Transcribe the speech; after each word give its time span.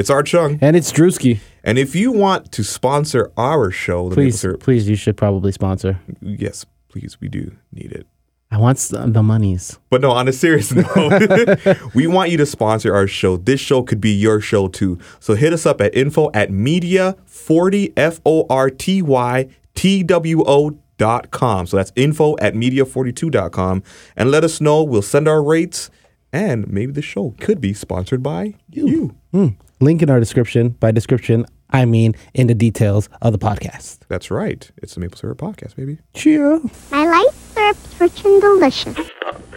It's 0.00 0.08
R. 0.10 0.22
Chung. 0.22 0.58
And 0.62 0.74
it's 0.76 0.90
Drewski. 0.90 1.40
And 1.62 1.78
if 1.78 1.94
you 1.94 2.10
want 2.10 2.50
to 2.52 2.64
sponsor 2.64 3.30
our 3.36 3.70
show, 3.70 4.04
the 4.08 4.16
Maple 4.16 4.22
Please, 4.24 4.40
Syrup- 4.40 4.60
please, 4.60 4.88
you 4.88 4.96
should 4.96 5.16
probably 5.16 5.52
sponsor. 5.52 6.00
yes, 6.22 6.64
please, 6.88 7.18
we 7.20 7.28
do 7.28 7.52
need 7.70 7.92
it. 7.92 8.06
I 8.50 8.56
want 8.58 8.78
s- 8.78 8.88
the 8.88 9.22
monies. 9.22 9.78
But 9.90 10.00
no, 10.00 10.10
on 10.10 10.26
a 10.26 10.32
serious 10.32 10.72
note, 10.74 11.60
we 11.94 12.06
want 12.06 12.30
you 12.30 12.38
to 12.38 12.46
sponsor 12.46 12.94
our 12.94 13.06
show. 13.06 13.36
This 13.36 13.60
show 13.60 13.82
could 13.82 14.00
be 14.00 14.10
your 14.10 14.40
show 14.40 14.68
too. 14.68 14.98
So 15.20 15.34
hit 15.34 15.52
us 15.52 15.66
up 15.66 15.80
at 15.82 15.94
info 15.94 16.30
at 16.32 16.48
media40, 16.50 17.92
F 17.96 18.20
O 18.24 18.46
R 18.48 18.70
T 18.70 19.02
Y 19.02 19.48
T 19.74 20.02
W 20.02 20.42
O 20.46 20.78
dot 20.96 21.30
com. 21.30 21.66
So 21.66 21.76
that's 21.76 21.92
info 21.94 22.36
at 22.40 22.54
media42.com. 22.54 23.82
And 24.16 24.30
let 24.30 24.44
us 24.44 24.60
know. 24.60 24.82
We'll 24.82 25.02
send 25.02 25.28
our 25.28 25.42
rates. 25.42 25.90
And 26.32 26.68
maybe 26.68 26.92
the 26.92 27.02
show 27.02 27.34
could 27.40 27.60
be 27.60 27.74
sponsored 27.74 28.22
by 28.22 28.54
you. 28.70 29.14
Hmm. 29.32 29.48
Link 29.82 30.02
in 30.02 30.10
our 30.10 30.20
description. 30.20 30.70
By 30.80 30.90
description, 30.90 31.46
I 31.70 31.86
mean 31.86 32.14
in 32.34 32.48
the 32.48 32.54
details 32.54 33.08
of 33.22 33.32
the 33.32 33.38
podcast. 33.38 34.00
That's 34.08 34.30
right. 34.30 34.70
It's 34.76 34.94
the 34.94 35.00
Maple 35.00 35.16
Syrup 35.16 35.38
Podcast, 35.38 35.74
baby. 35.76 35.98
Cheer. 36.12 36.60
I 36.92 37.06
like 37.06 37.34
syrups 37.54 38.00
rich 38.00 38.24
and 38.26 38.40
delicious. 38.42 38.98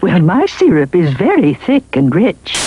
Well, 0.02 0.20
my 0.20 0.46
syrup 0.46 0.96
is 0.96 1.14
very 1.16 1.56
thick 1.56 1.96
and 1.98 2.16
rich. 2.16 2.58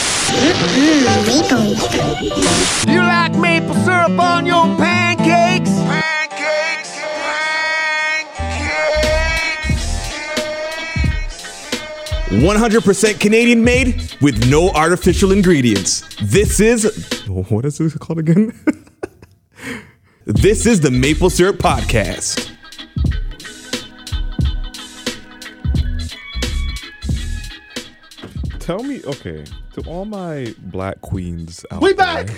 Maple. 1.26 2.92
You 2.92 3.00
like 3.00 3.34
maple 3.38 3.74
syrup 3.74 4.18
on 4.18 4.44
your 4.44 4.64
pancakes? 4.76 5.06
Pancakes, 5.16 5.45
100% 12.40 13.18
Canadian 13.20 13.64
made 13.64 14.12
with 14.20 14.48
no 14.50 14.70
artificial 14.70 15.32
ingredients. 15.32 16.04
This 16.22 16.60
is. 16.60 16.84
What 17.26 17.64
is 17.64 17.78
this 17.78 17.96
called 17.96 18.18
again? 18.18 18.52
this 20.26 20.66
is 20.66 20.80
the 20.80 20.90
Maple 20.90 21.30
Syrup 21.30 21.56
Podcast. 21.56 22.52
Tell 28.58 28.82
me, 28.82 29.00
okay, 29.04 29.44
to 29.74 29.80
all 29.88 30.04
my 30.04 30.52
black 30.58 31.00
queens 31.00 31.64
out 31.70 31.80
We 31.82 31.92
there- 31.92 32.24
back! 32.24 32.30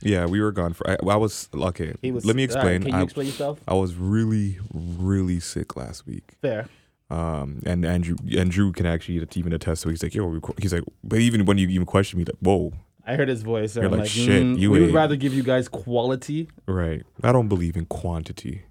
Yeah, 0.00 0.26
we 0.26 0.40
were 0.40 0.52
gone 0.52 0.72
for. 0.74 0.88
I, 0.90 0.96
I 1.08 1.16
was 1.16 1.48
okay. 1.54 1.92
He 2.02 2.10
was- 2.12 2.24
let 2.24 2.36
me 2.36 2.42
all 2.42 2.48
right, 2.48 2.54
explain. 2.56 2.82
can 2.82 2.90
you 2.92 2.98
I, 2.98 3.02
explain 3.02 3.26
yourself? 3.28 3.60
I 3.66 3.74
was 3.74 3.94
really, 3.94 4.58
really 4.72 5.40
sick 5.40 5.76
last 5.76 6.06
week. 6.06 6.34
Fair. 6.40 6.68
Um, 7.10 7.62
and 7.64 7.84
Andrew 7.86 8.16
Andrew 8.36 8.70
can 8.72 8.84
actually 8.86 9.26
even 9.34 9.52
attest 9.52 9.82
to. 9.82 9.88
it. 9.88 9.92
He's 9.92 10.02
like, 10.02 10.14
yo, 10.14 10.40
he's 10.60 10.72
like, 10.72 10.82
but 11.02 11.18
even 11.20 11.46
when 11.46 11.56
you 11.58 11.68
even 11.68 11.86
question 11.86 12.18
me, 12.18 12.24
like, 12.26 12.36
whoa, 12.40 12.72
I 13.06 13.16
heard 13.16 13.28
his 13.28 13.42
voice. 13.42 13.76
You're 13.76 13.86
I'm 13.86 13.92
like, 13.92 14.00
like, 14.00 14.10
"Shit, 14.10 14.42
mm, 14.42 14.58
you 14.58 14.70
we 14.70 14.80
would 14.80 14.92
rather 14.92 15.16
give 15.16 15.32
you 15.32 15.42
guys 15.42 15.68
quality. 15.68 16.48
right? 16.66 17.02
I 17.22 17.32
don't 17.32 17.48
believe 17.48 17.76
in 17.76 17.86
quantity, 17.86 18.62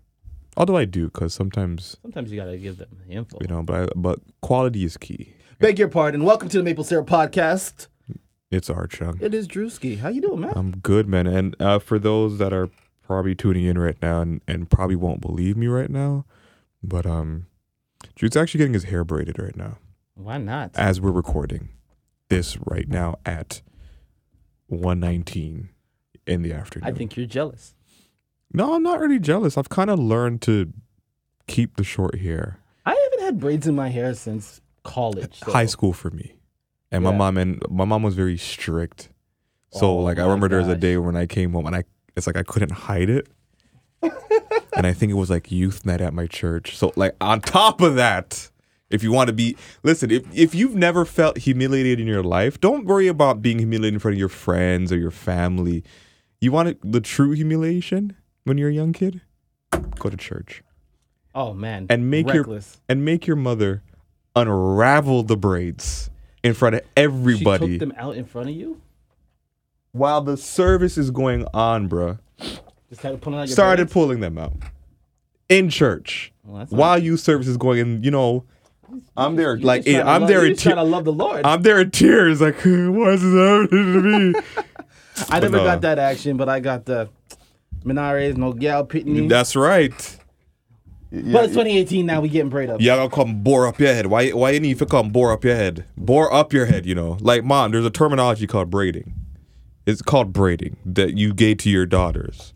although 0.55 0.77
I 0.77 0.85
do, 0.85 1.05
because 1.05 1.33
sometimes 1.33 1.97
Sometimes 2.03 2.31
you 2.31 2.38
gotta 2.39 2.57
give 2.57 2.77
them 2.77 2.89
the 3.07 3.13
info. 3.13 3.39
you 3.41 3.47
know, 3.47 3.63
but 3.63 3.75
I, 3.75 3.88
but 3.95 4.19
quality 4.41 4.83
is 4.85 4.97
key. 4.97 5.33
Beg 5.59 5.79
your 5.79 5.88
pardon. 5.88 6.23
Welcome 6.23 6.49
to 6.49 6.57
the 6.57 6.63
Maple 6.63 6.83
Syrup 6.83 7.07
Podcast. 7.07 7.88
It's 8.51 8.69
R. 8.69 8.85
Chung. 8.85 9.17
It 9.19 9.33
is 9.33 9.47
Drewski. 9.47 9.97
How 9.99 10.09
you 10.09 10.22
doing, 10.22 10.41
man? 10.41 10.53
I'm 10.55 10.72
good, 10.77 11.07
man. 11.07 11.25
And 11.25 11.55
uh, 11.59 11.79
for 11.79 11.97
those 11.97 12.38
that 12.38 12.53
are 12.53 12.69
probably 13.01 13.33
tuning 13.33 13.66
in 13.66 13.77
right 13.79 13.97
now 14.01 14.22
and, 14.22 14.41
and 14.47 14.69
probably 14.69 14.95
won't 14.95 15.19
believe 15.22 15.57
me 15.57 15.66
right 15.67 15.89
now, 15.89 16.25
but 16.83 17.05
um, 17.07 17.47
Drew's 18.16 18.36
actually 18.36 18.59
getting 18.59 18.73
his 18.73 18.86
hair 18.86 19.03
braided 19.03 19.40
right 19.40 19.56
now 19.56 19.78
Why 20.16 20.38
not? 20.38 20.72
as 20.76 21.00
we're 21.02 21.12
recording 21.12 21.70
this 22.30 22.58
right 22.66 22.88
now 22.88 23.16
at 23.26 23.62
1:19 24.72 25.70
in 26.25 26.42
the 26.42 26.53
afternoon. 26.53 26.88
I 26.88 26.92
think 26.92 27.16
you're 27.16 27.25
jealous. 27.25 27.73
No, 28.53 28.73
I'm 28.75 28.84
not 28.84 29.00
really 29.00 29.20
jealous. 29.20 29.58
I've 29.58 29.70
kind 29.70 29.90
of 29.90 30.00
learned 30.00 30.42
to 30.44 30.72
keep 31.48 31.78
the 31.78 31.84
short 31.84 32.20
hair. 32.20 32.59
I 32.86 32.92
haven't 32.92 33.25
had 33.25 33.40
braids 33.40 33.68
in 33.68 33.75
my 33.75 33.90
hair 33.90 34.13
since 34.13 34.62
college. 34.84 35.40
so- 35.40 35.52
High 35.52 35.66
school 35.66 35.94
for 35.94 36.09
me. 36.12 36.34
And 36.91 37.03
my 37.03 37.12
mom 37.12 37.38
and 37.38 37.62
my 37.69 37.84
mom 37.84 38.03
was 38.03 38.16
very 38.16 38.38
strict. 38.38 39.09
So 39.72 39.88
Oh 39.88 39.96
like 39.97 40.18
I 40.19 40.24
remember 40.24 40.47
there 40.47 40.59
was 40.59 40.69
a 40.69 40.75
day 40.78 40.97
when 40.97 41.18
I 41.18 41.25
came 41.28 41.52
home 41.52 41.66
and 41.66 41.75
I 41.75 41.84
it's 42.16 42.25
like 42.28 42.38
I 42.38 42.44
couldn't 42.44 42.72
hide 42.72 43.09
it. 43.09 43.28
And 44.73 44.85
I 44.88 44.94
think 44.94 45.12
it 45.12 45.16
was 45.16 45.29
like 45.29 45.51
youth 45.51 45.85
night 45.85 46.01
at 46.01 46.13
my 46.13 46.28
church. 46.28 46.75
So 46.78 46.94
like 46.95 47.16
on 47.22 47.41
top 47.41 47.81
of 47.81 47.95
that, 47.95 48.50
if 48.90 49.03
you 49.03 49.12
want 49.12 49.28
to 49.28 49.34
be 49.34 49.56
listen, 49.84 50.12
if 50.12 50.23
if 50.34 50.56
you've 50.56 50.75
never 50.75 51.06
felt 51.06 51.38
humiliated 51.40 52.00
in 52.00 52.07
your 52.07 52.23
life, 52.23 52.59
don't 52.62 52.85
worry 52.85 53.07
about 53.07 53.41
being 53.41 53.59
humiliated 53.59 53.95
in 53.95 54.00
front 54.00 54.13
of 54.16 54.19
your 54.19 54.29
friends 54.29 54.91
or 54.91 54.97
your 54.97 55.12
family. 55.12 55.84
You 56.40 56.51
want 56.51 56.78
the 56.90 57.01
true 57.01 57.31
humiliation 57.31 58.16
when 58.44 58.57
you're 58.57 58.69
a 58.69 58.73
young 58.73 58.94
kid? 58.94 59.22
Go 60.00 60.09
to 60.09 60.18
church. 60.18 60.63
Oh 61.35 61.53
man. 61.53 61.88
and 61.89 62.09
make 62.09 62.28
Reckless. 62.28 62.75
your 62.78 62.81
and 62.89 63.03
make 63.06 63.28
your 63.28 63.35
mother 63.35 63.84
unravel 64.35 65.24
the 65.24 65.35
braids 65.38 66.09
in 66.44 66.53
front 66.53 66.75
of 66.75 66.81
She 66.81 66.88
everybody 66.95 67.78
took 67.79 67.89
them 67.89 67.97
out 67.97 68.16
in 68.16 68.25
front 68.25 68.50
of 68.50 68.56
you. 68.56 68.79
while 69.91 70.22
the 70.22 70.38
service 70.38 70.97
is 70.97 71.12
going 71.12 71.45
on, 71.53 71.89
bruh. 71.89 72.19
Just 72.90 73.02
started 73.02 73.22
pulling 73.22 73.40
out 73.40 73.48
your 73.48 73.53
Started 73.53 73.84
braids? 73.86 73.94
pulling 73.94 74.20
them 74.22 74.38
out 74.38 74.53
in 75.50 75.70
church 75.70 76.31
Well, 76.44 76.59
that's 76.59 76.72
while 76.72 76.98
youth 76.98 77.20
service 77.20 77.48
is 77.48 77.58
going. 77.58 77.80
And 77.80 78.06
you 78.06 78.12
know, 78.12 78.46
I'm 79.18 79.36
there 79.36 79.56
You 79.56 79.66
like 79.66 79.84
just 79.84 79.96
eh, 79.98 80.02
I'm 80.02 80.22
love- 80.22 80.30
there 80.30 80.42
you 80.44 80.48
in 80.48 80.53
just 80.53 80.64
trying 80.64 80.75
to 80.78 80.84
love 80.84 81.06
the 81.06 81.12
Lord. 81.14 81.46
I'm 81.46 81.62
there 81.62 81.80
in 81.81 81.92
tears. 81.92 82.40
Like, 82.42 82.56
why 82.64 82.70
is 83.12 83.22
this 83.22 83.34
happening 83.34 83.70
to 83.94 84.20
me? 84.34 84.42
I 85.30 85.40
never 85.40 85.58
no. 85.58 85.64
got 85.64 85.78
uh, 85.78 85.81
that 85.81 86.00
action, 86.00 86.38
but 86.38 86.48
I 86.48 86.59
got 86.59 86.86
the 86.86 87.09
Minares, 87.84 88.38
no 88.38 88.53
gal 88.53 88.86
pitney. 88.86 89.28
That's 89.28 89.56
right. 89.56 89.92
but 91.12 91.46
it's 91.46 91.54
2018 91.54 92.06
now. 92.06 92.22
We 92.22 92.30
getting 92.30 92.50
braid 92.50 92.69
up. 92.69 92.80
Y'all 92.81 92.98
gonna 92.98 93.09
come 93.09 93.42
bore 93.44 93.66
up 93.68 93.80
your 93.80 93.94
head. 93.94 94.08
Why? 94.08 94.30
Why 94.30 94.52
you 94.52 94.59
need 94.59 94.78
to 94.80 94.86
come 94.86 95.09
bore 95.09 95.31
up 95.31 95.44
your 95.44 95.56
head? 95.56 95.86
Bore 95.98 96.31
up 96.34 96.54
your 96.54 96.66
head. 96.68 96.86
You 96.86 96.96
know, 96.96 97.18
like 97.19 97.44
mom. 97.44 97.72
There's 97.72 97.86
a 97.86 97.90
terminology 97.90 98.46
called 98.48 98.69
braiding. 98.69 99.14
It's 99.86 100.02
called 100.02 100.34
braiding 100.34 100.78
that 100.86 101.18
you 101.18 101.34
gave 101.34 101.58
to 101.59 101.69
your 101.69 101.86
daughters. 101.86 102.54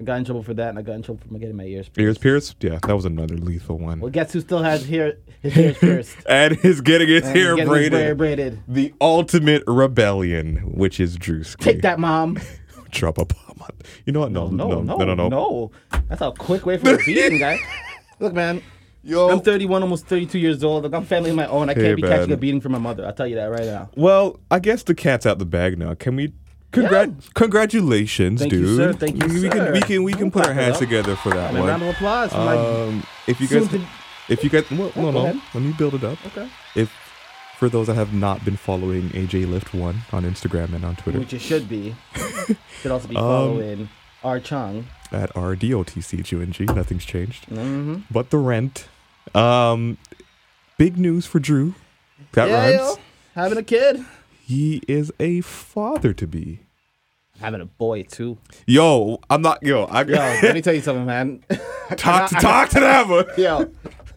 I 0.00 0.02
got 0.02 0.16
in 0.18 0.24
trouble 0.24 0.42
for 0.42 0.54
that, 0.54 0.70
and 0.70 0.78
I 0.78 0.82
got 0.82 0.94
in 0.94 1.02
trouble 1.02 1.20
for 1.28 1.38
getting 1.38 1.56
my 1.56 1.64
ears 1.64 1.88
pierced. 1.90 1.98
Ears 1.98 2.18
pierced? 2.18 2.64
Yeah, 2.64 2.78
that 2.86 2.96
was 2.96 3.04
another 3.04 3.36
lethal 3.36 3.78
one. 3.78 4.00
Well, 4.00 4.10
guess 4.10 4.32
who 4.32 4.40
still 4.40 4.62
has 4.62 4.86
hair? 4.86 5.18
His 5.42 5.56
ears 5.58 5.78
pierced. 5.78 6.16
and 6.26 6.56
his 6.56 6.80
getting 6.80 7.08
his 7.08 7.24
And 7.24 7.36
hair 7.36 7.54
getting 7.56 7.74
his 7.74 7.90
hair 7.90 8.14
braided. 8.14 8.62
The 8.66 8.94
ultimate 9.00 9.62
rebellion, 9.66 10.56
which 10.74 11.00
is 11.00 11.18
Drewski. 11.18 11.58
Take 11.58 11.82
that, 11.82 11.98
mom. 11.98 12.38
Drop 12.90 13.18
a 13.18 13.26
bomb 13.26 13.58
on. 13.60 13.68
You 14.06 14.12
know 14.14 14.20
what? 14.20 14.32
No, 14.32 14.48
No, 14.48 14.68
no, 14.68 14.96
no, 14.96 15.04
no, 15.04 15.14
no, 15.14 15.28
no. 15.28 15.70
That's 16.08 16.22
a 16.22 16.32
quick 16.32 16.64
way 16.64 16.78
for 16.78 16.94
a 16.94 16.98
beating, 17.04 17.38
guy. 17.38 17.58
Look, 18.20 18.32
man. 18.32 18.62
Yo. 19.02 19.28
I'm 19.30 19.40
31, 19.40 19.82
almost 19.82 20.06
32 20.06 20.38
years 20.38 20.64
old. 20.64 20.92
I'm 20.94 21.04
family 21.04 21.30
of 21.30 21.36
my 21.36 21.46
own. 21.46 21.68
I 21.70 21.74
can't 21.74 21.86
Hey, 21.86 21.94
be 21.94 22.02
catching 22.02 22.32
a 22.32 22.36
beating 22.36 22.60
from 22.60 22.72
my 22.72 22.78
mother. 22.78 23.06
I'll 23.06 23.12
tell 23.12 23.26
you 23.26 23.36
that 23.36 23.46
right 23.50 23.64
now. 23.64 23.90
Well, 23.96 24.40
I 24.50 24.58
guess 24.58 24.82
the 24.82 24.94
cat's 24.94 25.24
out 25.26 25.38
the 25.38 25.46
bag 25.46 25.78
now. 25.78 25.94
Can 25.94 26.16
we? 26.16 26.32
Congrat- 26.72 27.34
Congratulations, 27.34 28.40
Thank 28.40 28.52
you, 28.52 28.60
dude. 28.60 28.76
sir. 28.76 28.92
Thank 28.92 29.22
you, 29.22 29.28
we 29.28 29.40
sir. 29.40 29.50
can 29.50 29.72
we 29.72 29.80
can 29.80 30.02
we 30.04 30.12
can 30.12 30.30
put 30.30 30.46
our 30.46 30.52
hands 30.54 30.74
up. 30.74 30.80
together 30.80 31.16
for 31.16 31.30
that 31.30 31.50
And 31.50 31.58
a 31.58 31.62
round 31.66 31.82
of 31.82 31.86
one. 31.88 31.94
applause. 31.96 32.32
Um, 32.34 33.02
if 33.26 33.40
you 33.40 33.48
guys, 33.48 33.68
to- 33.68 33.86
if 34.28 34.44
you 34.44 34.50
guys, 34.50 34.70
well, 34.70 34.92
no, 34.96 35.10
no, 35.10 35.40
let 35.54 35.62
me 35.62 35.72
build 35.76 35.94
it 35.94 36.04
up. 36.04 36.24
Okay. 36.26 36.48
If 36.76 36.92
for 37.58 37.68
those 37.68 37.88
that 37.88 37.94
have 37.94 38.12
not 38.14 38.44
been 38.44 38.56
following 38.56 39.10
AJ 39.10 39.50
Lift 39.50 39.74
One 39.74 40.02
on 40.12 40.22
Instagram 40.24 40.72
and 40.74 40.84
on 40.84 40.96
Twitter 40.96 41.18
Which 41.18 41.32
you 41.32 41.38
should 41.38 41.68
be. 41.68 41.94
should 42.80 42.90
also 42.92 43.08
be 43.08 43.16
Um, 43.16 43.22
following 43.22 43.88
R 44.22 44.38
Chung. 44.38 44.86
at 45.10 45.34
R 45.36 45.56
D 45.56 45.74
O 45.74 45.82
T 45.82 46.00
C 46.00 46.18
G 46.22 46.36
N 46.40 46.52
G, 46.52 46.64
nothing's 46.66 47.04
changed. 47.04 47.46
Mm-hmm. 47.46 48.02
But 48.10 48.30
the 48.30 48.38
rent. 48.38 48.88
Um, 49.34 49.98
big 50.78 50.96
news 50.98 51.26
for 51.26 51.38
Drew. 51.40 51.74
That 52.32 52.48
yeah, 52.48 52.54
rhymes. 52.76 52.76
yo, 52.76 52.96
having 53.34 53.58
a 53.58 53.62
kid. 53.62 54.04
He 54.50 54.82
is 54.88 55.12
a 55.20 55.42
father 55.42 56.12
to 56.12 56.26
be. 56.26 56.66
Having 57.38 57.60
a 57.60 57.66
boy 57.66 58.02
too. 58.02 58.38
Yo, 58.66 59.20
I'm 59.30 59.42
not. 59.42 59.62
Yo, 59.62 59.84
I 59.84 60.02
Yo, 60.02 60.16
let 60.16 60.54
me 60.56 60.60
tell 60.60 60.74
you 60.74 60.80
something, 60.80 61.06
man. 61.06 61.44
talk 61.96 62.28
to 62.30 62.34
talk 62.34 62.68
to 62.70 62.80
them. 62.80 63.08
Yo, 63.38 63.70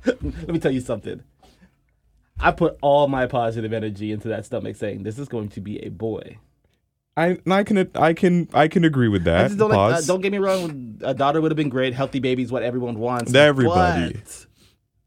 let 0.03 0.47
me 0.47 0.57
tell 0.57 0.71
you 0.71 0.81
something. 0.81 1.21
I 2.39 2.49
put 2.49 2.79
all 2.81 3.07
my 3.07 3.27
positive 3.27 3.73
energy 3.73 4.11
into 4.11 4.27
that 4.29 4.47
stomach, 4.47 4.75
saying 4.75 5.03
this 5.03 5.19
is 5.19 5.27
going 5.27 5.49
to 5.49 5.61
be 5.61 5.77
a 5.85 5.89
boy. 5.89 6.39
I 7.15 7.37
I 7.45 7.63
can 7.63 7.91
I 7.93 8.13
can 8.13 8.49
I 8.55 8.67
can 8.67 8.85
agree 8.85 9.09
with 9.09 9.25
that. 9.25 9.55
don't, 9.55 9.69
like, 9.69 9.97
uh, 9.97 10.01
don't 10.01 10.21
get 10.21 10.31
me 10.31 10.39
wrong. 10.39 10.99
A 11.03 11.13
daughter 11.13 11.41
would 11.41 11.51
have 11.51 11.57
been 11.57 11.69
great. 11.69 11.93
Healthy 11.93 12.21
baby's 12.21 12.51
what 12.51 12.63
everyone 12.63 12.97
wants. 12.97 13.35
Everybody. 13.35 14.13
but 14.13 14.47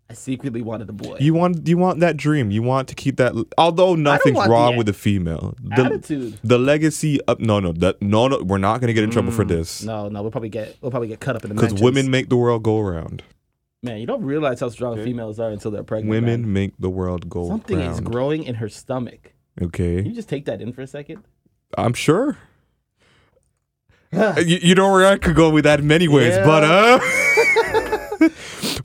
I 0.09 0.15
secretly 0.15 0.63
wanted 0.63 0.89
a 0.89 0.93
boy. 0.93 1.17
you 1.19 1.35
want 1.35 1.67
you 1.67 1.77
want 1.77 1.99
that 2.01 2.17
dream. 2.17 2.53
You 2.53 2.63
want 2.63 2.87
to 2.89 2.95
keep 2.95 3.17
that. 3.17 3.33
Although 3.59 3.97
nothing's 3.97 4.37
wrong 4.47 4.73
the 4.73 4.79
with 4.79 4.87
the 4.87 4.93
female. 4.93 5.57
The, 5.61 5.83
Attitude. 5.83 6.39
The 6.45 6.59
legacy 6.59 7.21
of 7.23 7.41
no 7.41 7.59
no 7.59 7.73
that 7.73 8.01
no 8.01 8.29
no 8.29 8.41
we're 8.43 8.59
not 8.59 8.81
gonna 8.81 8.93
get 8.93 9.03
in 9.03 9.11
trouble 9.11 9.33
for 9.33 9.45
this 9.45 9.83
Mm, 9.83 9.87
No, 9.87 10.09
no, 10.09 10.23
we'll 10.23 10.31
probably 10.31 10.49
get 10.49 10.77
we'll 10.81 10.93
probably 10.93 11.09
get 11.09 11.19
cut 11.19 11.35
up 11.35 11.45
in 11.45 11.49
the 11.49 11.55
because 11.61 11.75
women 11.83 12.09
make 12.11 12.29
the 12.29 12.37
world 12.37 12.63
go 12.63 12.79
around. 12.79 13.25
Man, 13.83 13.99
you 13.99 14.07
don't 14.07 14.23
realize 14.23 14.61
how 14.61 14.69
strong 14.69 14.97
females 15.03 15.39
are 15.41 15.51
until 15.51 15.71
they're 15.73 15.83
pregnant. 15.85 16.11
Women 16.11 16.43
man. 16.43 16.53
make 16.53 16.73
the 16.79 16.91
world 16.91 17.29
go 17.29 17.49
Something 17.49 17.81
is 17.81 18.01
growing 18.01 18.45
in 18.45 18.57
her 18.57 18.69
stomach. 18.69 19.33
Can 19.59 19.67
Okay, 19.69 20.03
you 20.03 20.13
just 20.13 20.29
take 20.29 20.45
that 20.45 20.61
in 20.63 20.73
for 20.73 20.83
a 20.83 20.87
second? 20.87 21.25
I'm 21.77 21.95
sure. 21.95 22.39
you, 24.13 24.59
you 24.63 24.75
know 24.77 24.93
where 24.93 25.07
I 25.07 25.19
could 25.19 25.35
go 25.35 25.51
with 25.51 25.65
that 25.65 25.81
in 25.81 25.87
many 25.89 26.07
ways, 26.07 26.35
Yeah. 26.37 26.45
but 26.45 26.63
uh. 26.65 27.01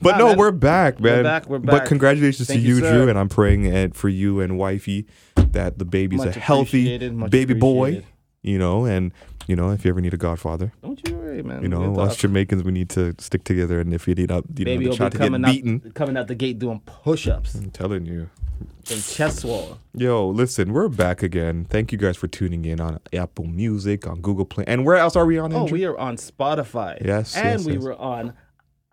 but 0.02 0.12
Nah, 0.12 0.18
no, 0.18 0.26
man. 0.28 0.36
we're 0.38 0.50
back, 0.52 1.00
man. 1.00 1.18
We're 1.18 1.22
back, 1.22 1.48
we're 1.48 1.58
back. 1.58 1.70
But 1.80 1.84
congratulations 1.88 2.48
Thank 2.48 2.60
to 2.60 2.66
you. 2.66 2.80
Drew, 2.80 3.08
and 3.08 3.18
I'm 3.18 3.28
praying 3.28 3.66
and 3.66 3.94
for 3.94 4.08
you 4.08 4.40
and 4.40 4.58
wifey 4.58 5.06
that 5.36 5.78
the 5.78 5.84
baby's 5.84 6.24
Much 6.24 6.36
a 6.36 6.40
healthy 6.40 6.98
baby 7.28 7.54
boy. 7.54 8.04
You 8.44 8.58
know, 8.58 8.84
and 8.86 9.12
you 9.46 9.54
know 9.54 9.70
if 9.70 9.84
you 9.84 9.90
ever 9.90 10.00
need 10.00 10.14
a 10.14 10.16
godfather, 10.16 10.72
Don't 10.82 11.00
you 11.08 11.14
worry, 11.14 11.44
man. 11.44 11.62
you 11.62 11.68
know 11.68 11.94
us. 12.00 12.16
Jamaicans, 12.16 12.64
we 12.64 12.72
need 12.72 12.88
to 12.90 13.14
stick 13.18 13.44
together, 13.44 13.78
and 13.80 13.94
if 13.94 14.08
you 14.08 14.16
need 14.16 14.32
up, 14.32 14.44
you 14.56 14.64
Baby 14.64 14.86
know, 14.86 14.92
try 14.96 15.06
be 15.06 15.12
to 15.12 15.18
get 15.18 15.24
coming 15.26 15.44
out, 15.44 15.52
beaten. 15.52 15.92
coming 15.94 16.16
out 16.16 16.26
the 16.26 16.34
gate 16.34 16.58
doing 16.58 16.80
push-ups 16.84 17.54
I'm 17.54 17.70
telling 17.70 18.04
you. 18.04 18.30
and 18.90 19.00
chest 19.04 19.40
swell. 19.40 19.78
Yo, 19.94 20.28
listen, 20.28 20.72
we're 20.72 20.88
back 20.88 21.22
again. 21.22 21.64
Thank 21.70 21.92
you 21.92 21.98
guys 21.98 22.16
for 22.16 22.26
tuning 22.26 22.64
in 22.64 22.80
on 22.80 22.98
Apple 23.12 23.44
Music, 23.46 24.08
on 24.08 24.20
Google 24.20 24.44
Play, 24.44 24.64
and 24.66 24.84
where 24.84 24.96
else 24.96 25.14
are 25.14 25.24
we 25.24 25.38
on? 25.38 25.52
Oh, 25.52 25.60
Andrew? 25.60 25.78
we 25.78 25.84
are 25.84 25.96
on 25.96 26.16
Spotify. 26.16 27.00
Yes, 27.04 27.36
and 27.36 27.60
yes, 27.60 27.64
we 27.64 27.74
yes. 27.74 27.82
were 27.82 27.94
on 27.94 28.32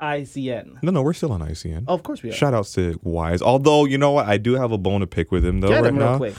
ICN. 0.01 0.81
no, 0.84 0.92
no, 0.92 1.01
we're 1.01 1.13
still 1.13 1.31
on 1.31 1.42
ICN. 1.42 1.86
Oh, 1.88 1.94
of 1.94 2.04
course 2.04 2.24
we 2.24 2.30
are. 2.30 2.34
Shout 2.34 2.54
outs 2.54 2.74
to 2.74 3.00
WIZE. 3.04 3.42
Although, 3.42 3.86
you 3.86 3.98
know 3.98 4.12
what? 4.12 4.28
I 4.28 4.38
do 4.38 4.54
have 4.56 4.72
a 4.72 4.78
bone 4.78 5.01
to 5.01 5.07
pick 5.07 5.31
with 5.31 5.46
him 5.46 5.60
though 5.62 5.69
Get 5.69 5.81
right 5.81 5.90
him 5.90 5.98
real 5.98 6.06
now. 6.12 6.18
quick. 6.18 6.36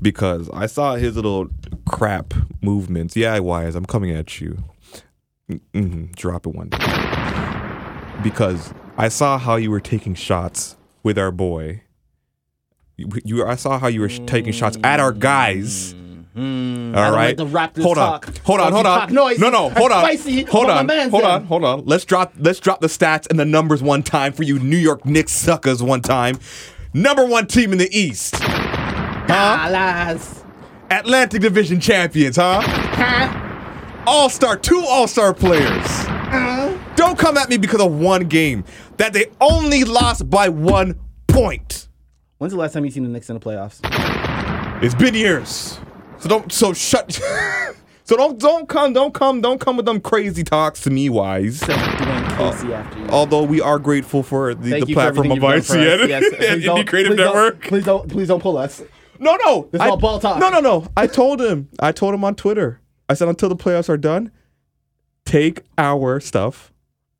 Because 0.00 0.48
I 0.50 0.66
saw 0.66 0.94
his 0.94 1.16
little 1.16 1.48
crap 1.86 2.34
movements. 2.62 3.16
Yeah, 3.16 3.38
WIZE, 3.38 3.74
I'm 3.74 3.86
coming 3.86 4.10
at 4.10 4.40
you. 4.40 4.58
hmm 5.72 6.04
Drop 6.16 6.46
it 6.46 6.54
one 6.54 6.68
day. 6.70 6.78
Because 8.22 8.72
I 8.96 9.08
saw 9.08 9.38
how 9.38 9.56
you 9.56 9.70
were 9.70 9.80
taking 9.80 10.14
shots 10.14 10.76
with 11.02 11.18
our 11.18 11.30
boy. 11.30 11.82
You, 12.96 13.08
you 13.24 13.44
I 13.44 13.56
saw 13.56 13.78
how 13.78 13.88
you 13.88 14.00
were 14.00 14.08
sh- 14.08 14.20
taking 14.26 14.52
shots 14.52 14.78
at 14.84 15.00
our 15.00 15.12
guys. 15.12 15.94
Mm, 16.36 16.96
All 16.96 17.02
I 17.02 17.10
right. 17.10 17.26
like 17.28 17.36
the 17.36 17.46
Raptors 17.46 17.82
hold 17.82 17.96
on. 17.98 18.20
talk. 18.20 18.38
Hold 18.38 18.60
on. 18.60 18.72
Hold 18.72 18.86
on. 18.86 19.14
noisy 19.14 19.40
No, 19.40 19.50
no. 19.50 19.70
Hold 19.70 19.92
on. 19.92 20.04
Spicy 20.04 20.42
Hold 20.44 20.68
on. 20.68 20.88
Hold 20.88 21.22
on. 21.24 21.44
Hold 21.44 21.64
on. 21.64 21.84
Let's 21.84 22.04
drop. 22.04 22.32
Let's 22.38 22.58
drop 22.58 22.80
the 22.80 22.88
stats 22.88 23.28
and 23.30 23.38
the 23.38 23.44
numbers 23.44 23.82
one 23.82 24.02
time 24.02 24.32
for 24.32 24.42
you 24.42 24.58
New 24.58 24.76
York 24.76 25.04
Knicks 25.04 25.32
suckers. 25.32 25.82
One 25.82 26.02
time. 26.02 26.38
Number 26.92 27.24
one 27.24 27.46
team 27.46 27.72
in 27.72 27.78
the 27.78 27.88
East. 27.96 28.34
Huh? 28.36 29.26
Dallas. 29.28 30.42
Atlantic 30.90 31.40
Division 31.40 31.80
champions, 31.80 32.36
huh? 32.36 32.62
All 34.06 34.28
star, 34.28 34.56
two 34.56 34.84
all 34.86 35.06
star 35.08 35.32
players. 35.32 36.04
Don't 36.96 37.18
come 37.18 37.36
at 37.36 37.48
me 37.48 37.56
because 37.56 37.80
of 37.80 37.92
one 37.92 38.24
game 38.24 38.64
that 38.98 39.12
they 39.12 39.26
only 39.40 39.84
lost 39.84 40.28
by 40.28 40.48
one 40.48 40.98
point. 41.26 41.88
When's 42.38 42.52
the 42.52 42.58
last 42.58 42.72
time 42.72 42.84
you 42.84 42.90
seen 42.90 43.04
the 43.04 43.08
Knicks 43.08 43.30
in 43.30 43.34
the 43.34 43.40
playoffs? 43.40 43.80
It's 44.82 44.94
been 44.94 45.14
years. 45.14 45.78
So 46.24 46.30
don't 46.30 46.50
so 46.50 46.72
shut 46.72 47.20
So 48.04 48.16
don't 48.16 48.38
don't 48.38 48.66
come 48.66 48.94
don't 48.94 49.12
come 49.12 49.42
don't 49.42 49.60
come 49.60 49.76
with 49.76 49.84
them 49.84 50.00
crazy 50.00 50.42
talks 50.42 50.80
to 50.84 50.90
me 50.90 51.10
WIZE. 51.10 51.60
Dwane 51.60 52.38
Casey 52.38 52.72
uh, 52.72 52.76
after 52.78 52.98
you. 52.98 53.06
Although 53.08 53.42
we 53.42 53.60
are 53.60 53.78
grateful 53.78 54.22
for 54.22 54.54
the, 54.54 54.70
the 54.72 54.80
for 54.80 54.86
platform 54.94 55.26
everything 55.32 55.32
of 55.32 55.36
you've 55.36 55.42
done 55.42 55.60
for 55.62 55.78
us. 55.78 56.00
ICN 56.00 56.08
Yes, 56.08 56.24
and 56.32 56.38
please 56.38 56.64
don't- 56.64 56.78
Indie 56.78 56.88
Creative 56.88 57.10
please 57.10 57.16
don't- 57.18 57.34
Network. 57.34 57.62
Please 57.64 57.84
don't, 57.84 58.08
please 58.10 58.28
don't 58.28 58.40
pull 58.42 58.56
us. 58.56 58.82
No, 59.18 59.36
no. 59.44 59.68
This 59.70 59.82
is 59.82 59.86
all 59.86 59.98
ball 59.98 60.18
talk. 60.18 60.38
No, 60.40 60.48
no, 60.48 60.60
no. 60.60 60.86
I 60.96 61.06
told 61.06 61.42
him. 61.42 61.68
I 61.78 61.92
told 61.92 62.14
him 62.14 62.24
on 62.24 62.34
Twitter. 62.36 62.80
I 63.10 63.12
said 63.14 63.28
until 63.28 63.50
the 63.50 63.56
playoffs 63.56 63.90
are 63.90 63.98
done, 63.98 64.30
take 65.26 65.60
our 65.76 66.20
stuff 66.20 66.72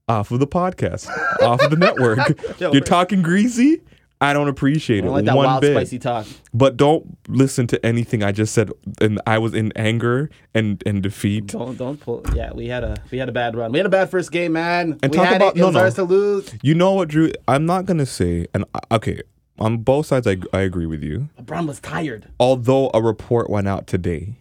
off 0.08 0.30
of 0.30 0.40
the 0.40 0.46
podcast, 0.46 1.08
off 1.42 1.60
of 1.60 1.70
the 1.70 1.76
network. 1.76 2.18
Yo, 2.58 2.72
You're 2.72 2.80
talking 2.80 3.20
greasy. 3.20 3.82
I 4.24 4.32
don't 4.32 4.48
appreciate 4.48 4.96
I 4.96 4.98
it 4.98 5.02
don't 5.02 5.12
like 5.12 5.24
that 5.26 5.36
one 5.36 5.46
wild, 5.46 5.60
bit. 5.60 5.72
spicy 5.74 5.98
talk. 5.98 6.26
But 6.52 6.76
don't 6.76 7.16
listen 7.28 7.66
to 7.68 7.86
anything 7.86 8.22
I 8.22 8.32
just 8.32 8.52
said. 8.54 8.70
And 9.00 9.20
I 9.26 9.38
was 9.38 9.54
in 9.54 9.72
anger 9.76 10.30
and 10.54 10.82
and 10.86 11.02
defeat. 11.02 11.48
Don't 11.48 11.76
don't 11.78 12.00
pull. 12.00 12.22
Yeah, 12.34 12.52
we 12.52 12.68
had 12.68 12.84
a 12.84 12.96
we 13.10 13.18
had 13.18 13.28
a 13.28 13.32
bad 13.32 13.54
run. 13.56 13.72
We 13.72 13.78
had 13.78 13.86
a 13.86 13.90
bad 13.90 14.10
first 14.10 14.32
game, 14.32 14.52
man. 14.52 14.98
And 15.02 15.12
we 15.12 15.18
talk 15.18 15.26
had 15.26 15.36
about- 15.36 15.56
it. 15.56 15.58
It 15.58 15.60
no, 15.60 15.66
was 15.70 15.96
no. 15.98 16.04
to 16.06 16.10
lose. 16.10 16.54
You 16.62 16.74
know 16.74 16.92
what, 16.92 17.08
Drew? 17.08 17.30
I'm 17.46 17.66
not 17.66 17.84
gonna 17.86 18.06
say. 18.06 18.46
And 18.54 18.64
okay, 18.90 19.20
on 19.58 19.78
both 19.78 20.06
sides, 20.06 20.26
I 20.26 20.38
I 20.52 20.60
agree 20.60 20.86
with 20.86 21.02
you. 21.02 21.28
LeBron 21.40 21.66
was 21.66 21.80
tired. 21.80 22.28
although 22.40 22.90
a 22.94 23.00
report 23.02 23.48
went 23.50 23.68
out 23.68 23.86
today 23.86 24.36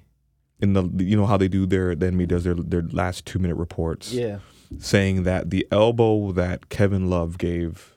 in 0.62 0.74
the 0.74 0.84
you 1.04 1.18
know 1.18 1.26
how 1.26 1.36
they 1.38 1.48
do 1.50 1.66
their 1.66 1.94
the 1.96 2.06
NBA 2.08 2.28
does 2.30 2.44
their 2.46 2.56
their 2.56 2.84
last 2.94 3.26
two 3.26 3.38
minute 3.38 3.56
reports 3.58 4.14
Yeah. 4.14 4.38
saying 4.80 5.24
that 5.24 5.50
the 5.50 5.68
elbow 5.72 6.32
that 6.32 6.70
Kevin 6.70 7.10
Love 7.10 7.38
gave 7.38 7.94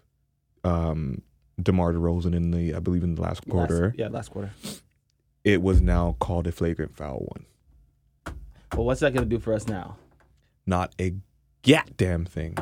um 0.64 1.22
DeMar 1.62 1.92
DeRozan 1.94 2.34
in 2.34 2.50
the 2.50 2.74
I 2.74 2.78
believe 2.80 3.02
in 3.02 3.14
the 3.14 3.22
last 3.22 3.46
quarter 3.48 3.86
Last, 3.86 3.98
yeah, 3.98 4.08
last 4.08 4.30
quarter. 4.30 4.50
it 5.44 5.62
was 5.62 5.80
now 5.80 6.16
called 6.20 6.46
a 6.46 6.52
flagrant 6.52 6.96
foul 6.96 7.30
one 7.34 8.34
Well, 8.74 8.84
what's 8.86 9.00
that 9.00 9.14
gonna 9.14 9.26
do 9.26 9.38
for 9.38 9.52
us 9.54 9.66
now? 9.66 9.96
not 10.66 10.94
a 11.00 11.14
goddamn 11.66 12.24
thing 12.26 12.54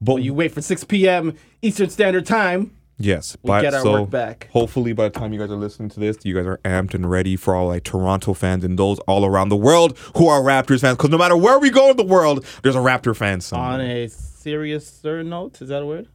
but 0.00 0.12
Well, 0.14 0.18
you 0.18 0.34
wait 0.34 0.52
for 0.52 0.60
6 0.60 0.84
p.m. 0.84 1.32
Eastern 1.62 1.88
Standard 1.88 2.26
Time. 2.26 2.72
yes 2.98 3.36
We 3.42 3.48
but 3.48 3.62
get 3.62 3.72
our 3.74 3.80
so 3.82 3.92
work 4.02 4.10
back. 4.10 4.48
hopefully 4.52 4.92
by 4.92 5.08
the 5.08 5.18
time 5.18 5.32
you 5.32 5.38
guys 5.38 5.50
are 5.50 5.56
listening 5.56 5.88
to 5.90 6.00
this 6.00 6.18
you 6.24 6.34
guys 6.34 6.44
are 6.46 6.58
amped 6.64 6.92
and 6.92 7.08
ready 7.10 7.36
for 7.36 7.54
all 7.54 7.68
like 7.68 7.84
Toronto 7.84 8.34
fans 8.34 8.64
and 8.64 8.78
those 8.78 8.98
all 9.00 9.24
around 9.24 9.48
the 9.48 9.56
world 9.56 9.96
who 10.16 10.28
are 10.28 10.42
Raptors 10.42 10.82
fans 10.82 10.96
because 10.98 11.10
no 11.10 11.16
matter 11.18 11.36
where 11.36 11.58
we 11.58 11.70
go 11.70 11.90
in 11.90 11.96
the 11.96 12.04
world 12.04 12.44
there's 12.62 12.76
a 12.76 12.80
Raptor 12.80 13.16
fan 13.16 13.40
somewhere. 13.40 13.70
On 13.70 13.80
a 13.80 14.08
serious 14.08 15.02
note, 15.02 15.62
is 15.62 15.68
that 15.70 15.82
a 15.82 15.86
word? 15.86 16.08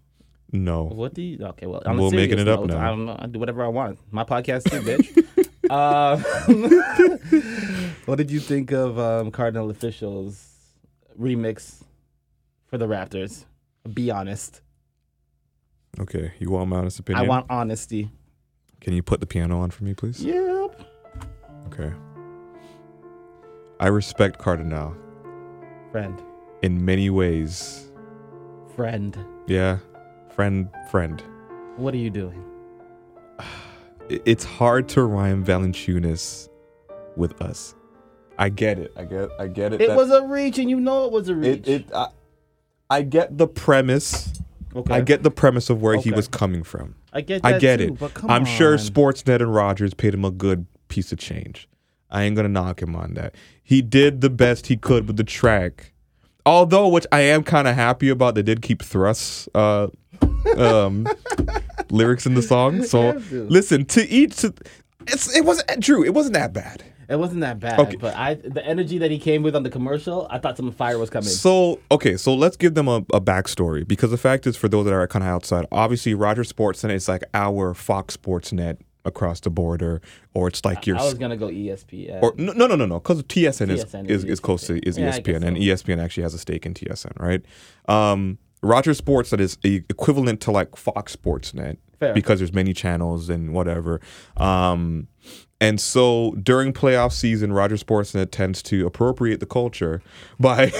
No. 0.51 0.83
What 0.83 1.13
do 1.13 1.21
you? 1.21 1.45
Okay, 1.45 1.65
well, 1.65 1.81
a 1.85 1.93
We're 1.95 2.11
making 2.11 2.39
it 2.39 2.47
up 2.47 2.65
now. 2.65 2.79
I 2.79 2.87
don't 2.87 3.05
know. 3.05 3.15
I 3.17 3.27
do 3.27 3.39
whatever 3.39 3.63
I 3.63 3.69
want. 3.69 3.99
My 4.11 4.23
podcast 4.23 4.69
too, 4.69 4.81
bitch. 4.81 5.07
uh, 5.69 6.17
what 8.05 8.17
did 8.17 8.29
you 8.29 8.39
think 8.39 8.71
of 8.71 8.99
um, 8.99 9.31
Kardinal 9.31 9.71
Offishall 9.71 10.35
remix 11.19 11.83
for 12.67 12.77
the 12.77 12.87
Raptors? 12.87 13.45
Be 13.93 14.11
honest. 14.11 14.61
Okay, 15.99 16.33
you 16.39 16.49
want 16.49 16.69
my 16.69 16.77
honest 16.77 16.99
opinion? 16.99 17.25
I 17.25 17.27
want 17.27 17.45
honesty. 17.49 18.09
Can 18.81 18.93
you 18.93 19.03
put 19.03 19.19
the 19.19 19.27
piano 19.27 19.59
on 19.59 19.71
for 19.71 19.83
me, 19.83 19.93
please? 19.93 20.23
Yep. 20.23 20.81
Okay. 21.67 21.93
I 23.79 23.87
respect 23.87 24.39
Kardinal 24.39 24.95
Friend. 25.91 26.21
in 26.61 26.83
many 26.83 27.09
ways. 27.09 27.91
Friend. 28.75 29.17
Yeah, 29.47 29.79
friend, 30.33 30.69
friend. 30.89 31.21
What 31.77 31.93
are 31.93 31.97
you 31.97 32.09
doing? 32.09 32.43
It's 34.09 34.43
hard 34.43 34.89
to 34.89 35.03
rhyme 35.03 35.45
Valanciunas 35.45 36.49
with 37.15 37.41
us. 37.41 37.75
I 38.37 38.49
get 38.49 38.79
it. 38.79 38.91
I 38.97 39.05
get. 39.05 39.29
I 39.39 39.47
get 39.47 39.73
it. 39.73 39.81
It 39.81 39.89
that- 39.89 39.97
was 39.97 40.11
a 40.11 40.23
reach, 40.23 40.57
and 40.57 40.69
you 40.69 40.79
know 40.79 41.05
it 41.05 41.11
was 41.11 41.29
a 41.29 41.35
reach. 41.35 41.67
It. 41.67 41.87
it 41.87 41.93
I, 41.93 42.07
I 42.89 43.01
get 43.03 43.37
the 43.37 43.47
premise. 43.47 44.33
okay. 44.75 44.93
I 44.93 45.01
get 45.01 45.23
the 45.23 45.31
premise 45.31 45.69
of 45.69 45.81
where 45.81 45.97
he 45.97 46.11
was 46.11 46.27
coming 46.27 46.63
from. 46.63 46.95
I 47.13 47.21
get. 47.21 47.43
That 47.43 47.55
I 47.55 47.59
get 47.59 47.77
too, 47.77 47.83
it. 47.85 47.99
But 47.99 48.13
come 48.13 48.29
I'm 48.29 48.45
sure. 48.45 48.77
Sportsnet 48.77 49.41
and 49.41 49.53
Rogers 49.53 49.93
paid 49.93 50.13
him 50.13 50.25
a 50.25 50.31
good 50.31 50.65
piece 50.87 51.11
of 51.11 51.19
change. 51.19 51.69
I 52.09 52.23
ain't 52.23 52.35
gonna 52.35 52.49
knock 52.49 52.81
him 52.81 52.95
on 52.95 53.13
that. 53.13 53.35
He 53.63 53.81
did 53.81 54.21
the 54.21 54.29
best 54.29 54.67
he 54.67 54.75
could 54.75 55.07
with 55.07 55.17
the 55.17 55.23
track. 55.23 55.93
Although, 56.45 56.87
which 56.87 57.05
I 57.11 57.21
am 57.21 57.43
kind 57.43 57.67
of 57.67 57.75
happy 57.75 58.09
about, 58.09 58.35
they 58.35 58.41
did 58.41 58.61
keep 58.61 58.81
Thrust's 58.81 59.47
uh, 59.53 59.87
um, 60.57 61.07
lyrics 61.89 62.25
in 62.25 62.33
the 62.35 62.41
song. 62.41 62.83
So 62.83 63.11
listen 63.31 63.85
to 63.85 64.07
each. 64.07 64.37
To, 64.37 64.53
it's 65.07 65.35
it 65.35 65.45
wasn't 65.45 65.79
Drew. 65.79 66.03
It 66.03 66.13
wasn't 66.13 66.35
that 66.35 66.53
bad. 66.53 66.83
It 67.09 67.19
wasn't 67.19 67.41
that 67.41 67.59
bad, 67.59 67.77
Okay. 67.77 67.97
but 67.97 68.15
I 68.15 68.35
the 68.35 68.65
energy 68.65 68.97
that 68.99 69.11
he 69.11 69.19
came 69.19 69.43
with 69.43 69.53
on 69.53 69.63
the 69.63 69.69
commercial, 69.69 70.27
I 70.29 70.37
thought 70.39 70.55
some 70.55 70.71
fire 70.71 70.97
was 70.97 71.09
coming. 71.09 71.27
So 71.27 71.79
okay, 71.91 72.15
so 72.15 72.33
let's 72.33 72.55
give 72.55 72.73
them 72.73 72.87
a, 72.87 72.97
a 73.13 73.19
backstory 73.19 73.85
because 73.85 74.11
the 74.11 74.17
fact 74.17 74.47
is, 74.47 74.55
for 74.55 74.69
those 74.69 74.85
that 74.85 74.93
are 74.93 75.05
kind 75.07 75.23
of 75.23 75.29
outside, 75.29 75.65
obviously 75.73 76.13
Roger 76.13 76.43
Sportsnet 76.43 76.93
is 76.93 77.09
like 77.09 77.23
our 77.33 77.73
Fox 77.73 78.15
Sportsnet 78.15 78.77
across 79.03 79.41
the 79.41 79.49
border, 79.49 79.99
or 80.33 80.47
it's 80.47 80.63
like 80.63 80.87
your 80.87 80.97
I 80.97 81.03
was 81.03 81.15
gonna 81.15 81.35
go 81.35 81.49
ESPN. 81.49 82.21
or 82.23 82.33
no, 82.37 82.53
no, 82.53 82.75
no, 82.77 82.85
no, 82.85 82.99
because 82.99 83.21
TSN, 83.23 83.69
is, 83.71 83.83
TSN 83.83 84.09
is, 84.09 84.23
is 84.23 84.29
is 84.29 84.39
close 84.39 84.67
to 84.67 84.77
is 84.87 84.97
Yeah, 84.97 85.11
ESPN, 85.11 85.43
and. 85.43 85.57
ESPN 85.57 86.01
actually 86.01 86.23
has 86.23 86.33
a 86.33 86.37
stake 86.37 86.65
in 86.65 86.73
TSN, 86.73 87.19
right? 87.19 87.43
Um, 87.89 88.37
Roger 88.61 88.93
Sports 88.93 89.31
that 89.31 89.41
is 89.41 89.57
equivalent 89.63 90.41
to 90.41 90.51
like 90.51 90.75
Fox 90.75 91.15
Sportsnet 91.15 91.77
Fair. 91.99 92.13
because 92.13 92.39
there's 92.39 92.53
many 92.53 92.73
channels 92.73 93.29
and 93.29 93.53
whatever. 93.53 94.01
Um, 94.37 95.07
and 95.59 95.79
so 95.79 96.31
during 96.41 96.73
playoff 96.73 97.11
season, 97.11 97.53
Roger 97.53 97.75
Sportsnet 97.75 98.31
tends 98.31 98.63
to 98.63 98.85
appropriate 98.87 99.39
the 99.39 99.45
culture 99.45 100.01
by 100.39 100.71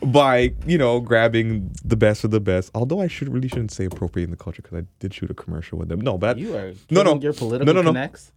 by 0.04 0.52
you 0.66 0.76
know 0.76 1.00
grabbing 1.00 1.70
the 1.84 1.96
best 1.96 2.24
of 2.24 2.32
the 2.32 2.40
best. 2.40 2.72
Although 2.74 3.00
I 3.00 3.06
should 3.06 3.28
really 3.28 3.48
shouldn't 3.48 3.70
say 3.70 3.84
appropriating 3.84 4.32
the 4.32 4.36
culture 4.36 4.62
because 4.62 4.78
I 4.78 4.86
did 4.98 5.14
shoot 5.14 5.30
a 5.30 5.34
commercial 5.34 5.78
with 5.78 5.88
them. 5.88 6.00
No, 6.00 6.18
but 6.18 6.38
you 6.38 6.56
are 6.56 6.72
no, 6.90 7.04
no, 7.04 7.14
your 7.20 7.32
political 7.32 7.72
no, 7.72 7.80
no, 7.80 7.82
no. 7.82 7.90
connects. 7.90 8.32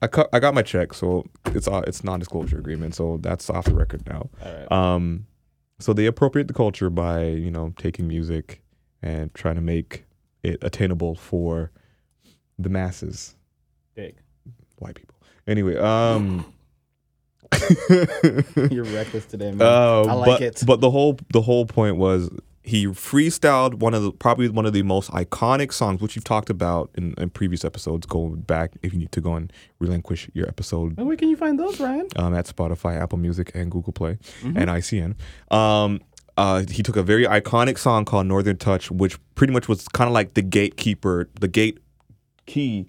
I 0.00 0.06
cut, 0.06 0.28
I 0.32 0.40
got 0.40 0.54
my 0.54 0.62
check, 0.62 0.94
so 0.94 1.24
it's 1.46 1.68
uh, 1.68 1.82
it's 1.86 2.02
non-disclosure 2.02 2.58
agreement, 2.58 2.94
so 2.94 3.18
that's 3.20 3.50
off 3.50 3.66
the 3.66 3.74
record 3.74 4.06
now. 4.06 4.30
All 4.42 4.54
right. 4.54 4.72
Um, 4.72 5.26
so 5.78 5.92
they 5.92 6.06
appropriate 6.06 6.48
the 6.48 6.54
culture 6.54 6.90
by 6.90 7.24
you 7.24 7.50
know 7.50 7.74
taking 7.76 8.08
music 8.08 8.62
and 9.02 9.32
trying 9.34 9.56
to 9.56 9.60
make 9.60 10.04
it 10.42 10.58
attainable 10.62 11.14
for 11.14 11.70
the 12.58 12.68
masses, 12.68 13.34
Big. 13.94 14.16
white 14.78 14.94
people. 14.94 15.16
Anyway, 15.46 15.76
um, 15.76 16.46
You're 18.70 18.84
reckless 18.84 19.26
today, 19.26 19.52
man. 19.52 19.62
Uh, 19.62 20.02
I 20.08 20.14
like 20.14 20.26
but, 20.26 20.42
it. 20.42 20.62
But 20.66 20.80
the 20.80 20.90
whole 20.90 21.18
the 21.32 21.42
whole 21.42 21.66
point 21.66 21.96
was 21.96 22.30
he 22.66 22.86
freestyled 22.86 23.74
one 23.74 23.92
of 23.92 24.02
the 24.02 24.10
probably 24.10 24.48
one 24.48 24.64
of 24.64 24.72
the 24.72 24.82
most 24.82 25.10
iconic 25.10 25.70
songs, 25.72 26.00
which 26.00 26.16
you've 26.16 26.24
talked 26.24 26.48
about 26.48 26.90
in, 26.94 27.12
in 27.18 27.28
previous 27.30 27.64
episodes. 27.64 28.06
Go 28.06 28.30
back 28.30 28.72
if 28.82 28.92
you 28.94 28.98
need 28.98 29.12
to 29.12 29.20
go 29.20 29.34
and 29.34 29.52
relinquish 29.80 30.30
your 30.32 30.48
episode 30.48 30.96
And 30.98 31.06
where 31.06 31.16
can 31.16 31.28
you 31.28 31.36
find 31.36 31.58
those, 31.58 31.78
Ryan? 31.78 32.08
um, 32.16 32.34
at 32.34 32.46
Spotify, 32.46 32.98
Apple 33.00 33.18
Music, 33.18 33.52
and 33.54 33.70
Google 33.70 33.92
Play 33.92 34.18
Mm-hmm. 34.42 34.56
and 34.56 34.70
ICN. 34.70 35.54
Um, 35.54 36.00
uh, 36.38 36.64
he 36.70 36.82
took 36.82 36.96
a 36.96 37.02
very 37.02 37.26
iconic 37.26 37.78
song 37.78 38.04
called 38.06 38.26
Northern 38.26 38.56
Touch, 38.56 38.90
which 38.90 39.18
pretty 39.34 39.52
much 39.52 39.68
was 39.68 39.86
kind 39.88 40.08
of 40.08 40.14
like 40.14 40.32
the 40.34 40.42
gatekeeper, 40.42 41.28
the 41.38 41.48
gate 41.48 41.78
key 42.46 42.86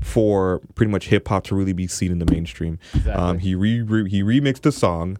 for 0.00 0.60
pretty 0.74 0.90
much 0.90 1.06
hip 1.08 1.28
hop 1.28 1.44
to 1.44 1.54
really 1.54 1.72
be 1.72 1.86
seen 1.86 2.10
in 2.10 2.18
the 2.18 2.30
mainstream. 2.30 2.78
Um, 3.12 3.38
he 3.38 3.54
re, 3.54 3.80
re 3.82 4.10
he 4.10 4.22
remixed 4.22 4.62
the 4.62 4.72
song, 4.72 5.18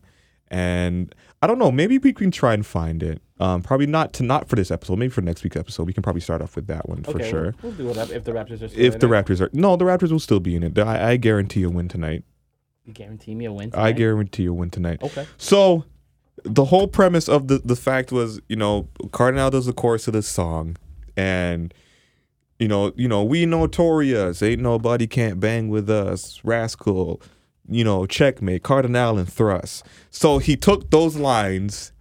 and 0.53 1.13
I 1.41 1.47
don't 1.49 1.59
know, 1.59 1.73
maybe 1.73 1.99
we 1.99 2.13
can 2.13 2.31
try 2.31 2.55
and 2.55 2.65
find 2.65 3.03
it. 3.03 3.21
Um, 3.41 3.63
probably 3.63 3.87
not 3.87 4.13
to 4.15 4.23
not 4.23 4.49
for 4.49 4.55
this 4.55 4.71
episode, 4.71 4.99
maybe 4.99 5.11
for 5.11 5.23
next 5.23 5.43
week's 5.43 5.57
episode. 5.57 5.85
We 5.85 5.93
can 5.93 6.05
probably 6.05 6.21
start 6.21 6.43
off 6.43 6.55
with 6.55 6.69
that 6.69 6.89
one 6.89 7.03
for 7.03 7.21
sure. 7.21 7.55
We'll, 7.63 7.73
we'll 7.73 7.95
do 7.95 8.01
it 8.01 8.11
if 8.11 8.23
the 8.23 8.31
Raptors 8.31 8.63
are 8.63 8.69
still 8.69 8.81
If 8.85 8.95
in 8.95 9.01
the 9.01 9.07
it. 9.07 9.11
Raptors 9.11 9.41
are 9.41 9.51
no, 9.53 9.75
the 9.75 9.85
Raptors 9.85 10.13
will 10.13 10.21
still 10.21 10.39
be 10.39 10.55
in 10.55 10.63
it. 10.63 10.79
I, 10.79 11.13
I 11.13 11.17
guarantee 11.17 11.65
a 11.65 11.71
win 11.71 11.89
tonight. 11.89 12.23
You 12.85 12.93
guarantee 12.93 13.35
me 13.35 13.47
a 13.47 13.53
win. 13.53 13.71
Tonight? 13.71 13.85
I 13.85 13.93
guarantee 13.93 14.45
a 14.45 14.53
win 14.53 14.71
tonight. 14.71 15.03
Okay. 15.03 15.27
So 15.39 15.85
the 16.45 16.67
whole 16.67 16.87
premise 16.87 17.29
of 17.29 17.49
the 17.49 17.59
the 17.65 17.77
fact 17.77 18.13
was, 18.13 18.41
you 18.49 18.57
know, 18.57 18.89
Kardinal 19.11 19.51
does 19.51 19.67
the 19.67 19.73
chorus 19.73 20.07
of 20.07 20.13
this 20.13 20.29
song, 20.29 20.77
and 21.17 21.73
you 22.59 22.69
know, 22.69 22.93
you 22.95 23.09
know, 23.09 23.25
we 23.25 23.47
notorious, 23.47 24.43
ain't 24.43 24.63
nobody 24.63 25.07
can't 25.09 25.41
bang 25.41 25.69
with 25.69 25.91
us, 25.91 26.41
Rascalz, 26.45 27.21
you 27.69 27.85
know, 27.85 28.07
checkmate, 28.07 28.63
Kardinal 28.63 29.19
and 29.19 29.31
Thrust. 29.31 29.85
So 30.11 30.39
he 30.39 30.57
took 30.57 30.91
those 30.91 31.17
lines 31.17 31.93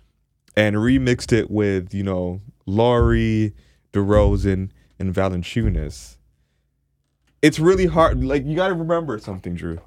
and 0.55 0.75
remixed 0.75 1.31
it 1.31 1.49
with, 1.49 1.93
you 1.93 2.03
know, 2.03 2.41
Lowry, 2.65 3.53
DeRozan, 3.93 4.69
and 4.99 5.13
Valanciunas. 5.13 6.17
It's 7.41 7.59
really 7.59 7.87
hard. 7.87 8.23
Like 8.23 8.45
you 8.45 8.55
got 8.55 8.67
to 8.67 8.73
remember 8.73 9.17
something, 9.19 9.55
Drew. 9.55 9.79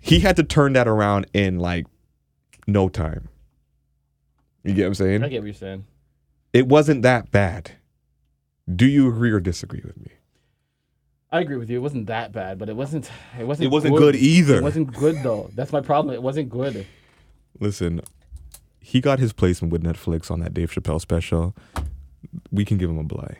He 0.00 0.20
had 0.20 0.36
to 0.36 0.42
turn 0.42 0.72
that 0.74 0.88
around 0.88 1.26
in 1.32 1.58
like 1.58 1.86
no 2.66 2.88
time. 2.88 3.28
You 4.64 4.74
get 4.74 4.82
what 4.82 4.88
I'm 4.88 4.94
saying? 4.94 5.24
I 5.24 5.28
get 5.28 5.40
what 5.40 5.46
you're 5.46 5.54
saying. 5.54 5.84
It 6.52 6.66
wasn't 6.66 7.02
that 7.02 7.30
bad. 7.30 7.72
Do 8.74 8.86
you 8.86 9.08
agree 9.08 9.30
or 9.30 9.38
disagree 9.38 9.82
with 9.84 9.96
me? 9.96 10.12
I 11.36 11.40
agree 11.40 11.56
with 11.56 11.68
you. 11.68 11.76
It 11.76 11.82
wasn't 11.82 12.06
that 12.06 12.32
bad, 12.32 12.58
but 12.58 12.68
it 12.68 12.76
wasn't. 12.76 13.10
It 13.38 13.46
wasn't. 13.46 13.66
It 13.66 13.70
wasn't 13.70 13.96
good 13.96 14.16
either. 14.16 14.56
It 14.56 14.62
wasn't 14.62 14.92
good 14.92 15.22
though. 15.22 15.50
That's 15.54 15.72
my 15.72 15.80
problem. 15.80 16.14
It 16.14 16.22
wasn't 16.22 16.48
good. 16.48 16.86
Listen, 17.60 18.00
he 18.80 19.00
got 19.00 19.18
his 19.18 19.32
placement 19.32 19.72
with 19.72 19.82
Netflix 19.82 20.30
on 20.30 20.40
that 20.40 20.54
Dave 20.54 20.70
Chappelle 20.70 21.00
special. 21.00 21.54
We 22.50 22.64
can 22.64 22.78
give 22.78 22.88
him 22.88 22.98
a 22.98 23.04
belay. 23.04 23.38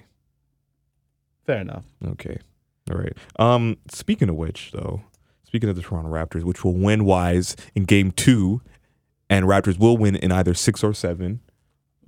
Fair 1.46 1.60
enough. 1.60 1.84
Okay. 2.04 2.38
All 2.90 2.98
right. 2.98 3.12
Um, 3.38 3.78
speaking 3.90 4.28
of 4.28 4.36
which, 4.36 4.72
though, 4.72 5.02
speaking 5.44 5.68
of 5.68 5.76
the 5.76 5.82
Toronto 5.82 6.10
Raptors, 6.10 6.44
which 6.44 6.64
will 6.64 6.74
win 6.74 7.04
WIZE 7.04 7.56
in 7.74 7.84
game 7.84 8.10
two, 8.10 8.60
and 9.30 9.46
Raptors 9.46 9.78
will 9.78 9.96
win 9.96 10.16
in 10.16 10.32
either 10.32 10.54
six 10.54 10.84
or 10.84 10.92
7 10.92 11.40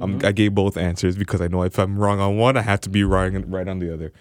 Um, 0.00 0.20
I 0.22 0.32
gave 0.32 0.54
both 0.54 0.76
answers 0.76 1.16
because 1.16 1.40
I 1.40 1.48
know 1.48 1.62
if 1.62 1.78
I'm 1.78 1.98
wrong 1.98 2.20
on 2.20 2.36
one, 2.36 2.56
I 2.56 2.62
have 2.62 2.80
to 2.82 2.90
be 2.90 3.04
right, 3.04 3.32
right 3.48 3.68
on 3.68 3.78
the 3.78 3.92
other. 3.92 4.12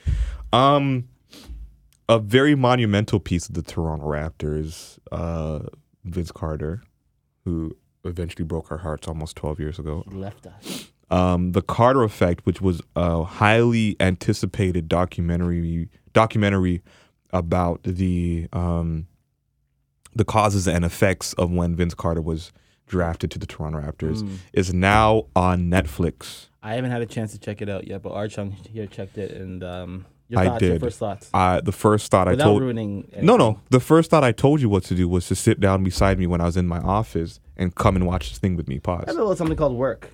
Um, 0.53 1.07
a 2.09 2.19
very 2.19 2.55
monumental 2.55 3.19
piece 3.19 3.47
of 3.49 3.55
the 3.55 3.61
Toronto 3.61 4.05
Raptors, 4.05 4.97
uh, 5.11 5.59
Vince 6.05 6.31
Carter, 6.31 6.81
who 7.45 7.75
eventually 8.05 8.45
broke 8.45 8.71
our 8.71 8.77
hearts 8.77 9.07
almost 9.07 9.35
12 9.35 9.59
years 9.59 9.79
ago 9.79 10.03
He 10.09 10.15
left 10.15 10.47
us. 10.47 10.91
um, 11.11 11.51
the 11.51 11.61
Carter 11.61 12.03
Effect, 12.03 12.45
which 12.45 12.61
was 12.61 12.81
a 12.95 13.23
highly 13.23 13.95
anticipated 13.99 14.87
documentary 14.87 15.89
documentary 16.13 16.81
about 17.31 17.83
the 17.83 18.47
um, 18.53 19.07
the 20.15 20.23
causes 20.25 20.67
and 20.67 20.83
effects 20.85 21.33
of 21.33 21.51
when 21.51 21.75
Vince 21.75 21.93
Carter 21.93 22.21
was 22.21 22.51
drafted 22.87 23.29
to 23.31 23.37
the 23.39 23.45
Toronto 23.45 23.79
Raptors, 23.81 24.23
Mm. 24.23 24.37
is 24.53 24.73
now 24.73 25.25
on 25.35 25.69
Netflix. 25.69 26.47
I 26.63 26.75
haven't 26.75 26.91
had 26.91 27.01
a 27.01 27.05
chance 27.05 27.33
to 27.33 27.37
check 27.37 27.61
it 27.61 27.67
out 27.69 27.85
yet, 27.85 28.01
but 28.01 28.13
R. 28.13 28.27
Chung 28.29 28.51
here 28.51 28.87
checked 28.87 29.17
it, 29.17 29.31
and 29.31 29.63
um, 29.63 30.05
your 30.29 30.39
I 30.41 30.45
thoughts, 30.45 30.61
your 30.61 30.71
did. 30.73 30.81
first 30.81 30.99
thoughts, 30.99 31.29
Uh, 31.33 31.61
the 31.61 31.71
first 31.71 32.11
thought 32.11 32.27
I 32.27 32.35
told 32.35 32.61
ruining. 32.61 33.07
no, 33.21 33.35
anything. 33.35 33.37
no, 33.37 33.59
the 33.69 33.79
first 33.79 34.09
thought 34.09 34.23
I 34.23 34.31
told 34.31 34.61
you 34.61 34.69
what 34.69 34.83
to 34.85 34.95
do 34.95 35.07
was 35.07 35.27
to 35.27 35.35
sit 35.35 35.59
down 35.59 35.83
beside 35.83 36.19
me 36.19 36.27
when 36.27 36.41
I 36.41 36.45
was 36.45 36.57
in 36.57 36.67
my 36.67 36.79
office 36.79 37.39
and 37.55 37.73
come 37.73 37.95
and 37.95 38.05
watch 38.05 38.29
this 38.29 38.37
thing 38.37 38.55
with 38.55 38.67
me. 38.67 38.75
I 38.75 38.79
Pause. 38.79 39.03
have 39.07 39.15
a 39.15 39.19
little 39.19 39.35
something 39.35 39.55
called 39.57 39.75
work. 39.75 40.11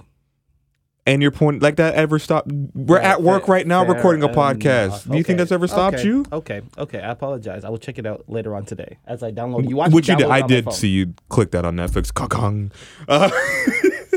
And 1.06 1.22
your 1.22 1.32
point, 1.32 1.62
like 1.62 1.76
that, 1.76 1.96
ever 1.96 2.18
stopped? 2.18 2.50
We're 2.74 3.02
Yeah, 3.02 3.12
at 3.14 3.22
work 3.22 3.46
fair- 3.48 3.56
right 3.56 3.68
now, 3.68 3.84
fair 3.84 3.96
recording 3.96 4.24
a 4.24 4.30
podcast. 4.30 5.12
Do 5.12 5.18
you 5.18 5.24
think 5.24 5.38
that's 5.38 5.52
ever 5.52 5.68
stopped 5.68 5.98
okay, 5.98 6.06
you? 6.08 6.24
Okay, 6.32 6.62
okay. 6.78 7.02
I 7.02 7.12
apologize. 7.12 7.66
I 7.66 7.70
will 7.70 7.78
check 7.78 8.00
it 8.00 8.06
out 8.06 8.24
later 8.30 8.56
on 8.56 8.64
today 8.64 9.00
as 9.06 9.22
I 9.22 9.30
download. 9.34 9.68
You 9.70 9.76
watch 9.76 9.92
Which 9.92 10.08
you 10.08 10.16
did. 10.16 10.28
it 10.28 10.32
I 10.32 10.42
did 10.42 10.72
see 10.72 10.88
you 10.88 11.14
click 11.28 11.52
that 11.52 11.66
on 11.66 11.76
Netflix. 11.76 12.14
Kakong. 12.14 12.72
Uh, 13.10 13.30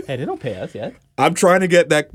Hey, 0.06 0.14
they 0.14 0.24
don't 0.24 0.38
pay 0.38 0.54
us 0.60 0.72
yet. 0.76 0.94
I'm 1.18 1.34
trying 1.34 1.58
to 1.58 1.66
get 1.66 1.88
that. 1.88 2.10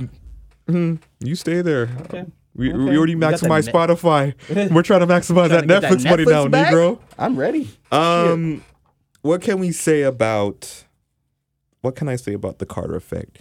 Mhm. 0.70 1.00
You 1.20 1.36
stay 1.36 1.62
there. 1.62 1.90
Okay. 2.04 2.24
We, 2.54 2.70
Okay. 2.74 2.78
we 2.92 2.98
already 2.98 3.16
that 3.16 3.36
maximized 3.36 3.66
net- 3.68 3.74
Spotify. 3.76 4.72
We're 4.74 4.82
trying 4.84 5.00
to 5.02 5.08
maximize 5.08 5.50
that 5.50 5.66
Trying 5.66 5.68
to 5.68 5.68
get 5.68 5.84
Netflix 5.84 6.10
money 6.10 6.26
now, 6.26 6.48
back? 6.48 6.74
Negro. 6.74 7.00
I'm 7.18 7.38
ready. 7.38 7.70
Um, 7.92 8.64
what 9.22 9.42
can 9.42 9.60
we 9.60 9.72
say 9.72 10.02
about? 10.02 10.84
What 11.82 11.96
can 11.96 12.10
I 12.10 12.16
say 12.16 12.34
about 12.34 12.60
the 12.60 12.66
Carter 12.66 12.96
effect? 12.96 13.40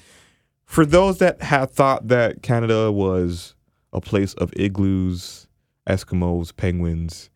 For 0.65 0.87
those 0.87 1.19
that 1.19 1.43
have 1.43 1.73
thought 1.73 2.09
that 2.09 2.43
Canada 2.43 2.93
was 2.93 3.55
a 3.93 4.01
place 4.01 4.33
of 4.35 4.53
igloos, 4.57 5.49
Eskimos, 5.89 6.57
penguins, 6.57 7.29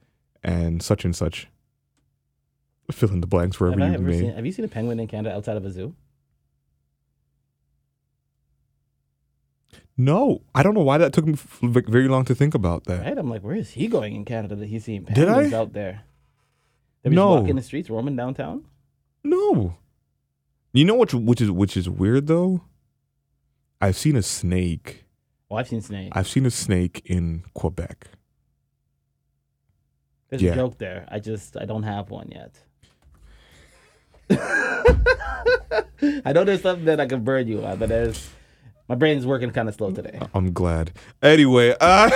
and 0.45 0.81
such 0.83 1.05
and 1.05 1.15
such, 1.17 1.49
fill 2.93 3.11
in 3.11 3.21
the 3.21 3.27
blanks 3.27 3.59
wherever 3.59 3.81
Have, 3.81 4.01
you 4.01 4.07
may. 4.07 4.19
seen, 4.21 4.33
have 4.35 4.47
you 4.47 4.53
seen 4.53 4.65
a 4.65 4.69
penguin 4.69 5.01
in 5.01 5.09
Canada 5.09 5.35
outside 5.35 5.57
of 5.57 5.65
a 5.65 5.71
zoo? 5.73 5.95
No, 9.97 10.43
I 10.55 10.63
don't 10.65 10.75
know 10.75 10.83
why 10.83 10.99
that 10.99 11.13
took 11.13 11.25
me 11.25 11.35
f- 11.35 11.59
very 11.63 12.09
long 12.09 12.25
to 12.25 12.35
think 12.35 12.55
about 12.55 12.85
that. 12.85 13.01
Right? 13.03 13.17
I'm 13.17 13.31
like, 13.31 13.43
where 13.45 13.55
is 13.55 13.71
he 13.71 13.87
going 13.87 14.17
in 14.17 14.25
Canada 14.25 14.57
that 14.57 14.67
he's 14.67 14.85
seeing 14.85 15.05
Did 15.05 15.15
penguins 15.15 15.53
I? 15.55 15.57
out 15.57 15.73
there? 15.73 16.03
They 17.03 17.11
were 17.11 17.15
No. 17.17 17.35
just 17.35 17.41
walking 17.43 17.57
the 17.57 17.63
streets, 17.63 17.91
roaming 17.91 18.17
downtown. 18.17 18.65
No. 19.23 19.77
You 20.73 20.85
know 20.85 20.95
what? 20.97 21.15
Which 21.15 21.41
is 21.41 21.51
which 21.51 21.77
is 21.77 21.89
weird 21.89 22.27
though. 22.27 22.63
I've 23.81 23.97
seen 23.97 24.17
a 24.17 24.23
snake. 24.23 25.05
Oh, 25.51 25.57
I've 25.57 25.69
seen 25.69 25.81
snakes. 25.81 26.17
I've 26.17 26.27
seen 26.27 26.45
a 26.47 26.51
snake 26.51 27.03
in 27.05 27.45
Quebec. 27.55 28.09
There's 30.31 30.43
yeah. 30.43 30.53
a 30.53 30.57
joke 30.57 30.79
there. 30.79 31.07
I 31.09 31.21
just 31.21 31.57
I 31.57 31.65
don't 31.67 31.85
have 31.85 32.11
one 32.11 32.33
yet. 32.33 32.59
I 36.25 36.33
know 36.33 36.43
there's 36.45 36.63
something 36.63 36.87
that 36.87 36.99
I 37.01 37.07
can 37.07 37.23
burn 37.23 37.47
you 37.47 37.65
on, 37.65 37.79
but 37.79 37.89
there's 37.91 38.29
my 38.89 38.95
brain's 38.95 39.27
working 39.27 39.51
kind 39.51 39.69
of 39.69 39.75
slow 39.75 39.91
today. 39.93 40.19
I'm 40.35 40.53
glad. 40.53 40.93
Anyway, 41.23 41.75
uh, 41.81 42.11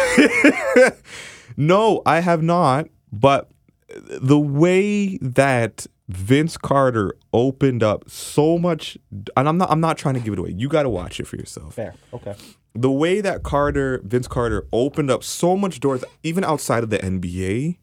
no, 1.57 2.03
I 2.07 2.21
have 2.21 2.43
not. 2.43 2.89
But 3.13 3.51
the 4.21 4.39
way 4.39 5.17
that 5.19 5.87
Vince 6.09 6.57
Carter 6.57 7.15
opened 7.33 7.83
up 7.83 8.09
so 8.11 8.59
much, 8.59 8.99
and 9.37 9.49
I'm 9.49 9.59
not. 9.59 9.71
I'm 9.71 9.81
not 9.81 9.99
trying 9.99 10.15
to 10.15 10.21
give 10.21 10.33
it 10.35 10.39
away. 10.39 10.51
You 10.51 10.69
got 10.69 10.83
to 10.85 10.91
watch 10.91 11.21
it 11.21 11.27
for 11.27 11.37
yourself. 11.37 11.75
Fair. 11.75 11.95
Okay. 12.13 12.35
the 12.75 12.91
way 12.91 13.21
that 13.21 13.43
Carter, 13.43 14.01
Vince 14.05 14.29
Carter, 14.29 14.67
opened 14.73 15.11
up 15.11 15.25
so 15.25 15.57
much 15.57 15.81
doors, 15.81 16.05
even 16.23 16.45
outside 16.45 16.83
of 16.85 16.91
the 16.91 16.99
NBA, 16.99 17.79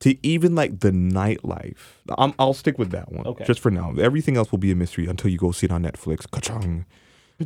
to 0.00 0.26
even 0.26 0.54
like 0.54 0.80
the 0.80 0.90
nightlife. 0.90 1.76
I'm, 2.18 2.32
I'll 2.38 2.54
stick 2.54 2.78
with 2.78 2.90
that 2.90 3.10
one, 3.10 3.26
Okay. 3.26 3.44
just 3.44 3.60
for 3.60 3.70
now. 3.70 3.94
Everything 3.98 4.36
else 4.36 4.52
will 4.52 4.58
be 4.58 4.70
a 4.70 4.76
mystery 4.76 5.06
until 5.06 5.30
you 5.30 5.38
go 5.38 5.50
see 5.52 5.64
it 5.66 5.72
on 5.72 5.82
Netflix. 5.82 6.30
Ka-chung. 6.30 6.84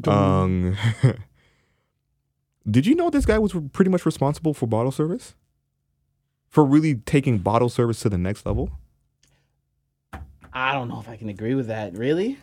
Um, 0.07 0.77
did 2.71 2.87
you 2.87 2.95
know 2.95 3.11
this 3.11 3.27
guy 3.27 3.39
was 3.39 3.55
pretty 3.73 3.91
much 3.91 4.05
responsible 4.05 4.55
for 4.55 4.67
bottle 4.67 4.93
service? 4.93 5.35
For 6.49 6.65
really 6.65 6.95
taking 6.95 7.39
bottle 7.39 7.69
service 7.69 8.01
to 8.01 8.09
the 8.09 8.19
next 8.19 8.47
level? 8.47 8.71
I 10.53 10.73
don't 10.73 10.89
know 10.89 10.99
if 10.99 11.09
I 11.09 11.17
can 11.17 11.29
agree 11.29 11.55
with 11.55 11.67
that. 11.67 11.97
Really? 11.97 12.39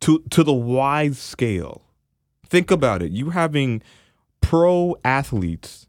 to 0.00 0.22
to 0.30 0.42
the 0.42 0.52
wide 0.52 1.16
scale. 1.16 1.82
Think 2.46 2.70
about 2.70 3.02
it. 3.02 3.12
You 3.12 3.30
having 3.30 3.82
pro 4.40 4.96
athletes, 5.04 5.86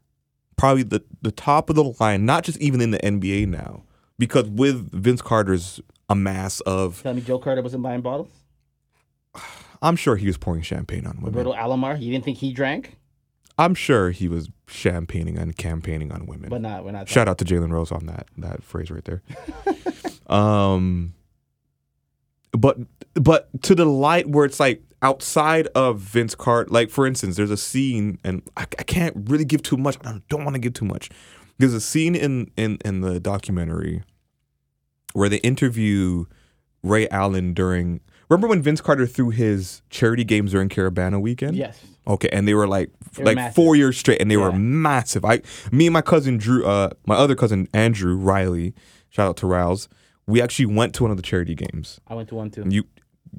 probably 0.56 0.84
the, 0.84 1.02
the 1.20 1.32
top 1.32 1.68
of 1.68 1.76
the 1.76 1.92
line, 1.98 2.24
not 2.24 2.44
just 2.44 2.58
even 2.60 2.80
in 2.80 2.92
the 2.92 2.98
NBA 2.98 3.48
now, 3.48 3.82
because 4.18 4.48
with 4.48 4.92
Vince 4.92 5.22
Carter's 5.22 5.80
amass 6.08 6.60
of, 6.60 7.02
Tell 7.02 7.14
me 7.14 7.20
Joe 7.20 7.38
Carter 7.40 7.62
wasn't 7.62 7.82
buying 7.82 8.00
bottles? 8.00 8.28
I'm 9.82 9.96
sure 9.96 10.16
he 10.16 10.26
was 10.26 10.38
pouring 10.38 10.62
champagne 10.62 11.06
on 11.06 11.16
women. 11.16 11.34
Roberto 11.34 11.52
Alomar, 11.54 12.00
you 12.00 12.12
didn't 12.12 12.24
think 12.24 12.38
he 12.38 12.52
drank? 12.52 12.96
I'm 13.58 13.74
sure 13.74 14.10
he 14.10 14.28
was 14.28 14.48
champagning 14.66 15.36
and 15.36 15.56
campaigning 15.56 16.12
on 16.12 16.26
women. 16.26 16.48
But 16.48 16.62
not, 16.62 16.84
we're 16.84 16.92
not. 16.92 17.08
Shout 17.08 17.28
out 17.28 17.38
to 17.38 17.44
Jalen 17.44 17.70
Rose 17.70 17.92
on 17.92 18.06
that 18.06 18.26
that 18.38 18.62
phrase 18.62 18.90
right 18.90 19.04
there. 19.04 19.22
um, 20.34 21.14
but 22.52 22.78
but 23.14 23.48
to 23.64 23.74
the 23.74 23.84
light 23.84 24.28
where 24.28 24.44
it's 24.46 24.58
like 24.58 24.82
outside 25.02 25.66
of 25.74 25.98
Vince 25.98 26.34
Carter. 26.34 26.70
Like 26.70 26.88
for 26.88 27.06
instance, 27.06 27.36
there's 27.36 27.50
a 27.50 27.56
scene, 27.56 28.18
and 28.24 28.42
I, 28.56 28.62
I 28.62 28.84
can't 28.84 29.28
really 29.28 29.44
give 29.44 29.62
too 29.62 29.76
much. 29.76 29.98
I 30.04 30.20
don't 30.28 30.44
want 30.44 30.54
to 30.54 30.60
give 30.60 30.72
too 30.72 30.84
much. 30.84 31.10
There's 31.58 31.74
a 31.74 31.80
scene 31.80 32.14
in 32.14 32.50
in 32.56 32.78
in 32.84 33.00
the 33.00 33.20
documentary 33.20 34.02
where 35.12 35.28
they 35.28 35.38
interview 35.38 36.24
Ray 36.82 37.08
Allen 37.08 37.52
during. 37.52 38.00
Remember 38.28 38.48
when 38.48 38.62
Vince 38.62 38.80
Carter 38.80 39.06
threw 39.06 39.30
his 39.30 39.82
charity 39.90 40.24
games 40.24 40.52
during 40.52 40.68
Caribana 40.68 41.20
weekend? 41.20 41.56
Yes. 41.56 41.78
Okay, 42.06 42.28
and 42.32 42.48
they 42.48 42.54
were 42.54 42.66
like 42.66 42.90
were 43.18 43.24
like 43.24 43.36
massive. 43.36 43.54
four 43.54 43.76
years 43.76 43.96
straight, 43.96 44.20
and 44.20 44.30
they 44.30 44.36
were 44.36 44.52
massive. 44.52 45.24
I, 45.24 45.42
me 45.70 45.86
and 45.86 45.92
my 45.92 46.02
cousin 46.02 46.38
Drew, 46.38 46.64
uh, 46.66 46.90
my 47.06 47.14
other 47.14 47.34
cousin 47.34 47.68
Andrew 47.72 48.16
Riley, 48.16 48.74
shout 49.10 49.28
out 49.28 49.36
to 49.38 49.46
Rouse. 49.46 49.88
We 50.26 50.40
actually 50.42 50.66
went 50.66 50.94
to 50.94 51.04
one 51.04 51.10
of 51.10 51.16
the 51.16 51.22
charity 51.22 51.54
games. 51.54 52.00
I 52.08 52.14
went 52.14 52.28
to 52.30 52.34
one 52.34 52.50
too. 52.50 52.64
You, 52.68 52.84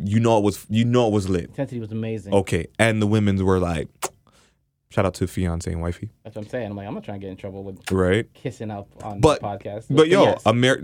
you 0.01 0.19
know 0.19 0.37
it 0.37 0.43
was 0.43 0.65
you 0.69 0.85
know 0.85 1.07
it 1.07 1.13
was 1.13 1.29
lit. 1.29 1.45
Intensity 1.45 1.79
was 1.79 1.91
amazing. 1.91 2.33
Okay, 2.33 2.67
and 2.79 3.01
the 3.01 3.07
women's 3.07 3.43
were 3.43 3.59
like, 3.59 3.89
shout 4.93 5.05
out 5.07 5.15
to 5.15 5.25
fiance 5.25 5.71
and 5.71 5.81
wifey, 5.81 6.11
That's 6.23 6.35
what 6.35 6.45
I'm 6.45 6.49
saying. 6.49 6.69
I'm 6.69 6.77
like, 6.77 6.85
I'm 6.87 6.93
not 6.93 7.03
trying 7.03 7.19
to 7.19 7.25
get 7.25 7.31
in 7.31 7.35
trouble 7.37 7.63
with 7.63 7.91
right? 7.91 8.31
kissing 8.35 8.69
up 8.69 8.87
on 9.03 9.19
But 9.21 9.41
the 9.41 9.47
podcast. 9.47 9.85
but 9.89 10.07
yo, 10.07 10.23
yes, 10.25 10.43
Amer- 10.45 10.81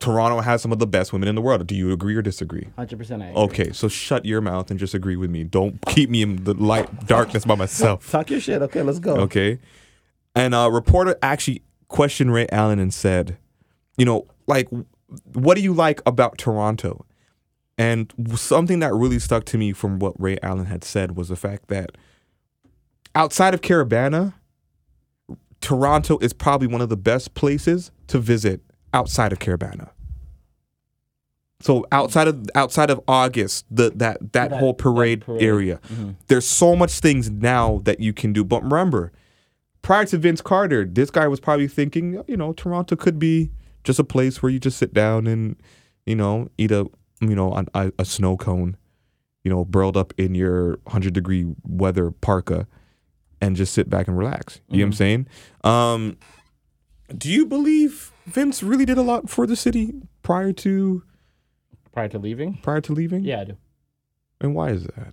Toronto 0.00 0.40
has 0.40 0.60
some 0.60 0.72
of 0.72 0.80
the 0.80 0.86
best 0.86 1.12
women 1.12 1.28
in 1.28 1.36
the 1.36 1.40
world. 1.40 1.64
Do 1.68 1.76
you 1.76 1.92
agree 1.92 2.16
or 2.16 2.22
disagree? 2.22 2.66
100% 2.76 3.36
Okay, 3.36 3.70
so 3.72 3.86
shut 3.86 4.24
your 4.24 4.40
mouth 4.40 4.70
and 4.70 4.80
just 4.80 4.94
agree 4.94 5.14
with 5.14 5.30
me. 5.30 5.44
Don't 5.44 5.80
keep 5.86 6.10
me 6.10 6.22
in 6.22 6.42
the 6.42 6.54
light 6.54 7.06
darkness 7.06 7.44
by 7.44 7.54
myself. 7.54 8.10
Talk 8.10 8.30
your 8.30 8.40
shit. 8.40 8.62
Okay, 8.62 8.82
let's 8.82 8.98
go. 8.98 9.14
Okay. 9.18 9.60
And 10.34 10.54
a 10.54 10.68
reporter 10.70 11.16
actually 11.22 11.62
questioned 11.88 12.32
Ray 12.32 12.48
Allen 12.50 12.78
and 12.80 12.92
said, 12.92 13.36
you 13.96 14.04
know, 14.04 14.26
like, 14.48 14.68
what 15.34 15.54
do 15.54 15.60
you 15.62 15.72
like 15.72 16.00
about 16.04 16.36
Toronto? 16.38 17.04
And 17.78 18.12
something 18.34 18.80
that 18.80 18.92
really 18.92 19.18
stuck 19.18 19.44
to 19.46 19.58
me 19.58 19.72
from 19.72 19.98
what 19.98 20.14
Ray 20.20 20.38
Allen 20.42 20.66
had 20.66 20.82
said 20.84 21.16
was 21.16 21.28
the 21.28 21.36
fact 21.36 21.68
that 21.68 21.92
outside 23.14 23.54
of 23.54 23.60
Caribana, 23.60 24.34
Toronto 25.60 26.18
is 26.18 26.32
probably 26.32 26.66
one 26.66 26.80
of 26.80 26.88
the 26.88 26.96
best 26.96 27.34
places 27.34 27.90
to 28.08 28.18
visit 28.18 28.60
outside 28.92 29.32
of 29.32 29.38
Caribana. 29.38 29.90
So 31.60 31.86
outside 31.92 32.26
of 32.26 32.44
outside 32.56 32.90
of 32.90 33.00
August, 33.06 33.66
the 33.70 33.90
that 33.96 34.18
that, 34.32 34.50
That- 34.50 34.52
whole 34.52 34.72
that 34.72 34.82
parade, 34.82 35.20
parade. 35.24 35.42
area, 35.42 35.80
mm-hmm. 35.88 36.10
there's 36.26 36.46
so 36.46 36.74
much 36.74 36.98
things 36.98 37.30
now 37.30 37.80
that 37.84 38.00
you 38.00 38.12
can 38.12 38.32
do. 38.32 38.42
But 38.42 38.64
remember, 38.64 39.12
prior 39.80 40.04
to 40.06 40.18
Vince 40.18 40.40
Carter, 40.40 40.84
this 40.84 41.10
guy 41.10 41.28
was 41.28 41.38
probably 41.38 41.68
thinking, 41.68 42.22
you 42.26 42.36
know, 42.36 42.52
Toronto 42.52 42.96
could 42.96 43.18
be 43.20 43.52
just 43.84 44.00
a 44.00 44.04
place 44.04 44.42
where 44.42 44.50
you 44.50 44.58
just 44.58 44.76
sit 44.76 44.92
down 44.92 45.28
and, 45.28 45.54
you 46.04 46.16
know, 46.16 46.48
eat 46.58 46.72
a, 46.72 46.86
you 47.20 47.36
know, 47.36 47.64
a, 47.74 47.92
a 47.96 48.04
snow 48.04 48.36
cone, 48.36 48.76
you 49.44 49.50
know, 49.50 49.64
burled 49.64 49.96
up 49.96 50.12
in 50.18 50.34
your 50.34 50.80
hundred 50.88 51.12
degree 51.14 51.46
weather 51.62 52.10
parka, 52.10 52.66
and 53.42 53.56
just 53.56 53.74
sit 53.74 53.90
back 53.90 54.08
and 54.08 54.16
relax. 54.16 54.60
You 54.68 54.78
know 54.78 54.84
what 54.84 54.86
I'm 54.86 54.92
saying? 54.94 55.26
Um, 55.64 56.16
do 57.14 57.28
you 57.30 57.44
believe 57.44 58.12
Vince 58.24 58.62
really 58.62 58.86
did 58.86 58.96
a 58.96 59.02
lot 59.02 59.28
for 59.28 59.46
the 59.46 59.56
city 59.56 59.92
prior 60.22 60.52
to 60.54 61.02
Prior 61.92 62.08
to 62.08 62.18
leaving? 62.18 62.54
prior 62.62 62.80
to 62.80 62.92
leaving? 62.94 63.24
Yeah, 63.24 63.40
I 63.40 63.44
do. 63.44 63.56
And 64.40 64.54
why 64.54 64.70
is 64.70 64.84
that? 64.84 65.12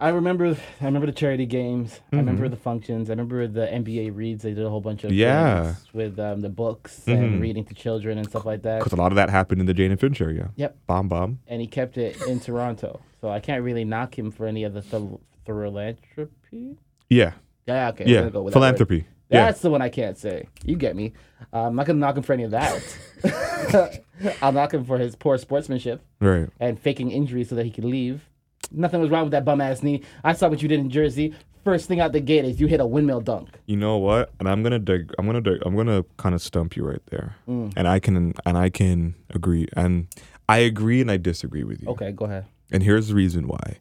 I 0.00 0.10
remember 0.10 0.56
I 0.80 0.84
remember 0.84 1.06
the 1.06 1.12
charity 1.12 1.44
games. 1.44 2.00
I 2.12 2.16
Mhm. 2.16 2.18
remember 2.20 2.48
the 2.48 2.56
functions. 2.56 3.10
I 3.10 3.12
remember 3.12 3.46
the 3.48 3.66
NBA 3.72 4.10
reads. 4.10 4.44
They 4.44 4.54
did 4.54 4.64
a 4.64 4.70
whole 4.70 4.80
bunch 4.80 5.02
of 5.04 5.12
Yeah. 5.12 5.72
things 5.74 5.92
with 5.92 6.18
um, 6.20 6.40
the 6.40 6.48
books 6.48 7.02
Mhm. 7.06 7.14
and 7.18 7.40
reading 7.40 7.64
to 7.64 7.74
children 7.74 8.16
and 8.16 8.28
stuff 8.28 8.46
like 8.46 8.62
that. 8.62 8.78
Because 8.78 8.92
a 8.92 8.96
lot 8.96 9.10
of 9.12 9.16
that 9.16 9.28
happened 9.28 9.60
in 9.60 9.66
the 9.66 9.74
Jane 9.74 9.90
and 9.90 9.98
Finch 10.00 10.20
area. 10.20 10.50
Yep. 10.56 10.76
Bomb 10.86 11.08
bomb. 11.08 11.40
And 11.48 11.60
he 11.60 11.66
kept 11.66 11.98
it 11.98 12.16
in 12.28 12.38
Toronto. 12.40 13.00
So 13.20 13.28
I 13.28 13.40
can't 13.40 13.64
really 13.64 13.84
knock 13.84 14.16
him 14.16 14.30
for 14.30 14.46
any 14.46 14.62
of 14.62 14.72
the 14.72 14.82
phil- 14.82 15.20
philanthropy. 15.48 16.76
Yeah. 17.08 17.32
Yeah, 17.66 17.88
okay. 17.90 18.04
Yeah. 18.06 18.28
go 18.28 18.42
with 18.42 18.52
that. 18.52 18.58
Philanthropy. 18.58 19.06
Yeah. 19.30 19.46
That's 19.46 19.60
the 19.60 19.70
one 19.70 19.82
I 19.82 19.88
can't 19.90 20.16
say. 20.16 20.48
You 20.64 20.76
get 20.76 20.96
me. 20.96 21.12
Uh, 21.52 21.64
I'm 21.66 21.76
not 21.76 21.86
gonna 21.86 21.98
knock 21.98 22.16
him 22.16 22.22
for 22.22 22.32
any 22.32 22.44
of 22.44 22.50
that. 22.52 24.00
I'll 24.42 24.52
knock 24.52 24.72
him 24.72 24.84
for 24.84 24.98
his 24.98 25.14
poor 25.16 25.36
sportsmanship 25.38 26.02
Right. 26.20 26.48
and 26.60 26.78
faking 26.78 27.10
injuries 27.10 27.48
so 27.48 27.54
that 27.54 27.64
he 27.64 27.70
could 27.70 27.84
leave. 27.84 28.28
Nothing 28.70 29.00
was 29.00 29.10
wrong 29.10 29.24
with 29.24 29.32
that 29.32 29.44
bum 29.44 29.60
ass 29.60 29.82
knee. 29.82 30.02
I 30.24 30.32
saw 30.32 30.48
what 30.48 30.62
you 30.62 30.68
did 30.68 30.80
in 30.80 30.90
Jersey. 30.90 31.34
First 31.64 31.88
thing 31.88 32.00
out 32.00 32.12
the 32.12 32.20
gate 32.20 32.44
is 32.46 32.60
you 32.60 32.66
hit 32.66 32.80
a 32.80 32.86
windmill 32.86 33.20
dunk. 33.20 33.50
You 33.66 33.76
know 33.76 33.98
what? 33.98 34.30
And 34.40 34.48
I'm 34.48 34.62
gonna 34.62 34.78
dig, 34.78 35.12
I'm 35.18 35.26
gonna 35.26 35.40
dig, 35.42 35.58
I'm 35.66 35.76
gonna 35.76 36.04
kind 36.16 36.34
of 36.34 36.40
stump 36.40 36.76
you 36.76 36.84
right 36.84 37.02
there. 37.10 37.36
Mm. 37.48 37.72
And 37.76 37.86
I 37.86 37.98
can 37.98 38.32
and 38.46 38.56
I 38.56 38.70
can 38.70 39.14
agree 39.30 39.66
and 39.76 40.06
I 40.48 40.58
agree 40.58 41.00
and 41.02 41.10
I 41.10 41.18
disagree 41.18 41.64
with 41.64 41.82
you. 41.82 41.88
Okay, 41.88 42.12
go 42.12 42.24
ahead. 42.24 42.46
And 42.70 42.82
here's 42.82 43.08
the 43.08 43.14
reason 43.14 43.46
why. 43.48 43.78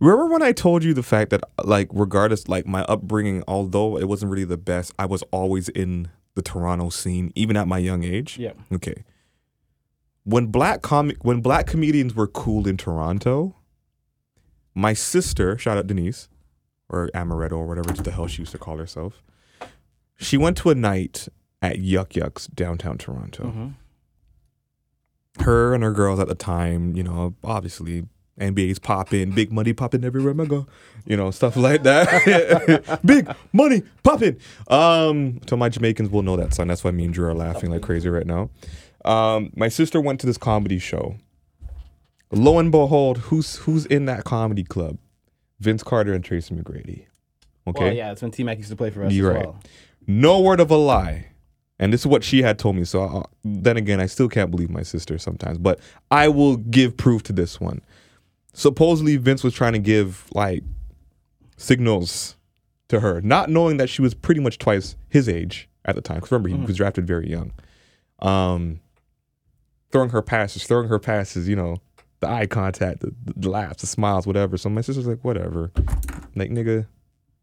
Remember 0.00 0.26
when 0.26 0.42
I 0.42 0.52
told 0.52 0.84
you 0.84 0.94
the 0.94 1.02
fact 1.02 1.30
that 1.30 1.42
like 1.64 1.88
regardless 1.92 2.46
like 2.48 2.66
my 2.66 2.82
upbringing 2.84 3.42
although 3.48 3.98
it 3.98 4.04
wasn't 4.08 4.30
really 4.30 4.44
the 4.44 4.56
best, 4.56 4.92
I 4.98 5.06
was 5.06 5.22
always 5.32 5.68
in 5.68 6.08
the 6.34 6.42
Toronto 6.42 6.88
scene 6.88 7.32
even 7.34 7.56
at 7.56 7.66
my 7.66 7.78
young 7.78 8.04
age. 8.04 8.38
Yeah. 8.38 8.52
Okay. 8.72 9.04
When 10.24 10.46
black 10.46 10.82
comic 10.82 11.24
when 11.24 11.40
black 11.40 11.66
comedians 11.66 12.14
were 12.14 12.28
cool 12.28 12.68
in 12.68 12.76
Toronto, 12.76 13.56
my 14.74 14.92
sister, 14.92 15.58
shout 15.58 15.78
out 15.78 15.86
Denise, 15.88 16.28
or 16.88 17.08
Amaretto 17.14 17.52
or 17.52 17.66
whatever 17.66 17.92
the 17.92 18.12
hell 18.12 18.28
she 18.28 18.42
used 18.42 18.52
to 18.52 18.58
call 18.58 18.76
herself, 18.78 19.22
she 20.16 20.36
went 20.36 20.56
to 20.58 20.70
a 20.70 20.74
night 20.76 21.28
at 21.60 21.80
Yuk 21.80 22.14
Yuk's 22.14 22.46
downtown 22.46 22.98
Toronto. 22.98 23.44
Mhm. 23.44 23.74
Her 25.44 25.74
and 25.74 25.82
her 25.82 25.92
girls 25.92 26.20
at 26.20 26.28
the 26.28 26.34
time, 26.36 26.94
you 26.94 27.02
know, 27.02 27.34
obviously 27.42 28.06
NBA's 28.38 28.78
popping, 28.78 29.30
big 29.32 29.52
money 29.52 29.72
popping 29.72 30.04
everywhere 30.04 30.34
I 30.40 30.44
go, 30.46 30.66
you 31.04 31.16
know, 31.16 31.30
stuff 31.30 31.56
like 31.56 31.82
that. 31.82 33.00
big 33.04 33.28
money 33.52 33.82
popping. 34.02 34.38
Um, 34.68 35.40
so 35.48 35.56
my 35.56 35.68
Jamaicans 35.68 36.10
will 36.10 36.22
know 36.22 36.36
that 36.36 36.54
song. 36.54 36.68
That's 36.68 36.84
why 36.84 36.90
me 36.90 37.04
and 37.04 37.14
Drew 37.14 37.28
are 37.28 37.34
laughing 37.34 37.70
like 37.70 37.82
crazy 37.82 38.08
right 38.08 38.26
now. 38.26 38.50
Um, 39.04 39.52
my 39.56 39.68
sister 39.68 40.00
went 40.00 40.20
to 40.20 40.26
this 40.26 40.38
comedy 40.38 40.78
show. 40.78 41.16
Lo 42.30 42.58
and 42.58 42.70
behold, 42.70 43.18
who's 43.18 43.56
who's 43.56 43.86
in 43.86 44.04
that 44.04 44.24
comedy 44.24 44.64
club? 44.64 44.98
Vince 45.60 45.82
Carter 45.82 46.12
and 46.12 46.24
Tracy 46.24 46.54
McGrady. 46.54 47.06
Okay. 47.66 47.84
Well, 47.84 47.92
yeah, 47.92 48.08
that's 48.08 48.22
when 48.22 48.30
T 48.30 48.44
Mac 48.44 48.58
used 48.58 48.70
to 48.70 48.76
play 48.76 48.90
for 48.90 49.04
us 49.04 49.12
You're 49.12 49.32
right. 49.32 49.46
well. 49.46 49.60
No 50.06 50.40
word 50.40 50.60
of 50.60 50.70
a 50.70 50.76
lie. 50.76 51.26
And 51.78 51.92
this 51.92 52.00
is 52.00 52.06
what 52.06 52.24
she 52.24 52.42
had 52.42 52.58
told 52.58 52.76
me. 52.76 52.84
So 52.84 53.02
uh, 53.04 53.22
then 53.44 53.76
again, 53.76 54.00
I 54.00 54.06
still 54.06 54.28
can't 54.28 54.50
believe 54.50 54.70
my 54.70 54.82
sister 54.82 55.16
sometimes, 55.18 55.58
but 55.58 55.78
I 56.10 56.28
will 56.28 56.56
give 56.56 56.96
proof 56.96 57.22
to 57.24 57.32
this 57.32 57.60
one. 57.60 57.82
Supposedly, 58.52 59.16
Vince 59.16 59.44
was 59.44 59.54
trying 59.54 59.74
to 59.74 59.78
give 59.78 60.26
like 60.32 60.62
signals 61.56 62.36
to 62.88 63.00
her, 63.00 63.20
not 63.20 63.50
knowing 63.50 63.76
that 63.76 63.88
she 63.88 64.02
was 64.02 64.14
pretty 64.14 64.40
much 64.40 64.58
twice 64.58 64.96
his 65.08 65.28
age 65.28 65.68
at 65.84 65.94
the 65.94 66.00
time. 66.00 66.16
Because 66.18 66.32
remember, 66.32 66.48
he 66.48 66.66
was 66.66 66.76
drafted 66.76 67.06
very 67.06 67.28
young. 67.30 67.52
Um, 68.20 68.80
throwing 69.92 70.10
her 70.10 70.22
passes, 70.22 70.64
throwing 70.64 70.88
her 70.88 70.98
passes, 70.98 71.48
you 71.48 71.56
know, 71.56 71.76
the 72.20 72.28
eye 72.28 72.46
contact, 72.46 73.00
the, 73.00 73.14
the 73.36 73.48
laughs, 73.48 73.80
the 73.82 73.86
smiles, 73.86 74.26
whatever. 74.26 74.56
So 74.56 74.68
my 74.68 74.80
sister's 74.80 75.06
like, 75.06 75.22
whatever. 75.24 75.70
Like, 76.34 76.50
nigga, 76.50 76.86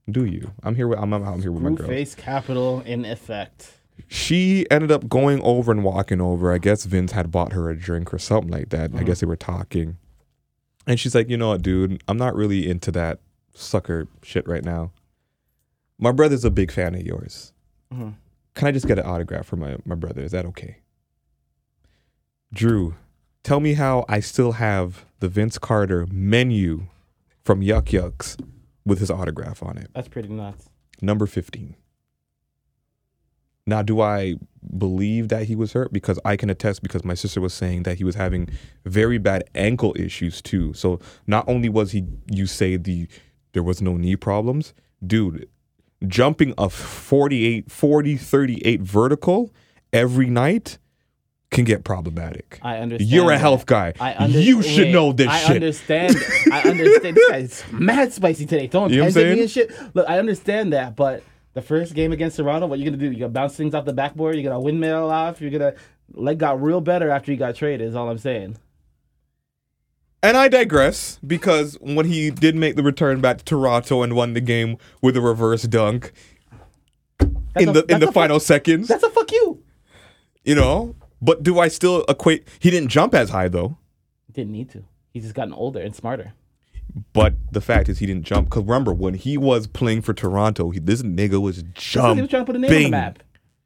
do 0.10 0.26
you? 0.26 0.52
I'm 0.64 0.76
here 0.76 0.88
with 0.88 1.00
I'm, 1.00 1.14
I'm 1.14 1.42
here 1.42 1.52
with 1.52 1.64
my 1.64 1.72
girl 1.72 1.88
Face 1.88 2.14
capital 2.16 2.82
in 2.86 3.06
effect. 3.06 3.72
she 4.08 4.66
ended 4.70 4.92
up 4.92 5.08
going 5.08 5.42
over 5.42 5.72
and 5.72 5.84
walking 5.84 6.20
over. 6.20 6.52
I 6.52 6.58
guess 6.58 6.86
Vince 6.86 7.14
had 7.14 7.32
bought 7.32 7.54
her 7.54 7.70
a 7.70 7.78
drink 7.78 8.14
or 8.14 8.20
something 8.20 8.52
like 8.52 8.70
that. 8.70 8.92
I 8.96 9.04
guess 9.04 9.22
they 9.22 9.28
were 9.28 9.36
talking. 9.38 9.98
And 10.88 11.00
she's 11.00 11.16
like, 11.16 11.30
you 11.30 11.38
know 11.38 11.50
what, 11.50 11.62
dude, 11.62 12.04
I'm 12.08 12.18
not 12.18 12.36
really 12.36 12.70
into 12.70 12.92
that 12.92 13.20
sucker 13.54 14.08
shit 14.24 14.48
right 14.48 14.64
now. 14.64 14.92
My 15.98 16.12
brother's 16.12 16.46
a 16.46 16.52
big 16.52 16.72
fan 16.72 16.94
of 16.96 17.02
yours. 17.02 17.54
Mhm. 17.94 18.16
Can 18.54 18.68
I 18.68 18.72
just 18.72 18.88
get 18.88 19.00
an 19.00 19.06
autograph 19.06 19.46
for 19.46 19.56
my, 19.56 19.78
my 19.86 19.96
brother? 19.96 20.22
Is 20.22 20.32
that 20.32 20.46
okay? 20.46 20.78
Drew, 22.54 22.96
tell 23.44 23.60
me 23.60 23.74
how 23.74 24.06
I 24.08 24.20
still 24.20 24.54
have 24.54 25.06
the 25.20 25.28
Vince 25.30 25.58
Carter 25.58 26.06
menu 26.12 26.88
from 27.44 27.62
Yuk 27.62 27.92
Yuk's 27.92 28.38
with 28.86 29.00
his 29.00 29.10
autograph 29.12 29.64
on 29.64 29.78
it 29.78 29.90
That's 29.94 30.08
pretty 30.08 30.30
nuts. 30.30 30.70
number 31.02 31.26
15. 31.26 31.76
Now, 33.68 33.82
do 33.82 34.00
I 34.00 34.36
believe 34.78 35.30
that 35.30 35.46
he 35.46 35.56
was 35.56 35.74
hurt? 35.74 35.92
Because 35.94 36.20
I 36.26 36.36
can 36.36 36.50
attest 36.50 36.82
because 36.82 37.04
my 37.04 37.14
sister 37.14 37.42
was 37.42 37.54
saying 37.54 37.84
that 37.84 37.98
he 37.98 38.04
was 38.04 38.16
having 38.16 38.50
very 38.86 39.18
bad 39.18 39.44
ankle 39.56 39.94
issues 39.98 40.42
too. 40.42 40.74
So 40.74 41.00
not 41.28 41.48
only 41.48 41.70
was 41.70 41.92
he, 41.92 42.06
you 42.32 42.46
say 42.46 42.78
the, 42.78 43.08
there 43.54 43.64
was 43.64 43.82
no 43.82 43.98
knee 43.98 44.16
problems, 44.16 44.74
dude, 45.06 45.48
jumping 46.08 46.54
a 46.58 46.70
48, 46.70 47.72
40, 47.72 48.18
38 48.18 48.82
vertical 48.82 49.54
every 49.94 50.28
night 50.30 50.78
can 51.52 51.64
get 51.64 51.84
problematic. 51.86 52.60
I 52.64 52.78
understand. 52.80 53.10
You're 53.10 53.32
a 53.32 53.36
that. 53.36 53.40
health 53.40 53.66
guy. 53.66 53.94
I 54.00 54.16
under- 54.16 54.40
you 54.42 54.62
should 54.62 54.86
wait, 54.88 54.92
know 54.94 55.14
this 55.14 55.28
I 55.28 55.40
shit. 55.40 55.56
understand. 55.56 56.16
I 56.52 56.62
understand. 56.70 57.16
This 57.16 57.30
guy's 57.30 57.64
mad 57.72 58.12
spicy 58.12 58.46
today. 58.46 58.68
Throwing 58.68 58.92
You 58.92 58.98
know 58.98 59.06
what 59.06 59.16
I'm 59.16 59.24
me 59.24 59.30
saying? 59.30 59.40
and 59.42 59.52
shit. 59.52 59.96
Look, 59.96 60.10
I 60.10 60.20
understand 60.20 60.74
that, 60.74 60.96
but 60.98 61.24
the 61.56 61.62
first 61.64 61.96
game 61.96 62.12
against 62.12 62.38
Toronto, 62.38 62.68
what 62.68 62.78
you 62.78 62.86
gonna 62.86 62.98
do? 62.98 63.12
You 63.12 63.18
gonna 63.22 63.30
bounce 63.30 63.56
things 63.56 63.74
off 63.74 63.86
the 63.86 63.94
backboard? 63.94 64.36
You 64.36 64.44
gonna 64.44 64.60
windmill 64.60 65.10
off? 65.10 65.42
You're 65.42 65.50
gonna 65.52 65.74
Leg 66.14 66.38
got 66.38 66.62
real 66.62 66.82
better 66.82 67.10
after 67.10 67.32
he 67.32 67.38
got 67.38 67.56
traded. 67.56 67.88
Is 67.88 67.96
all 67.96 68.08
I'm 68.10 68.20
saying. 68.20 68.58
And 70.22 70.38
I 70.38 70.48
digress 70.48 71.20
because 71.26 71.78
when 71.82 72.06
he 72.08 72.30
did 72.32 72.56
make 72.56 72.76
the 72.76 72.84
return 72.84 73.22
back 73.22 73.38
to 73.40 73.44
Toronto 73.46 74.02
and 74.04 74.14
won 74.16 74.34
the 74.34 74.42
game 74.42 74.78
with 75.02 75.16
a 75.18 75.22
reverse 75.22 75.64
dunk 75.64 76.12
in 77.60 77.70
a- 77.70 77.74
the 77.74 77.86
in 77.90 78.00
the 78.00 78.12
final 78.12 78.40
seconds, 78.40 78.88
That's 78.88 79.04
a 79.04 79.10
fuck 79.10 79.32
you. 79.32 79.64
you 80.44 80.56
know. 80.56 80.96
But 81.22 81.42
do 81.44 81.60
I 81.60 81.70
still 81.70 82.04
equate? 82.10 82.48
He 82.60 82.70
didn't 82.70 82.90
jump 82.90 83.16
as 83.16 83.30
high 83.30 83.48
though. 83.48 83.78
Didn't 84.32 84.52
need 84.52 84.70
to. 84.72 84.84
He's 85.14 85.24
just 85.24 85.36
gotten 85.36 85.54
older 85.54 85.80
and 85.80 85.96
smarter. 85.96 86.34
But 87.14 87.34
the 87.52 87.62
fact 87.62 87.90
is, 87.90 88.00
he 88.00 88.06
didn't 88.06 88.24
jump. 88.24 88.50
Cause 88.50 88.64
remember 88.64 88.94
when 88.94 89.16
he 89.16 89.38
was 89.38 89.68
playing 89.68 90.02
for 90.02 90.14
Toronto, 90.14 90.70
he, 90.70 90.80
this 90.80 91.02
nigga 91.02 91.42
was 91.42 91.64
jumping. 91.74 92.16
he 92.18 92.22
was 92.22 92.30
trying 92.30 92.44
to 92.44 92.46
put 92.46 92.56
a 92.56 92.60
name 92.60 92.72
on 92.72 92.84
the 92.84 92.90
map, 92.90 93.20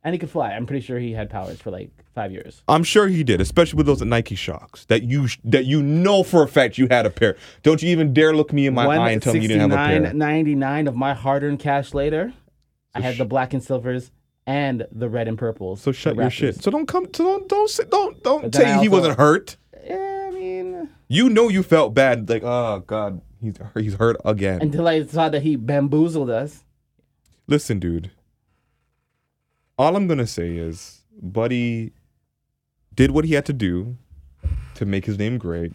and 0.03 0.13
he 0.13 0.19
could 0.19 0.29
fly. 0.31 0.51
I'm 0.51 0.65
pretty 0.65 0.83
sure 0.85 0.97
he 0.97 1.11
had 1.13 1.29
powers 1.29 1.61
for 1.61 1.69
like 1.69 1.91
five 2.15 2.31
years. 2.31 2.63
I'm 2.67 2.83
sure 2.83 3.07
he 3.07 3.23
did, 3.23 3.39
especially 3.39 3.77
with 3.77 3.85
those 3.85 4.01
Nike 4.01 4.35
Shox 4.35 4.87
that 4.87 5.03
you 5.03 5.27
that 5.43 5.65
you 5.65 5.83
know 5.83 6.23
for 6.23 6.41
a 6.43 6.47
fact 6.47 6.77
you 6.79 6.87
had 6.89 7.05
a 7.05 7.11
pair. 7.11 7.37
Don't 7.61 7.83
you 7.83 7.89
even 7.89 8.13
dare 8.13 8.35
look 8.35 8.51
me 8.51 8.65
in 8.65 8.73
my 8.73 8.85
eye 8.87 9.11
and 9.11 9.21
tell 9.21 9.33
me 9.33 9.41
you 9.41 9.47
didn't 9.47 9.69
have 9.69 9.99
a 9.99 10.01
pair. 10.01 10.13
99 10.13 10.87
of 10.87 10.95
my 10.95 11.13
hard-earned 11.13 11.59
cash 11.59 11.93
later, 11.93 12.33
I 12.95 13.01
had 13.01 13.17
the 13.17 13.25
black 13.25 13.53
and 13.53 13.63
silvers 13.63 14.11
and 14.47 14.87
the 14.91 15.07
red 15.07 15.27
and 15.27 15.37
purples. 15.37 15.81
So 15.81 15.91
shut 15.91 16.15
your 16.15 16.31
shit. 16.31 16.63
So 16.63 16.71
don't 16.71 16.87
come. 16.87 17.05
So 17.13 17.23
don't 17.23 17.47
don't 17.47 17.69
sit, 17.69 17.91
don't 17.91 18.23
don't 18.23 18.55
say 18.55 18.71
I 18.71 18.81
he 18.81 18.89
wasn't 18.89 19.19
hurt. 19.19 19.57
Yeah, 20.79 20.83
I 20.83 20.85
mean, 20.85 20.95
You 21.07 21.29
know 21.29 21.49
you 21.49 21.63
felt 21.63 21.93
bad. 21.93 22.29
Like 22.29 22.43
oh 22.43 22.83
god, 22.85 23.21
he's 23.41 23.55
he's 23.75 23.93
hurt 23.95 24.17
again. 24.25 24.61
until 24.61 24.87
I 24.87 25.03
saw 25.05 25.29
that 25.29 25.41
he 25.43 25.55
bamboozled 25.55 26.29
us. 26.29 26.63
Listen, 27.47 27.79
dude. 27.79 28.11
All 29.77 29.95
I'm 29.95 30.07
gonna 30.07 30.27
say 30.27 30.55
is, 30.57 31.01
Buddy 31.21 31.93
did 32.93 33.11
what 33.11 33.25
he 33.25 33.33
had 33.33 33.45
to 33.45 33.53
do 33.53 33.97
to 34.75 34.85
make 34.85 35.05
his 35.05 35.17
name 35.17 35.37
great. 35.37 35.73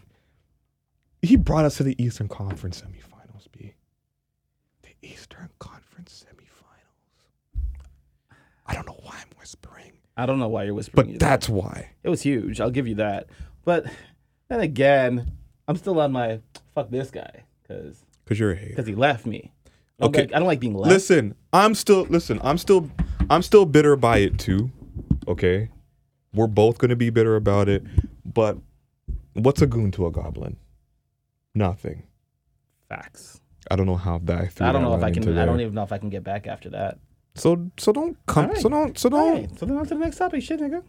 He 1.22 1.36
brought 1.36 1.64
us 1.64 1.78
to 1.78 1.82
the 1.82 2.00
Eastern 2.02 2.28
Conference 2.28 2.82
semifinals, 2.82 3.46
B. 3.50 3.72
The 4.82 4.90
Eastern 5.08 5.48
Conference 5.58 6.24
semifinals. 6.28 7.56
I 8.66 8.74
don't 8.74 8.86
know 8.86 8.98
why 9.02 9.14
I'm 9.20 9.38
whispering, 9.38 9.92
I 10.18 10.26
don't 10.26 10.38
know 10.38 10.48
why 10.48 10.64
you're 10.64 10.74
whispering. 10.74 11.06
but 11.06 11.08
either. 11.14 11.18
that's 11.18 11.48
why. 11.48 11.90
it 12.02 12.10
was 12.10 12.20
huge. 12.22 12.60
I'll 12.60 12.70
give 12.70 12.86
you 12.86 12.96
that. 12.96 13.28
But 13.64 13.86
then 14.48 14.60
again, 14.60 15.32
I'm 15.68 15.76
still 15.76 16.00
on 16.00 16.12
my 16.12 16.40
fuck 16.74 16.90
this 16.90 17.10
guy 17.10 17.44
because 17.62 18.04
Cause 18.26 18.38
you're 18.38 18.52
a 18.52 18.56
hater. 18.56 18.70
because 18.70 18.86
he 18.86 18.94
left 18.94 19.26
me. 19.26 19.52
I 20.00 20.06
Okay. 20.06 20.22
like, 20.22 20.34
I 20.34 20.38
don't 20.38 20.46
like 20.48 20.60
being 20.60 20.74
left. 20.74 20.90
Listen, 20.92 21.34
I'm 21.52 21.74
still 21.74 22.02
listen. 22.04 22.40
I'm 22.42 22.58
still 22.58 22.90
I'm 23.30 23.42
still 23.42 23.64
bitter 23.66 23.96
by 23.96 24.18
it 24.18 24.38
too. 24.38 24.70
Okay, 25.28 25.70
we're 26.34 26.46
both 26.46 26.78
gonna 26.78 26.96
be 26.96 27.10
bitter 27.10 27.36
about 27.36 27.68
it. 27.68 27.82
But 28.24 28.58
what's 29.34 29.62
a 29.62 29.66
goon 29.66 29.90
to 29.92 30.06
a 30.06 30.10
goblin? 30.10 30.56
Nothing. 31.54 32.02
Facts. 32.88 33.40
I 33.70 33.76
don't 33.76 33.86
know 33.86 33.96
how 33.96 34.18
that. 34.24 34.52
threw 34.52 34.66
I 34.66 34.72
don't 34.72 34.82
know 34.82 34.94
if 34.94 35.02
I 35.02 35.10
can. 35.10 35.38
I 35.38 35.46
don't 35.46 35.60
even 35.60 35.74
know 35.74 35.84
if 35.84 35.92
I 35.92 35.98
can 35.98 36.10
get 36.10 36.24
back 36.24 36.46
after 36.46 36.70
that. 36.70 36.98
So 37.36 37.70
so 37.78 37.92
don't 37.92 38.16
come. 38.26 38.46
Alright. 38.46 38.60
So 38.60 38.68
don't. 38.68 38.98
So 38.98 39.08
don't. 39.08 39.32
right, 39.32 39.58
so 39.58 39.66
then 39.66 39.76
on 39.76 39.86
to 39.86 39.94
the 39.94 40.00
next 40.00 40.16
topic. 40.18 40.42
Shit, 40.42 40.60
nigga. 40.60 40.82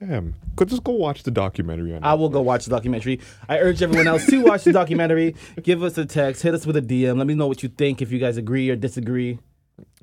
Damn. 0.00 0.34
Could 0.56 0.68
just 0.68 0.82
go 0.82 0.92
watch 0.92 1.22
the 1.24 1.30
documentary 1.30 1.94
on. 1.94 2.02
I 2.02 2.14
will 2.14 2.30
go 2.30 2.40
watch 2.40 2.64
the 2.64 2.70
documentary. 2.70 3.20
I 3.48 3.58
urge 3.58 3.82
everyone 3.82 4.06
else 4.08 4.24
to 4.26 4.42
watch 4.42 4.64
the 4.64 4.72
documentary. 4.72 5.34
Give 5.62 5.82
us 5.82 5.98
a 5.98 6.06
text. 6.06 6.42
Hit 6.42 6.54
us 6.54 6.64
with 6.66 6.76
a 6.76 6.82
DM. 6.82 7.18
Let 7.18 7.26
me 7.26 7.34
know 7.34 7.46
what 7.46 7.62
you 7.62 7.68
think. 7.68 8.00
If 8.00 8.10
you 8.10 8.18
guys 8.18 8.36
agree 8.38 8.70
or 8.70 8.76
disagree. 8.76 9.38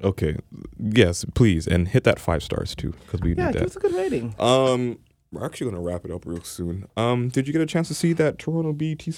Okay. 0.03 0.37
Yes, 0.77 1.25
please, 1.33 1.65
and 1.67 1.87
hit 1.87 2.03
that 2.03 2.19
five 2.19 2.43
stars 2.43 2.75
too, 2.75 2.93
because 3.05 3.21
we 3.21 3.33
Yeah, 3.35 3.47
need 3.47 3.53
give 3.53 3.63
us 3.63 3.75
a 3.75 3.79
good 3.79 3.93
rating. 3.93 4.35
Um, 4.39 4.99
we're 5.31 5.45
actually 5.45 5.71
gonna 5.71 5.81
wrap 5.83 6.05
it 6.05 6.11
up 6.11 6.25
real 6.25 6.43
soon. 6.43 6.87
Um, 6.95 7.29
did 7.29 7.47
you 7.47 7.53
get 7.53 7.61
a 7.61 7.65
chance 7.65 7.87
to 7.89 7.93
see 7.95 8.13
that 8.13 8.37
Toronto 8.39 8.73
BT 8.73 9.11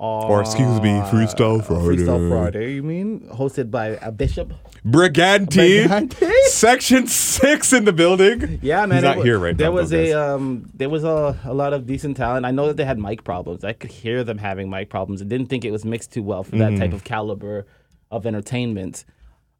Or 0.00 0.40
excuse 0.40 0.80
me, 0.80 0.90
Freestyle 1.10 1.64
Friday. 1.64 2.02
Freestyle 2.04 2.28
Friday. 2.28 2.74
You 2.74 2.84
mean 2.84 3.28
hosted 3.32 3.68
by 3.70 3.98
a 4.00 4.12
bishop? 4.12 4.52
Brigante, 4.86 5.86
Brigante? 5.86 6.32
Section 6.44 7.08
Six 7.08 7.72
in 7.72 7.84
the 7.84 7.92
building. 7.92 8.60
Yeah, 8.62 8.86
man. 8.86 8.98
He's 8.98 9.02
not 9.02 9.16
it 9.16 9.18
wa- 9.18 9.24
here 9.24 9.38
right 9.40 9.56
there 9.58 9.70
now. 9.70 9.74
was 9.74 9.92
a 9.92 10.12
um, 10.12 10.70
there 10.72 10.88
was 10.88 11.02
a, 11.02 11.36
a 11.44 11.52
lot 11.52 11.72
of 11.72 11.84
decent 11.86 12.16
talent. 12.16 12.46
I 12.46 12.52
know 12.52 12.68
that 12.68 12.76
they 12.76 12.84
had 12.84 12.98
mic 12.98 13.24
problems. 13.24 13.64
I 13.64 13.72
could 13.72 13.90
hear 13.90 14.22
them 14.22 14.38
having 14.38 14.70
mic 14.70 14.88
problems. 14.88 15.20
I 15.20 15.24
didn't 15.24 15.46
think 15.48 15.64
it 15.64 15.72
was 15.72 15.84
mixed 15.84 16.12
too 16.12 16.22
well 16.22 16.44
for 16.44 16.56
that 16.58 16.72
Mm. 16.72 16.78
type 16.78 16.92
of 16.92 17.02
caliber 17.02 17.66
of 18.12 18.24
entertainment. 18.24 19.04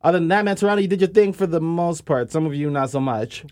Other 0.03 0.21
than 0.21 0.29
that, 0.29 0.45
man, 0.45 0.55
Toronto, 0.55 0.81
you 0.81 0.87
did 0.89 1.01
your 1.01 1.09
thing 1.09 1.33
for 1.33 1.49
the 1.49 1.61
most 1.61 2.05
part. 2.05 2.31
Some 2.31 2.47
of 2.47 2.55
you 2.55 2.71
not 2.71 2.91
so 2.91 3.01
much. 3.01 3.45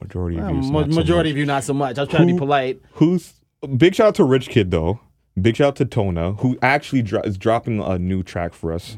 majority 0.00 0.38
of 0.38 0.44
Uh, 0.44 0.52
you. 0.52 0.62
ma- 0.70 0.86
majority 0.86 1.30
of 1.30 1.36
you 1.36 1.44
not 1.44 1.64
so 1.64 1.74
much. 1.74 1.98
I 1.98 2.02
was 2.02 2.08
trying 2.08 2.28
to 2.28 2.32
be 2.34 2.38
polite. 2.38 2.80
Who's 2.92 3.34
big 3.76 3.96
shout 3.96 4.06
out 4.08 4.14
to 4.16 4.24
Rich 4.24 4.48
Kidd 4.50 4.70
though. 4.70 5.00
Big 5.42 5.56
shout 5.56 5.68
out 5.68 5.76
to 5.76 5.86
Tona, 5.86 6.38
who 6.40 6.58
actually 6.62 7.02
dro- 7.02 7.22
is 7.22 7.36
dropping 7.38 7.80
a 7.82 7.98
new 7.98 8.22
track 8.22 8.52
for 8.54 8.72
us 8.72 8.96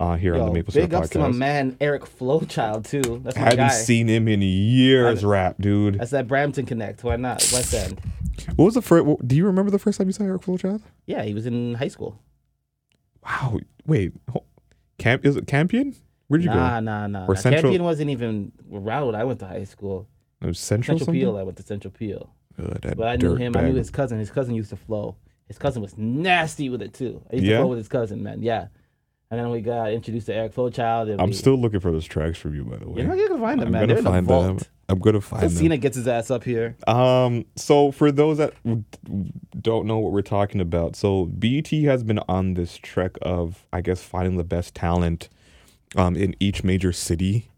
uh, 0.00 0.16
here 0.16 0.34
on 0.34 0.40
Mm-hmm. 0.40 0.46
The 0.48 0.52
Maple 0.54 0.72
Syrup 0.72 0.90
big 0.90 0.94
ups 0.94 1.08
to 1.10 1.18
my 1.18 1.28
man 1.30 1.76
Eric 1.80 2.02
Flowchild 2.04 2.88
too. 2.88 3.20
That's 3.24 3.36
my 3.36 3.42
Hadn't 3.42 3.58
guy. 3.58 3.68
seen 3.68 4.08
him 4.08 4.28
in 4.28 4.42
years, 4.42 5.24
rap 5.24 5.56
dude. 5.60 5.98
That's 5.98 6.10
that 6.10 6.26
Brampton 6.28 6.66
Connect. 6.66 7.02
Why 7.04 7.16
not? 7.16 7.38
West 7.52 7.72
End. 7.74 8.00
What 8.56 8.64
was 8.66 8.74
the 8.74 8.82
first? 8.82 9.06
Do 9.26 9.36
you 9.36 9.46
remember 9.46 9.70
the 9.70 9.78
first 9.78 9.98
time 9.98 10.08
you 10.08 10.12
saw 10.12 10.24
Eric 10.24 10.42
Flowchild? 10.42 10.82
Yeah, 11.06 11.22
he 11.22 11.34
was 11.34 11.46
in 11.46 11.74
high 11.74 11.88
school. 11.88 12.18
Wow. 13.24 13.58
Wait. 13.86 14.12
Camp 14.98 15.24
is 15.24 15.36
it 15.36 15.46
Campion? 15.46 15.94
Where 16.28 16.38
did 16.38 16.44
you 16.44 16.50
Nah, 16.50 16.80
go? 16.80 16.84
nah, 16.84 17.06
nah. 17.06 17.24
Or 17.26 17.34
nah. 17.34 17.40
Central- 17.40 17.62
Campion 17.62 17.84
wasn't 17.84 18.10
even 18.10 18.52
around 18.72 19.06
when 19.06 19.14
I 19.14 19.24
went 19.24 19.38
to 19.40 19.46
high 19.46 19.64
school. 19.64 20.08
It 20.40 20.46
was 20.46 20.58
Central. 20.58 20.98
Central 20.98 21.06
something? 21.06 21.20
Peel. 21.20 21.36
I 21.36 21.42
went 21.42 21.56
to 21.58 21.62
Central 21.62 21.92
Peel. 21.92 22.30
That 22.58 22.96
But 22.96 23.06
I 23.08 23.16
knew 23.16 23.36
him. 23.36 23.56
I 23.56 23.62
knew 23.62 23.74
his 23.74 23.90
cousin. 23.90 24.18
His 24.18 24.30
cousin 24.30 24.54
used 24.54 24.70
to 24.70 24.76
flow. 24.76 25.16
His 25.48 25.58
cousin 25.58 25.82
was 25.82 25.96
nasty 25.98 26.68
with 26.68 26.82
it 26.82 26.94
too. 26.94 27.22
I 27.30 27.36
used 27.36 27.46
Yeah? 27.46 27.56
to 27.58 27.62
flow 27.62 27.68
with 27.68 27.78
his 27.78 27.88
cousin, 27.88 28.22
man. 28.22 28.42
Yeah. 28.42 28.68
And 29.30 29.40
then 29.40 29.50
we 29.50 29.62
got 29.62 29.92
introduced 29.92 30.26
to 30.26 30.34
Eric 30.34 30.54
Flowchild. 30.54 31.18
I'm 31.18 31.28
we, 31.28 31.32
still 31.32 31.56
looking 31.58 31.80
for 31.80 31.90
those 31.90 32.04
tracks 32.04 32.38
from 32.38 32.54
you, 32.54 32.64
by 32.64 32.76
the 32.76 32.88
way. 32.88 33.00
You're 33.02 33.08
not 33.14 33.28
gonna 33.28 33.40
find 33.40 33.60
them, 33.60 33.68
I'm 33.68 33.72
man. 33.72 33.80
gonna 33.88 34.02
They're 34.02 34.16
in 34.18 34.24
the 34.24 34.28
vault. 34.28 34.58
them. 34.58 34.66
I'm 34.90 34.98
gonna 34.98 35.20
find 35.22 35.42
So 35.42 35.48
them. 35.48 35.56
Cena 35.56 35.76
gets 35.78 35.96
his 35.96 36.06
ass 36.06 36.30
up 36.30 36.44
here. 36.44 36.76
Um, 36.86 37.46
so 37.56 37.92
for 37.92 38.12
those 38.12 38.36
that 38.38 38.52
don't 39.58 39.86
know 39.86 39.98
what 39.98 40.12
we're 40.12 40.20
talking 40.22 40.60
about, 40.60 40.96
so 40.96 41.26
BET 41.26 41.68
has 41.68 42.02
been 42.02 42.18
on 42.28 42.54
this 42.54 42.76
trek 42.76 43.12
of, 43.22 43.64
I 43.72 43.80
guess, 43.80 44.02
finding 44.02 44.36
the 44.36 44.44
best 44.44 44.74
talent, 44.74 45.28
um, 45.96 46.14
in 46.16 46.34
each 46.40 46.62
major 46.62 46.92
city. 46.92 47.48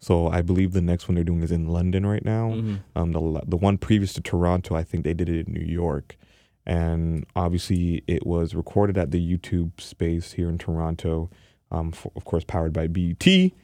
So 0.00 0.28
I 0.28 0.42
believe 0.42 0.72
the 0.72 0.82
next 0.82 1.08
one 1.08 1.14
they're 1.14 1.24
doing 1.24 1.42
is 1.42 1.50
in 1.52 1.68
London 1.68 2.04
right 2.04 2.24
now. 2.24 2.50
Mm-hmm. 2.50 2.74
Um, 2.96 3.12
the 3.12 3.42
the 3.46 3.56
one 3.56 3.78
previous 3.78 4.12
to 4.14 4.20
Toronto, 4.20 4.74
I 4.74 4.82
think 4.82 5.04
they 5.04 5.14
did 5.14 5.30
it 5.30 5.46
in 5.46 5.54
New 5.54 5.64
York, 5.64 6.18
and 6.66 7.26
obviously 7.36 8.02
it 8.06 8.26
was 8.26 8.54
recorded 8.54 8.96
at 8.96 9.10
the 9.10 9.20
YouTube 9.20 9.80
space 9.80 10.32
here 10.32 10.48
in 10.48 10.58
Toronto. 10.58 11.30
Um, 11.70 11.90
f 11.92 12.06
of 12.14 12.24
course, 12.24 12.44
powered 12.44 12.72
by 12.72 12.86
BT, 12.86 13.54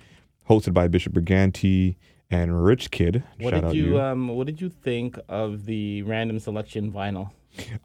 hosted 0.48 0.74
by 0.74 0.88
Bishop 0.88 1.12
Brigante 1.12 1.96
and 2.30 2.64
Rich 2.64 2.90
Kidd. 2.90 3.22
What 3.38 3.50
Shout 3.50 3.60
did 3.62 3.68
out 3.68 3.74
you, 3.74 4.00
um 4.00 4.28
What 4.28 4.46
did 4.46 4.60
you 4.60 4.68
think 4.68 5.18
of 5.28 5.64
the 5.64 6.02
random 6.02 6.38
selection 6.38 6.92
vinyl? 6.92 7.30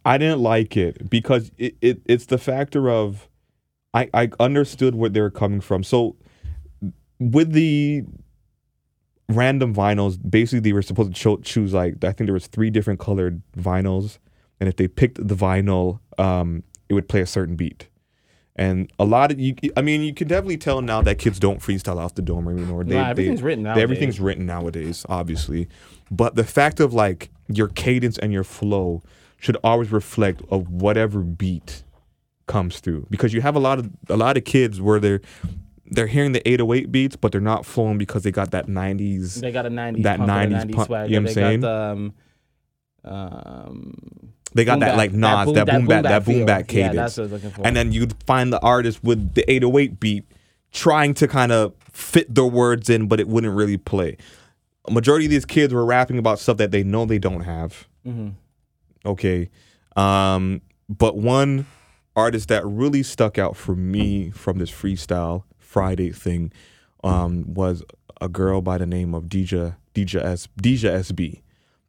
I 0.06 0.18
didn't 0.18 0.42
like 0.42 0.78
it 0.78 1.10
because 1.10 1.52
it, 1.58 1.76
it 1.82 2.02
it's 2.06 2.26
the 2.26 2.38
factor 2.38 2.90
of 2.90 3.28
I 3.94 4.10
I 4.14 4.30
understood 4.40 4.96
where 4.96 5.10
they 5.10 5.22
were 5.22 5.32
coming 5.32 5.62
from. 5.62 5.84
So 5.84 6.16
with 7.20 7.52
the 7.54 8.04
random 9.30 9.74
vinyls, 9.74 10.18
basically 10.30 10.60
they 10.60 10.74
were 10.74 10.82
supposed 10.82 11.14
to 11.14 11.20
cho- 11.20 11.38
choose 11.38 11.74
like 11.74 12.04
I 12.04 12.12
think 12.12 12.28
there 12.28 12.34
was 12.34 12.48
three 12.48 12.70
different 12.70 13.00
colored 13.00 13.42
vinyls, 13.58 14.20
and 14.60 14.70
if 14.70 14.76
they 14.76 14.88
picked 14.88 15.26
the 15.28 15.36
vinyl, 15.36 16.00
um, 16.18 16.64
it 16.90 16.94
would 16.94 17.08
play 17.10 17.22
a 17.22 17.26
certain 17.26 17.56
beat. 17.56 17.88
And 18.58 18.90
a 18.98 19.04
lot 19.06 19.32
of 19.34 19.40
you, 19.40 19.54
I 19.76 19.82
mean, 19.82 20.02
you 20.02 20.14
can 20.14 20.30
definitely 20.30 20.56
tell 20.58 20.82
now 20.82 21.02
that 21.02 21.18
kids 21.20 21.40
don't 21.40 21.60
freestyle 21.60 21.98
off 21.98 22.16
the 22.16 22.22
dome 22.22 22.48
anymore. 22.48 22.86
They, 22.86 22.96
Nah, 22.96 23.04
they- 23.06 23.10
everything's 23.10 23.42
written 23.42 23.64
nowadays. 23.66 23.84
Everything's 23.84 24.20
written 24.22 24.46
nowadays, 24.46 25.06
obviously. 25.10 25.68
But 26.10 26.36
the 26.36 26.46
fact 26.46 26.80
of 26.80 26.94
like 26.94 27.32
your 27.50 27.68
cadence 27.68 28.18
and 28.18 28.32
your 28.32 28.46
flow 28.46 29.04
should 29.38 29.58
always 29.64 29.92
reflect 29.92 30.42
of 30.50 30.70
whatever 30.70 31.20
beat 31.22 31.84
comes 32.48 32.80
through 32.80 33.08
because 33.10 33.34
you 33.34 33.42
have 33.42 33.56
a 33.56 33.60
lot 33.60 33.80
of 33.80 33.90
a 34.08 34.16
lot 34.16 34.38
of 34.38 34.46
kids 34.46 34.80
where 34.80 35.00
they're 35.00 35.20
they're 35.88 36.08
hearing 36.08 36.32
the 36.32 36.48
808 36.48 36.92
beats 36.92 37.16
but 37.16 37.32
they're 37.32 37.42
not 37.42 37.66
flowing 37.66 37.98
because 37.98 38.24
they 38.24 38.32
got 38.32 38.52
that 38.52 38.68
90s 38.68 39.42
They 39.42 39.52
got 39.52 39.66
a 39.66 39.70
'90s 39.70 40.04
That 40.04 40.18
pump 40.20 40.30
90s 40.30 40.52
90s 40.66 40.74
pump, 40.76 40.88
swag. 40.88 41.10
you 41.10 41.16
know 41.20 41.22
what 41.24 41.30
I'm 41.30 41.34
saying? 41.34 41.60
got 41.62 41.68
the 41.68 43.12
um, 43.12 43.14
um 43.14 43.94
they 44.56 44.66
got 44.66 44.74
boom 44.76 44.80
that 44.80 44.88
bap, 44.88 44.98
like 44.98 45.12
Nas 45.12 45.54
that 45.54 45.68
boom 45.68 45.86
back 45.86 46.04
that 46.04 46.26
boom 46.26 46.36
feel. 46.38 46.46
back 46.48 46.74
Yeah, 46.74 46.88
cadence 46.90 46.96
that's 47.16 47.18
what 47.18 47.22
I 47.22 47.26
was 47.26 47.32
looking 47.34 47.52
for. 47.52 47.68
and 47.68 47.76
then 47.76 47.92
you'd 47.92 48.16
find 48.26 48.52
the 48.52 48.60
artist 48.62 49.04
with 49.04 49.36
the 49.36 49.44
808 49.52 50.00
beat 50.00 50.24
trying 50.72 51.14
to 51.16 51.28
kind 51.28 51.52
of 51.52 51.74
fit 51.92 52.34
their 52.34 52.46
words 52.46 52.90
in 52.90 53.08
but 53.08 53.20
it 53.20 53.28
wouldn't 53.28 53.56
really 53.56 53.78
play 53.78 54.18
a 54.88 54.92
majority 54.92 55.26
of 55.26 55.32
these 55.32 55.46
kids 55.46 55.74
were 55.74 55.86
rapping 55.86 56.18
about 56.18 56.40
stuff 56.40 56.58
that 56.58 56.72
they 56.72 56.84
know 56.84 57.06
they 57.06 57.20
don't 57.20 57.42
have 57.42 57.88
Mm-hmm. 58.08 58.30
okay 59.06 59.50
um 59.96 60.62
but 60.90 61.18
one 61.18 61.66
artist 62.16 62.50
that 62.50 62.66
really 62.66 63.04
stuck 63.04 63.38
out 63.38 63.56
for 63.56 63.76
me 63.76 64.30
from 64.32 64.58
this 64.58 64.70
freestyle 64.72 65.44
friday 65.58 66.12
thing 66.12 66.52
um 67.04 67.54
was 67.54 67.84
a 68.22 68.30
girl 68.30 68.62
by 68.62 68.78
the 68.78 68.86
name 68.86 69.14
of 69.14 69.28
Deja 69.28 69.72
Deja 69.94 70.24
S 70.26 70.48
Deja 70.58 70.90
SB 70.90 71.42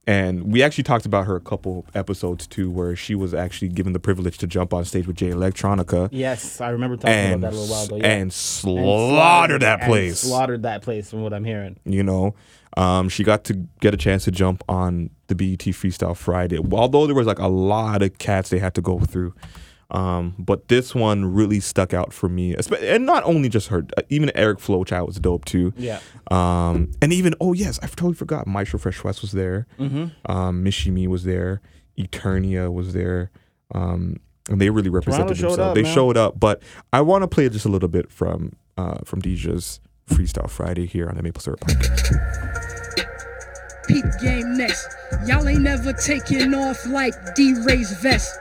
and 0.06 0.52
we 0.52 0.62
actually 0.62 0.84
talked 0.84 1.06
about 1.06 1.26
her 1.26 1.36
a 1.36 1.40
couple 1.40 1.84
episodes 1.94 2.46
too, 2.46 2.70
where 2.70 2.94
she 2.94 3.14
was 3.14 3.34
actually 3.34 3.68
given 3.68 3.92
the 3.92 3.98
privilege 3.98 4.38
to 4.38 4.46
jump 4.46 4.72
on 4.72 4.84
stage 4.84 5.06
with 5.06 5.16
Jay 5.16 5.30
Electronica 5.30 6.08
Yes, 6.12 6.60
I 6.60 6.70
remember 6.70 6.96
talking 6.96 7.12
and 7.12 7.34
about 7.44 7.52
that 7.52 7.56
a 7.56 7.60
little 7.60 7.74
while 7.74 7.84
ago. 7.86 7.96
Yeah. 7.96 8.06
and 8.06 8.32
slaughtered 8.32 9.62
that 9.62 9.82
place. 9.82 10.20
slaughtered 10.20 10.62
that 10.62 10.82
place, 10.82 11.10
from 11.10 11.22
what 11.22 11.32
I'm 11.32 11.44
hearing. 11.44 11.76
you 11.84 12.02
know 12.02 12.34
um, 12.76 13.08
she 13.08 13.24
got 13.24 13.44
to 13.44 13.54
get 13.80 13.94
a 13.94 13.96
chance 13.96 14.24
to 14.24 14.30
jump 14.30 14.62
on 14.68 15.10
the 15.28 15.34
BET 15.34 15.60
Freestyle 15.60 16.16
Friday. 16.16 16.58
Although 16.72 17.06
there 17.06 17.14
was 17.14 17.26
like 17.26 17.38
a 17.38 17.48
lot 17.48 18.02
of 18.02 18.18
cats 18.18 18.50
they 18.50 18.58
had 18.58 18.74
to 18.74 18.82
go 18.82 18.98
through, 19.00 19.34
um, 19.90 20.34
but 20.38 20.68
this 20.68 20.94
one 20.94 21.24
really 21.24 21.60
stuck 21.60 21.94
out 21.94 22.12
for 22.12 22.28
me. 22.28 22.56
And 22.82 23.06
not 23.06 23.22
only 23.24 23.48
just 23.48 23.68
her, 23.68 23.86
uh, 23.96 24.02
even 24.08 24.30
Eric 24.34 24.58
Flowchild 24.58 25.06
was 25.06 25.16
dope 25.16 25.44
too. 25.44 25.72
Yeah. 25.76 26.00
Um, 26.30 26.90
and 27.00 27.12
even 27.12 27.34
oh 27.40 27.52
yes, 27.52 27.78
I 27.82 27.86
totally 27.86 28.14
forgot. 28.14 28.46
Maestro 28.46 28.78
Fresh 28.78 29.04
Wes 29.04 29.22
was 29.22 29.32
there. 29.32 29.66
Mm-hmm. 29.78 30.30
Um, 30.30 30.62
Michie 30.62 30.90
Mee 30.90 31.06
was 31.06 31.24
there. 31.24 31.60
Eternia 31.98 32.72
was 32.72 32.92
there. 32.92 33.30
Um, 33.74 34.16
and 34.48 34.60
they 34.60 34.70
really 34.70 34.90
represented 34.90 35.36
showed 35.36 35.50
themselves. 35.50 35.70
up, 35.70 35.74
they 35.74 35.82
man. 35.82 35.94
showed 35.94 36.16
up. 36.16 36.38
But 36.38 36.62
I 36.92 37.00
want 37.00 37.22
to 37.22 37.28
play 37.28 37.48
just 37.48 37.64
a 37.64 37.68
little 37.68 37.88
bit 37.88 38.10
from 38.10 38.52
uh, 38.76 38.98
from 39.04 39.20
Deja's 39.20 39.80
Freestyle 40.08 40.50
Friday 40.50 40.86
here 40.86 41.08
on 41.08 41.16
the 41.16 41.22
Maple 41.22 41.40
Syrup 41.40 41.60
Podcast. 41.60 42.62
Peep 43.86 44.04
game 44.20 44.56
next. 44.56 44.88
Y'all 45.26 45.48
ain't 45.48 45.62
never 45.62 45.92
taking 45.92 46.54
off 46.54 46.86
like 46.86 47.34
D 47.34 47.54
Ray's 47.64 47.92
vest. 47.92 48.38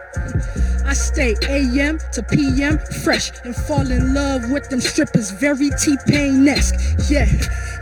I 0.86 0.94
stay 0.94 1.36
AM 1.50 2.00
to 2.14 2.22
PM 2.24 2.78
fresh 3.04 3.32
and 3.44 3.56
fall 3.56 3.90
in 3.90 4.14
love 4.14 4.50
with 4.52 4.70
them 4.70 4.80
strippers, 4.80 5.32
very 5.32 5.70
T 5.82 5.98
Pain 6.06 6.48
esque. 6.48 6.76
Yeah, 7.10 7.26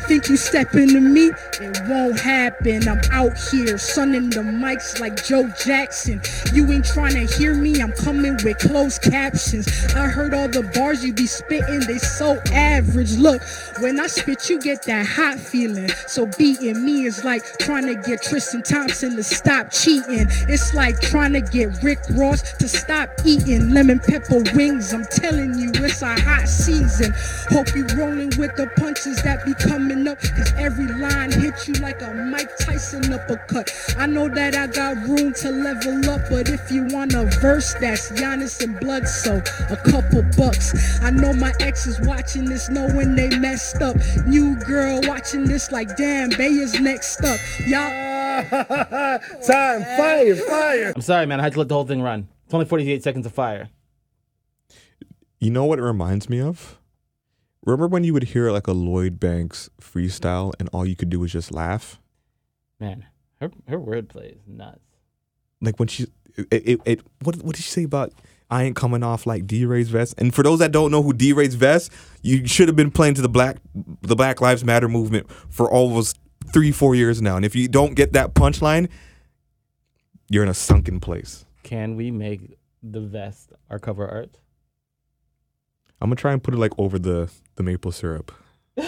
think 0.07 0.29
you 0.29 0.37
step 0.37 0.75
into 0.75 0.99
me? 0.99 1.31
It 1.61 1.81
won't 1.87 2.19
happen. 2.19 2.87
I'm 2.87 2.99
out 3.11 3.37
here 3.51 3.77
sunning 3.77 4.29
the 4.29 4.41
mics 4.41 4.99
like 4.99 5.23
Joe 5.23 5.47
Jackson. 5.63 6.21
You 6.53 6.71
ain't 6.71 6.85
trying 6.85 7.13
to 7.13 7.35
hear 7.35 7.55
me, 7.55 7.81
I'm 7.81 7.93
coming 7.93 8.37
with 8.43 8.57
closed 8.59 9.01
captions. 9.01 9.67
I 9.95 10.07
heard 10.07 10.33
all 10.33 10.47
the 10.47 10.63
bars 10.75 11.03
you 11.03 11.13
be 11.13 11.25
spitting, 11.25 11.81
they 11.87 11.97
so 11.97 12.39
average. 12.51 13.13
Look, 13.13 13.41
when 13.79 13.99
I 13.99 14.07
spit, 14.07 14.49
you 14.49 14.59
get 14.59 14.83
that 14.83 15.05
hot 15.05 15.39
feeling. 15.39 15.89
So 16.07 16.25
beating 16.37 16.83
me 16.83 17.05
is 17.05 17.23
like 17.23 17.43
trying 17.59 17.87
to 17.87 17.95
get 17.95 18.21
Tristan 18.21 18.61
Thompson 18.61 19.15
to 19.15 19.23
stop 19.23 19.71
cheating. 19.71 20.27
It's 20.49 20.73
like 20.73 20.99
trying 21.01 21.33
to 21.33 21.41
get 21.41 21.81
Rick 21.81 21.99
Ross 22.11 22.41
to 22.57 22.67
stop 22.67 23.09
eating 23.25 23.73
lemon 23.73 23.99
pepper 23.99 24.43
wings. 24.53 24.93
I'm 24.93 25.05
telling 25.05 25.57
you, 25.57 25.71
it's 25.75 26.01
a 26.01 26.19
hot 26.19 26.47
season. 26.47 27.13
Hope 27.49 27.73
you 27.75 27.85
rolling 27.95 28.31
with 28.37 28.55
the 28.55 28.69
punches 28.77 29.21
that 29.23 29.45
be 29.45 29.53
coming 29.53 29.92
up. 30.07 30.19
Cause 30.19 30.53
every 30.57 30.87
line 30.87 31.31
hits 31.31 31.67
you 31.67 31.75
like 31.75 32.01
a 32.01 32.13
Mike 32.13 32.49
Tyson 32.57 33.13
uppercut. 33.13 33.71
I 33.97 34.05
know 34.05 34.27
that 34.29 34.55
I 34.55 34.67
got 34.67 34.95
room 35.07 35.33
to 35.33 35.49
level 35.51 36.09
up, 36.09 36.21
but 36.29 36.49
if 36.49 36.71
you 36.71 36.85
want 36.87 37.13
a 37.13 37.25
verse, 37.39 37.73
that's 37.75 38.11
Giannis 38.11 38.61
and 38.63 38.79
Bledsoe. 38.79 39.41
A 39.69 39.77
couple 39.77 40.23
bucks. 40.37 41.01
I 41.01 41.09
know 41.11 41.33
my 41.33 41.53
ex 41.59 41.87
is 41.87 41.99
watching 42.01 42.45
this, 42.45 42.69
knowing 42.69 43.15
they 43.15 43.29
messed 43.39 43.81
up. 43.81 43.95
New 44.25 44.55
girl 44.55 44.99
watching 45.03 45.45
this, 45.45 45.71
like 45.71 45.95
damn, 45.95 46.29
Bay 46.29 46.47
is 46.47 46.79
next 46.79 47.23
up. 47.23 47.39
Y'all. 47.67 47.89
Time, 48.49 49.83
fire, 49.83 50.35
fire. 50.35 50.93
I'm 50.95 51.01
sorry, 51.01 51.25
man. 51.25 51.39
I 51.39 51.43
had 51.43 51.53
to 51.53 51.59
let 51.59 51.67
the 51.69 51.75
whole 51.75 51.85
thing 51.85 52.01
run. 52.01 52.27
It's 52.45 52.53
only 52.53 52.65
48 52.65 53.03
seconds 53.03 53.25
of 53.25 53.33
fire. 53.33 53.69
You 55.39 55.51
know 55.51 55.65
what 55.65 55.77
it 55.77 55.83
reminds 55.83 56.29
me 56.29 56.41
of? 56.41 56.79
Remember 57.65 57.87
when 57.87 58.03
you 58.03 58.13
would 58.13 58.23
hear 58.23 58.51
like 58.51 58.67
a 58.67 58.73
Lloyd 58.73 59.19
Banks 59.19 59.69
freestyle 59.79 60.53
and 60.59 60.69
all 60.73 60.85
you 60.85 60.95
could 60.95 61.09
do 61.09 61.19
was 61.19 61.31
just 61.31 61.51
laugh? 61.51 61.99
Man, 62.79 63.05
her 63.39 63.51
her 63.67 63.79
wordplay 63.79 64.35
is 64.35 64.41
nuts. 64.47 64.79
Like 65.61 65.79
when 65.79 65.87
she, 65.87 66.07
it, 66.35 66.47
it, 66.51 66.81
it 66.85 67.01
what, 67.21 67.37
what 67.37 67.55
did 67.55 67.63
she 67.63 67.71
say 67.71 67.83
about 67.83 68.11
I 68.49 68.63
ain't 68.63 68.75
coming 68.75 69.01
off 69.01 69.25
like 69.25 69.47
DeRay's 69.47 69.89
vest? 69.89 70.15
And 70.17 70.35
for 70.35 70.43
those 70.43 70.59
that 70.59 70.73
don't 70.73 70.91
know 70.91 71.01
who 71.01 71.13
DeRay's 71.13 71.55
vest, 71.55 71.91
you 72.21 72.45
should 72.45 72.67
have 72.67 72.75
been 72.75 72.91
playing 72.91 73.13
to 73.15 73.21
the 73.21 73.29
black, 73.29 73.57
the 74.01 74.15
Black 74.15 74.41
Lives 74.41 74.65
Matter 74.65 74.89
movement 74.89 75.31
for 75.49 75.71
almost 75.71 76.19
three, 76.51 76.71
four 76.71 76.95
years 76.95 77.21
now. 77.21 77.37
And 77.37 77.45
if 77.45 77.55
you 77.55 77.69
don't 77.69 77.95
get 77.95 78.11
that 78.13 78.33
punchline, 78.33 78.89
you're 80.29 80.43
in 80.43 80.49
a 80.49 80.53
sunken 80.53 80.99
place. 80.99 81.45
Can 81.63 81.95
we 81.95 82.11
make 82.11 82.57
the 82.81 82.99
vest 82.99 83.53
our 83.69 83.79
cover 83.79 84.05
art? 84.05 84.37
I'm 86.01 86.09
gonna 86.09 86.17
try 86.17 86.33
and 86.33 86.43
put 86.43 86.53
it 86.53 86.57
like 86.57 86.73
over 86.77 86.99
the 86.99 87.31
the 87.55 87.63
maple 87.63 87.91
syrup. 87.91 88.31
I'm, 88.77 88.87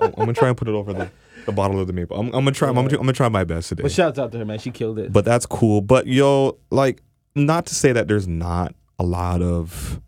I'm 0.00 0.12
gonna 0.12 0.32
try 0.34 0.48
and 0.48 0.56
put 0.56 0.68
it 0.68 0.74
over 0.74 0.92
the, 0.92 1.10
the 1.46 1.52
bottle 1.52 1.80
of 1.80 1.86
the 1.86 1.92
maple. 1.92 2.18
I'm, 2.18 2.26
I'm 2.26 2.32
gonna 2.32 2.52
try. 2.52 2.68
I'm 2.68 2.74
gonna, 2.74 2.88
I'm 2.90 2.96
gonna 2.98 3.12
try 3.12 3.28
my 3.28 3.44
best 3.44 3.68
today. 3.70 3.82
Well, 3.82 3.90
shouts 3.90 4.18
out 4.18 4.32
to 4.32 4.38
her, 4.38 4.44
man. 4.44 4.58
She 4.58 4.70
killed 4.70 4.98
it. 4.98 5.12
but 5.12 5.24
that's 5.24 5.46
cool. 5.46 5.80
But 5.80 6.06
yo, 6.06 6.58
like, 6.70 7.02
not 7.34 7.66
to 7.66 7.74
say 7.74 7.92
that 7.92 8.08
there's 8.08 8.28
not 8.28 8.74
a 8.98 9.04
lot 9.04 9.42
of, 9.42 10.00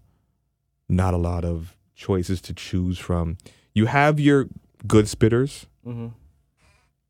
not 0.89 1.15
a 1.15 1.19
lot 1.19 1.45
of 1.45 1.77
choices 1.95 2.41
to 2.43 2.55
choose 2.55 2.99
from. 2.99 3.37
You 3.75 3.87
have 3.87 4.19
your 4.21 4.49
good 4.87 5.07
spitters. 5.07 5.67
hmm 5.85 6.09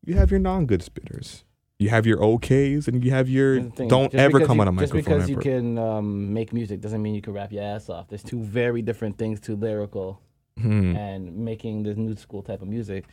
You 0.05 0.15
have 0.15 0.31
your 0.31 0.39
non-good 0.39 0.81
spitters. 0.81 1.43
You 1.77 1.89
have 1.89 2.05
your 2.05 2.17
OKs, 2.17 2.89
and 2.89 3.03
you 3.05 3.11
have 3.11 3.29
your 3.29 3.59
don't 3.61 4.13
ever 4.13 4.45
come 4.45 4.57
you- 4.57 4.61
on 4.63 4.67
a 4.67 4.71
microphone. 4.73 4.97
Just 4.99 5.07
because 5.07 5.29
you 5.29 5.35
ever. 5.35 5.41
can 5.41 5.77
um, 5.77 6.33
make 6.33 6.51
music 6.51 6.81
doesn't 6.81 7.01
mean 7.01 7.15
you 7.15 7.21
can 7.21 7.31
rap 7.33 7.51
your 7.53 7.63
ass 7.63 7.87
off. 7.89 8.09
There's 8.09 8.23
two 8.23 8.39
very 8.41 8.81
different 8.81 9.17
things 9.17 9.39
to 9.41 9.55
lyrical 9.55 10.21
Hmm. 10.61 10.95
and 10.95 11.37
making 11.37 11.83
this 11.83 11.97
new 11.97 12.15
school 12.15 12.41
type 12.43 12.61
of 12.61 12.67
music. 12.67 13.05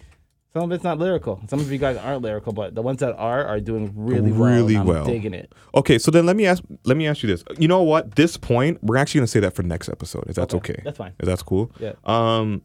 Some 0.53 0.65
of 0.65 0.73
it's 0.73 0.85
not 0.85 0.99
lyrical. 0.99 1.39
Some 1.49 1.61
of 1.61 1.71
you 1.71 1.77
guys 1.77 1.99
aren't 1.99 2.23
lyrical, 2.23 2.53
but 2.55 2.75
the 2.75 2.81
ones 2.81 3.01
that 3.01 3.15
are 3.17 3.45
are 3.45 3.61
doing 3.61 3.93
really 3.95 4.33
well. 4.33 4.55
Really 4.55 4.77
I'm 4.77 4.87
well. 4.87 5.05
digging 5.05 5.35
it. 5.35 5.53
Okay, 5.75 5.99
so 5.99 6.11
then 6.11 6.25
let 6.25 6.35
me 6.35 6.47
ask. 6.47 6.63
Let 6.85 6.97
me 6.97 7.07
ask 7.07 7.23
you 7.23 7.27
this. 7.29 7.45
You 7.59 7.69
know 7.69 7.83
what? 7.83 8.15
This 8.17 8.39
point, 8.39 8.83
we're 8.83 8.97
actually 8.97 9.19
gonna 9.21 9.27
say 9.27 9.41
that 9.41 9.55
for 9.55 9.63
next 9.63 9.91
episode. 9.91 10.25
If 10.29 10.37
that's 10.37 10.55
okay. 10.55 10.81
That's 10.83 10.97
fine. 10.97 11.13
If 11.19 11.27
that's 11.27 11.43
cool. 11.43 11.71
Yeah. 11.79 11.93
Um, 12.05 12.63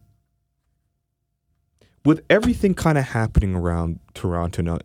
with 2.05 2.23
everything 2.29 2.73
kind 2.75 2.97
of 2.97 3.03
happening 3.03 3.55
around 3.55 3.99
Toronto 4.13 4.61
now, 4.61 4.77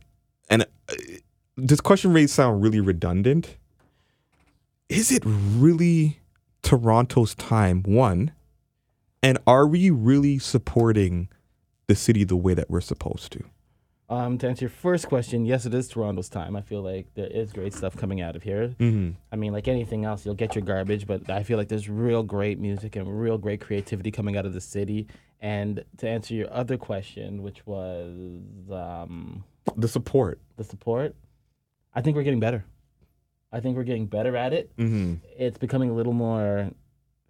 and 0.50 0.62
uh, 0.62 0.94
this 1.56 1.80
question 1.80 2.12
may 2.12 2.26
sound 2.26 2.60
really 2.60 2.80
redundant. 2.80 3.56
Is 4.88 5.12
it 5.12 5.22
really 5.24 6.20
Toronto's 6.62 7.34
time? 7.36 7.84
One, 7.84 8.32
and 9.26 9.38
are 9.44 9.66
we 9.66 9.90
really 9.90 10.38
supporting 10.38 11.28
the 11.88 11.96
city 11.96 12.22
the 12.22 12.36
way 12.36 12.54
that 12.54 12.70
we're 12.70 12.80
supposed 12.80 13.32
to? 13.32 13.42
Um, 14.08 14.38
to 14.38 14.46
answer 14.48 14.66
your 14.66 14.70
first 14.70 15.08
question, 15.08 15.44
yes, 15.44 15.66
it 15.66 15.74
is 15.74 15.88
Toronto's 15.88 16.28
time. 16.28 16.54
I 16.54 16.60
feel 16.60 16.80
like 16.80 17.12
there 17.14 17.26
is 17.26 17.52
great 17.52 17.74
stuff 17.74 17.96
coming 17.96 18.20
out 18.20 18.36
of 18.36 18.44
here. 18.44 18.68
Mm-hmm. 18.78 19.18
I 19.32 19.34
mean, 19.36 19.52
like 19.52 19.66
anything 19.66 20.04
else, 20.04 20.24
you'll 20.24 20.36
get 20.36 20.54
your 20.54 20.62
garbage, 20.62 21.08
but 21.08 21.28
I 21.28 21.42
feel 21.42 21.58
like 21.58 21.66
there's 21.66 21.88
real 21.88 22.22
great 22.22 22.60
music 22.60 22.94
and 22.94 23.20
real 23.20 23.36
great 23.36 23.60
creativity 23.60 24.12
coming 24.12 24.36
out 24.36 24.46
of 24.46 24.54
the 24.54 24.60
city. 24.60 25.08
And 25.40 25.84
to 25.96 26.08
answer 26.08 26.34
your 26.34 26.52
other 26.52 26.76
question, 26.76 27.42
which 27.42 27.66
was 27.66 28.70
um, 28.70 29.42
The 29.76 29.88
support. 29.88 30.40
the 30.56 30.62
support, 30.62 31.16
I 31.92 32.00
think 32.00 32.16
we're 32.16 32.22
getting 32.22 32.38
better. 32.38 32.64
I 33.50 33.58
think 33.58 33.76
we're 33.76 33.82
getting 33.82 34.06
better 34.06 34.36
at 34.36 34.52
it. 34.52 34.70
Mm-hmm. 34.76 35.14
It's 35.36 35.58
becoming 35.58 35.90
a 35.90 35.94
little 35.94 36.12
more 36.12 36.70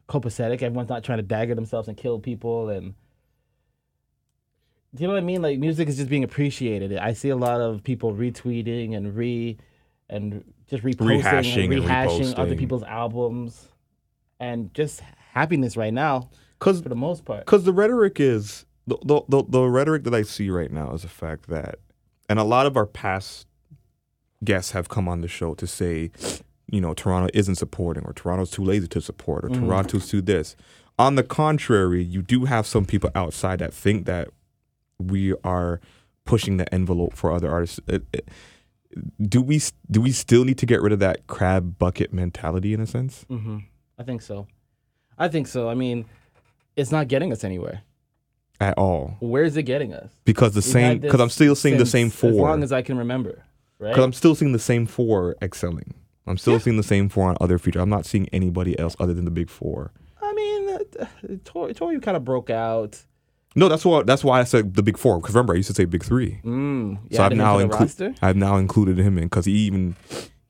copacetic. 0.08 0.62
Everyone's 0.62 0.88
not 0.88 1.04
trying 1.04 1.18
to 1.18 1.22
dagger 1.22 1.54
themselves 1.54 1.88
and 1.88 1.96
kill 1.96 2.18
people 2.18 2.68
and 2.68 2.94
do 4.94 5.02
you 5.02 5.08
know 5.08 5.14
what 5.14 5.22
I 5.22 5.24
mean? 5.26 5.42
Like 5.42 5.58
music 5.58 5.88
is 5.88 5.96
just 5.96 6.08
being 6.08 6.24
appreciated. 6.24 6.96
I 6.96 7.12
see 7.12 7.28
a 7.28 7.36
lot 7.36 7.60
of 7.60 7.82
people 7.82 8.14
retweeting 8.14 8.96
and 8.96 9.14
re 9.14 9.58
and 10.08 10.42
just 10.70 10.82
reposting 10.82 11.22
Rehashing 11.22 11.64
and 11.64 11.72
and 11.74 11.84
rehashing 11.84 12.38
other 12.38 12.56
people's 12.56 12.82
albums 12.84 13.68
and 14.40 14.72
just 14.72 15.00
happiness 15.32 15.76
right 15.76 15.92
now 15.92 16.30
Because 16.58 16.80
for 16.80 16.88
the 16.88 16.96
most 16.96 17.24
part. 17.24 17.44
Because 17.44 17.64
the 17.64 17.72
rhetoric 17.72 18.20
is 18.20 18.64
the, 18.86 18.96
the 19.04 19.22
the 19.28 19.44
the 19.48 19.62
rhetoric 19.64 20.04
that 20.04 20.14
I 20.14 20.22
see 20.22 20.48
right 20.48 20.70
now 20.70 20.92
is 20.92 21.02
the 21.02 21.08
fact 21.08 21.48
that, 21.48 21.76
and 22.28 22.38
a 22.38 22.44
lot 22.44 22.66
of 22.66 22.76
our 22.76 22.86
past 22.86 23.46
guests 24.44 24.70
have 24.72 24.88
come 24.88 25.08
on 25.08 25.20
the 25.20 25.28
show 25.28 25.54
to 25.54 25.66
say, 25.66 26.10
you 26.70 26.80
know, 26.80 26.94
Toronto 26.94 27.30
isn't 27.34 27.54
supporting, 27.56 28.04
or 28.04 28.12
Toronto's 28.12 28.50
too 28.50 28.64
lazy 28.64 28.88
to 28.88 29.00
support, 29.00 29.44
or 29.44 29.48
Toronto's 29.50 30.08
too 30.08 30.20
this. 30.20 30.56
On 30.98 31.14
the 31.14 31.22
contrary, 31.22 32.02
you 32.02 32.22
do 32.22 32.44
have 32.46 32.66
some 32.66 32.84
people 32.84 33.10
outside 33.14 33.58
that 33.60 33.72
think 33.74 34.06
that 34.06 34.28
we 34.98 35.34
are 35.44 35.80
pushing 36.24 36.56
the 36.56 36.72
envelope 36.74 37.14
for 37.14 37.30
other 37.32 37.50
artists. 37.50 37.78
It- 37.86 38.04
it- 38.12 38.28
do 39.20 39.42
we 39.42 39.60
do 39.90 40.00
we 40.00 40.10
still 40.10 40.44
need 40.44 40.56
to 40.58 40.64
get 40.66 40.80
rid 40.80 40.90
of 40.92 41.00
that 41.00 41.26
crab 41.26 41.78
bucket 41.78 42.14
mentality 42.14 42.72
in 42.72 42.80
a 42.80 42.86
sense? 42.86 43.24
hmm 43.28 43.58
I 43.98 44.02
think 44.04 44.22
so. 44.22 44.46
I 45.18 45.28
think 45.28 45.46
so. 45.46 45.68
I 45.68 45.74
mean, 45.74 46.06
it's 46.76 46.90
not 46.90 47.08
getting 47.08 47.30
us 47.32 47.44
anywhere. 47.44 47.82
At 48.58 48.76
all, 48.78 49.16
Where 49.20 49.44
is 49.44 49.54
it 49.58 49.64
getting 49.64 49.92
us? 49.92 50.10
because 50.24 50.52
the 50.52 50.58
We've 50.58 50.64
same 50.64 50.98
because 50.98 51.20
I'm 51.20 51.28
still 51.28 51.54
seeing 51.54 51.76
the 51.76 51.84
same 51.84 52.08
four. 52.08 52.30
As 52.30 52.36
long 52.36 52.62
as 52.62 52.72
I 52.72 52.80
can 52.80 52.96
remember, 52.96 53.44
right? 53.78 53.90
Because 53.90 54.04
I'm 54.04 54.14
still 54.14 54.34
seeing 54.34 54.52
the 54.52 54.58
same 54.58 54.86
four 54.86 55.36
excelling. 55.42 55.92
I'm 56.26 56.38
still 56.38 56.58
seeing 56.58 56.76
the 56.76 56.82
same 56.82 57.08
four 57.08 57.28
on 57.28 57.36
other 57.40 57.58
features. 57.58 57.82
I'm 57.82 57.88
not 57.90 58.04
seeing 58.06 58.28
anybody 58.32 58.78
else 58.78 58.96
other 58.98 59.14
than 59.14 59.24
the 59.24 59.30
big 59.30 59.48
four. 59.48 59.92
I 60.20 60.32
mean, 60.32 60.68
uh, 60.68 60.78
uh, 61.00 61.06
Tory, 61.44 61.72
Tory 61.74 62.00
kind 62.00 62.16
of 62.16 62.24
broke 62.24 62.50
out. 62.50 63.04
No, 63.54 63.68
that's 63.68 63.84
why 63.84 64.02
that's 64.02 64.22
why 64.22 64.40
I 64.40 64.44
said 64.44 64.74
the 64.74 64.82
big 64.82 64.98
four. 64.98 65.18
Because 65.18 65.34
remember, 65.34 65.54
I 65.54 65.56
used 65.56 65.68
to 65.68 65.74
say 65.74 65.84
big 65.84 66.04
three. 66.04 66.40
Mm, 66.44 66.98
you 67.10 67.16
so 67.16 67.24
I've 67.24 67.32
now 67.32 67.58
included. 67.58 68.18
I've 68.20 68.36
now 68.36 68.56
included 68.56 68.98
him 68.98 69.16
in 69.18 69.24
because 69.24 69.46
he 69.46 69.52
even 69.52 69.96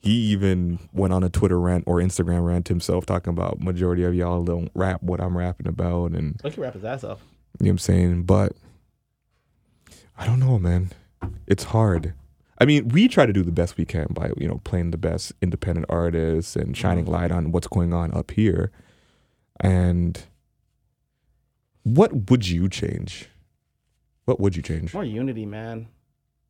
he 0.00 0.12
even 0.12 0.78
went 0.92 1.12
on 1.12 1.22
a 1.22 1.28
Twitter 1.28 1.60
rant 1.60 1.84
or 1.86 1.96
Instagram 1.96 2.44
rant 2.46 2.68
himself 2.68 3.06
talking 3.06 3.32
about 3.32 3.60
majority 3.60 4.02
of 4.04 4.14
y'all 4.14 4.44
don't 4.44 4.70
rap 4.74 5.02
what 5.02 5.20
I'm 5.20 5.36
rapping 5.36 5.66
about 5.68 6.12
and 6.12 6.40
Look, 6.42 6.54
he 6.54 6.60
rap 6.60 6.74
his 6.74 6.84
ass 6.84 7.04
off. 7.04 7.20
you 7.60 7.66
know 7.66 7.68
what 7.68 7.70
I'm 7.72 7.78
saying. 7.78 8.22
But 8.24 8.52
I 10.18 10.26
don't 10.26 10.40
know, 10.40 10.58
man. 10.58 10.90
It's 11.46 11.64
hard. 11.64 12.14
I 12.58 12.64
mean, 12.64 12.88
we 12.88 13.06
try 13.08 13.26
to 13.26 13.32
do 13.32 13.42
the 13.42 13.52
best 13.52 13.76
we 13.76 13.84
can 13.84 14.06
by 14.10 14.32
you 14.36 14.48
know 14.48 14.60
playing 14.64 14.90
the 14.90 14.98
best 14.98 15.32
independent 15.42 15.86
artists 15.88 16.56
and 16.56 16.76
shining 16.76 17.04
Mm-hmm. 17.04 17.12
light 17.14 17.30
on 17.32 17.52
what's 17.52 17.66
going 17.68 17.92
on 17.92 18.12
up 18.14 18.30
here. 18.30 18.70
And 19.60 20.22
what 21.82 22.30
would 22.30 22.48
you 22.48 22.68
change? 22.68 23.28
What 24.24 24.40
would 24.40 24.56
you 24.56 24.62
change? 24.62 24.92
More 24.92 25.04
unity, 25.04 25.46
man. 25.46 25.88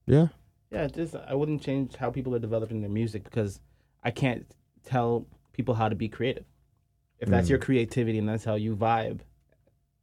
Yeah. 0.06 0.28
Yeah, 0.70 0.86
just 0.88 1.14
I 1.14 1.34
wouldn't 1.34 1.62
change 1.62 1.96
how 1.96 2.10
people 2.10 2.34
are 2.34 2.38
developing 2.40 2.80
their 2.80 2.90
music 2.90 3.24
because 3.24 3.60
I 4.02 4.10
can't 4.10 4.46
tell 4.84 5.26
people 5.52 5.74
how 5.74 5.88
to 5.88 5.94
be 5.94 6.08
creative. 6.08 6.44
If 7.18 7.28
that's 7.28 7.46
Mm. 7.46 7.50
your 7.50 7.58
creativity 7.58 8.18
and 8.18 8.28
that's 8.28 8.44
how 8.44 8.54
you 8.56 8.76
vibe, 8.76 9.20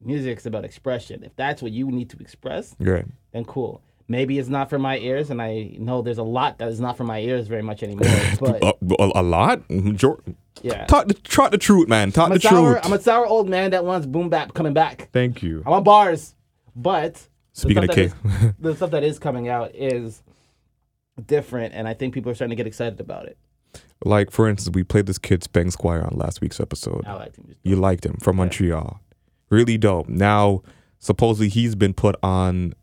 music's 0.01 0.45
about 0.45 0.65
expression. 0.65 1.23
If 1.23 1.35
that's 1.35 1.61
what 1.61 1.71
you 1.71 1.89
need 1.91 2.09
to 2.11 2.17
express, 2.19 2.75
Right. 2.79 3.05
then 3.31 3.45
cool. 3.45 3.81
Maybe 4.07 4.37
it's 4.37 4.49
not 4.49 4.69
for 4.69 4.77
my 4.77 4.97
ears, 4.97 5.29
and 5.29 5.41
I 5.41 5.75
know 5.79 6.01
there's 6.01 6.17
a 6.17 6.23
lot 6.23 6.57
that 6.57 6.67
is 6.67 6.79
not 6.79 6.97
for 6.97 7.03
my 7.05 7.19
ears 7.19 7.47
very 7.47 7.61
much 7.61 7.83
anymore. 7.83 8.05
But 8.39 8.61
A, 8.63 8.73
a, 9.01 9.21
a 9.21 9.23
lot. 9.23 9.69
Major- 9.69 10.21
yeah, 10.61 10.85
Talk 10.85 11.07
the 11.07 11.13
talk 11.15 11.51
the 11.51 11.57
truth, 11.57 11.87
man. 11.87 12.11
Talk 12.11 12.27
I'm 12.27 12.31
a 12.33 12.35
the 12.35 12.41
sour. 12.41 12.73
truth. 12.73 12.85
I'm 12.85 12.93
a 12.93 12.99
sour 13.01 13.25
old 13.25 13.49
man 13.49 13.71
that 13.71 13.85
wants 13.85 14.05
boom 14.05 14.29
bap 14.29 14.53
coming 14.53 14.73
back. 14.73 15.09
Thank 15.13 15.41
you. 15.41 15.63
I 15.65 15.69
want 15.71 15.85
bars, 15.85 16.35
but 16.75 17.27
Speaking 17.53 17.83
of 17.85 17.89
K, 17.91 18.03
is- 18.05 18.13
the 18.59 18.75
stuff 18.75 18.91
that 18.91 19.03
is 19.03 19.19
coming 19.19 19.47
out 19.49 19.73
is 19.73 20.21
different, 21.25 21.73
and 21.73 21.87
I 21.87 21.93
think 21.93 22.13
people 22.13 22.31
are 22.31 22.35
starting 22.35 22.55
to 22.55 22.55
get 22.55 22.67
excited 22.67 22.99
about 22.99 23.25
it. 23.27 23.37
like 24.05 24.31
for 24.31 24.47
instance, 24.49 24.73
we 24.75 24.83
played 24.83 25.05
this 25.05 25.17
kid 25.17 25.41
Speng 25.41 25.71
Squire 25.71 26.01
on 26.03 26.17
last 26.17 26.41
week's 26.41 26.59
episode. 26.59 27.05
I 27.07 27.13
like 27.13 27.35
him. 27.35 27.55
You 27.63 27.75
liked 27.77 28.05
him 28.05 28.17
from 28.21 28.35
Montreal. 28.37 28.99
Really 29.49 29.77
dope. 29.77 30.09
Now, 30.09 30.61
supposedly 30.99 31.49
he's 31.49 31.75
been 31.75 31.93
put 31.93 32.15
on 32.23 32.73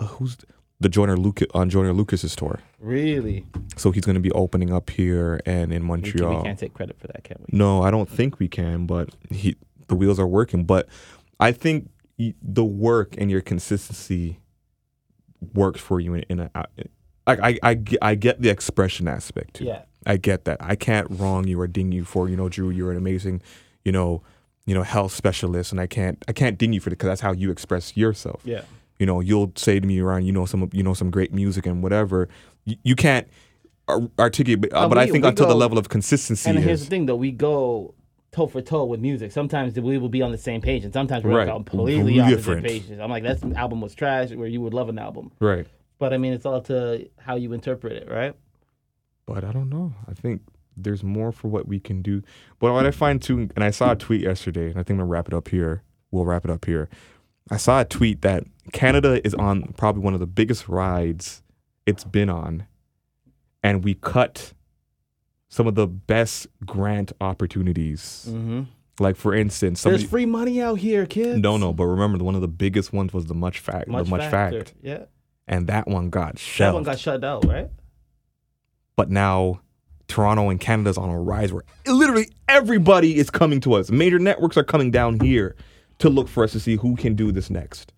uh, 0.00 0.06
who's 0.06 0.36
the 0.82 0.88
Joyner 0.88 1.16
Lucas 1.16 1.46
on 1.54 1.70
Joyner 1.70 1.92
Lucas's 1.92 2.34
tour. 2.36 2.58
Really, 2.80 3.46
So 3.76 3.92
he's 3.92 4.04
going 4.04 4.14
to 4.14 4.20
be 4.20 4.32
opening 4.32 4.72
up 4.72 4.90
here 4.90 5.40
and 5.46 5.72
in 5.72 5.82
Montreal. 5.84 6.38
we 6.38 6.42
can't 6.42 6.58
take 6.58 6.74
credit 6.74 6.98
for 6.98 7.06
that, 7.06 7.22
can 7.24 7.36
we? 7.38 7.56
No, 7.56 7.82
I 7.82 7.90
don't 7.90 8.08
think 8.08 8.38
we 8.40 8.48
can, 8.48 8.86
but 8.86 9.10
he 9.30 9.56
the 9.88 9.94
wheels 9.94 10.18
are 10.18 10.26
working. 10.26 10.64
But 10.64 10.88
I 11.38 11.52
think 11.52 11.88
the 12.18 12.64
work 12.64 13.14
and 13.16 13.30
your 13.30 13.40
consistency 13.40 14.40
works 15.54 15.80
for 15.80 16.00
you 16.00 16.14
in, 16.14 16.24
in 16.28 16.40
a. 16.40 16.50
Uh, 16.54 16.64
I, 17.24 17.32
I, 17.50 17.58
I, 17.62 17.74
ge- 17.76 17.98
I 18.02 18.14
get 18.16 18.42
the 18.42 18.48
expression 18.48 19.06
aspect 19.06 19.54
too. 19.54 19.64
Yeah. 19.66 19.82
I 20.04 20.16
get 20.16 20.44
that. 20.46 20.56
I 20.60 20.74
can't 20.74 21.06
wrong 21.10 21.46
you 21.46 21.60
or 21.60 21.68
ding 21.68 21.92
you 21.92 22.04
for 22.04 22.28
you 22.28 22.36
know 22.36 22.48
Drew. 22.48 22.70
You're 22.70 22.90
an 22.90 22.96
amazing, 22.96 23.40
you 23.84 23.92
know, 23.92 24.22
you 24.66 24.74
know 24.74 24.82
health 24.82 25.12
specialist, 25.12 25.70
and 25.70 25.80
I 25.80 25.86
can't 25.86 26.22
I 26.26 26.32
can't 26.32 26.58
ding 26.58 26.72
you 26.72 26.80
for 26.80 26.88
it 26.90 26.98
because 26.98 27.06
that's 27.06 27.20
how 27.20 27.30
you 27.32 27.52
express 27.52 27.96
yourself. 27.96 28.40
Yeah. 28.44 28.62
You 29.02 29.06
know, 29.06 29.18
you'll 29.18 29.50
say 29.56 29.80
to 29.80 29.84
me 29.84 30.00
Ryan, 30.00 30.24
you 30.24 30.30
know, 30.30 30.46
some 30.46 30.70
you 30.72 30.84
know 30.84 30.94
some 30.94 31.10
great 31.10 31.32
music 31.34 31.66
and 31.66 31.82
whatever. 31.82 32.28
You, 32.64 32.76
you 32.84 32.94
can't 32.94 33.26
articulate, 34.16 34.60
but, 34.60 34.72
uh, 34.72 34.88
but 34.88 34.96
I 34.96 35.06
think 35.06 35.24
we 35.24 35.28
until 35.28 35.48
the 35.48 35.56
level 35.56 35.76
of 35.76 35.88
consistency 35.88 36.48
And 36.48 36.56
is 36.60 36.64
here's 36.64 36.80
the 36.84 36.86
thing, 36.86 37.06
though, 37.06 37.16
we 37.16 37.32
go 37.32 37.96
toe 38.30 38.46
for 38.46 38.62
toe 38.62 38.84
with 38.84 39.00
music. 39.00 39.32
Sometimes 39.32 39.74
we 39.74 39.98
will 39.98 40.08
be 40.08 40.22
on 40.22 40.30
the 40.30 40.38
same 40.38 40.60
page, 40.60 40.84
and 40.84 40.92
sometimes 40.92 41.24
we're 41.24 41.36
Right. 41.38 41.48
completely 41.48 42.14
Different. 42.14 42.64
pages. 42.64 43.00
I'm 43.00 43.10
like, 43.10 43.24
that 43.24 43.42
album 43.56 43.80
was 43.80 43.92
trash, 43.96 44.30
where 44.30 44.46
you 44.46 44.60
would 44.60 44.72
love 44.72 44.88
an 44.88 45.00
album. 45.00 45.32
right. 45.40 45.66
But 45.98 46.12
I 46.12 46.18
mean, 46.18 46.32
it's 46.32 46.46
all 46.46 46.60
to 46.62 47.08
how 47.18 47.34
you 47.34 47.52
interpret 47.52 47.94
it, 47.94 48.08
right? 48.08 48.36
but 49.26 49.42
I 49.42 49.50
don't 49.50 49.68
know. 49.68 49.94
I 50.08 50.14
think 50.14 50.42
there's 50.76 51.02
more 51.02 51.32
for 51.32 51.48
what 51.48 51.66
we 51.66 51.80
can 51.80 52.02
do. 52.02 52.22
But 52.60 52.72
what 52.72 52.86
I 52.86 52.92
find 52.92 53.20
too, 53.20 53.48
and 53.56 53.64
I 53.64 53.70
saw 53.72 53.90
a 53.92 53.96
tweet 53.96 54.20
yesterday, 54.20 54.66
and 54.70 54.74
I 54.78 54.84
think 54.84 54.90
I'm 54.90 54.98
gonna 54.98 55.06
wrap 55.06 55.26
it 55.26 55.34
up 55.34 55.48
here. 55.48 55.82
We'll 56.12 56.24
wrap 56.24 56.44
it 56.44 56.50
up 56.52 56.64
here. 56.66 56.88
I 57.50 57.56
saw 57.56 57.80
a 57.80 57.84
tweet 57.84 58.22
that 58.22 58.44
Canada 58.72 59.24
is 59.26 59.34
on 59.34 59.74
probably 59.76 60.02
one 60.02 60.14
of 60.14 60.20
the 60.20 60.26
biggest 60.26 60.68
rides 60.68 61.42
it's 61.86 62.04
been 62.04 62.30
on, 62.30 62.66
and 63.62 63.82
we 63.84 63.94
cut 63.94 64.52
some 65.48 65.66
of 65.66 65.74
the 65.74 65.86
best 65.86 66.46
grant 66.64 67.12
opportunities. 67.20 68.26
Mm-hmm. 68.28 68.62
Like 69.00 69.16
for 69.16 69.34
instance, 69.34 69.80
somebody, 69.80 70.02
There's 70.02 70.10
free 70.10 70.26
money 70.26 70.62
out 70.62 70.78
here, 70.78 71.06
kids. 71.06 71.40
no, 71.40 71.56
no, 71.56 71.72
but 71.72 71.84
remember 71.86 72.18
the- 72.18 72.24
one 72.24 72.34
of 72.34 72.40
the 72.40 72.48
biggest 72.48 72.92
ones 72.92 73.12
was 73.12 73.26
the 73.26 73.34
MuchFACT, 73.34 73.88
much, 73.88 74.04
the 74.04 74.10
much 74.10 74.30
factor. 74.30 74.58
fact, 74.64 74.74
Yeah, 74.82 75.04
and 75.48 75.66
that 75.66 75.88
one 75.88 76.10
got 76.10 76.38
shut. 76.38 76.68
that 76.68 76.74
one 76.74 76.82
got 76.84 76.98
shut 76.98 77.20
down, 77.20 77.40
right? 77.42 77.68
but 78.94 79.10
now 79.10 79.60
Toronto 80.08 80.50
and 80.50 80.60
Canada's 80.60 80.98
on 80.98 81.08
a 81.08 81.18
rise 81.18 81.52
where 81.52 81.64
literally 81.86 82.30
everybody 82.48 83.16
is 83.16 83.30
coming 83.30 83.60
to 83.62 83.72
us. 83.74 83.90
Major 83.90 84.18
networks 84.18 84.56
are 84.58 84.62
coming 84.64 84.90
down 84.90 85.18
here 85.20 85.56
to 86.02 86.10
look 86.10 86.26
for 86.28 86.42
us 86.42 86.50
to 86.52 86.60
see 86.60 86.76
who 86.76 86.96
can 86.96 87.14
do 87.14 87.30
this 87.30 87.48
next. 87.48 87.92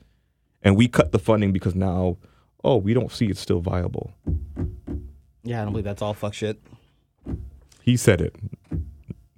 And 0.62 0.76
we 0.76 0.88
cut 0.88 1.12
the 1.12 1.18
funding 1.18 1.52
because 1.52 1.74
now, 1.74 2.18
oh, 2.62 2.76
we 2.76 2.92
don't 2.92 3.10
see 3.10 3.26
it's 3.26 3.40
still 3.40 3.60
viable. 3.60 4.12
Yeah, 5.42 5.60
I 5.60 5.64
don't 5.64 5.72
believe 5.72 5.84
that's 5.86 6.02
all 6.02 6.12
fuck 6.12 6.34
shit. 6.34 6.60
He 7.82 7.96
said 7.96 8.20
it. 8.20 8.36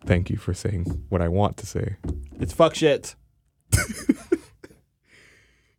Thank 0.04 0.30
you 0.30 0.36
for 0.36 0.52
saying 0.52 1.04
what 1.08 1.22
I 1.22 1.28
want 1.28 1.56
to 1.58 1.66
say. 1.66 1.96
It's 2.40 2.52
fuck 2.52 2.74
shit. 2.74 3.14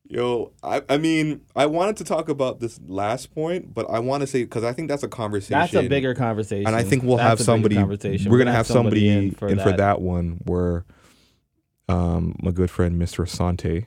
Yo, 0.10 0.54
I, 0.64 0.82
I 0.88 0.98
mean, 0.98 1.42
I 1.58 1.66
wanted 1.66 1.98
to 1.98 2.06
talk 2.06 2.30
about 2.30 2.62
this 2.62 2.80
last 2.88 3.36
point, 3.36 3.74
but 3.74 3.90
I 3.90 4.00
want 4.00 4.22
to 4.22 4.28
say 4.28 4.44
because 4.44 4.64
I 4.64 4.72
think 4.72 4.88
that's 4.88 5.04
a 5.04 5.10
conversation. 5.10 5.60
That's 5.60 5.74
a 5.74 5.90
bigger 5.90 6.16
conversation. 6.16 6.68
and 6.68 6.76
I 6.76 6.84
think 6.84 7.04
we'll 7.04 7.18
That's 7.18 7.28
have 7.28 7.34
a 7.40 7.44
bigger 7.44 7.44
somebody. 7.44 7.76
Conversation. 7.76 8.32
We're 8.32 8.38
gonna 8.38 8.54
have 8.54 8.68
somebody 8.68 9.10
in 9.10 9.32
for 9.32 9.54
that. 9.54 9.78
that 9.78 10.02
one 10.02 10.40
where, 10.46 10.86
um, 11.90 12.36
my 12.42 12.52
good 12.52 12.70
friend 12.72 13.02
Mr. 13.02 13.24
Asante 13.26 13.86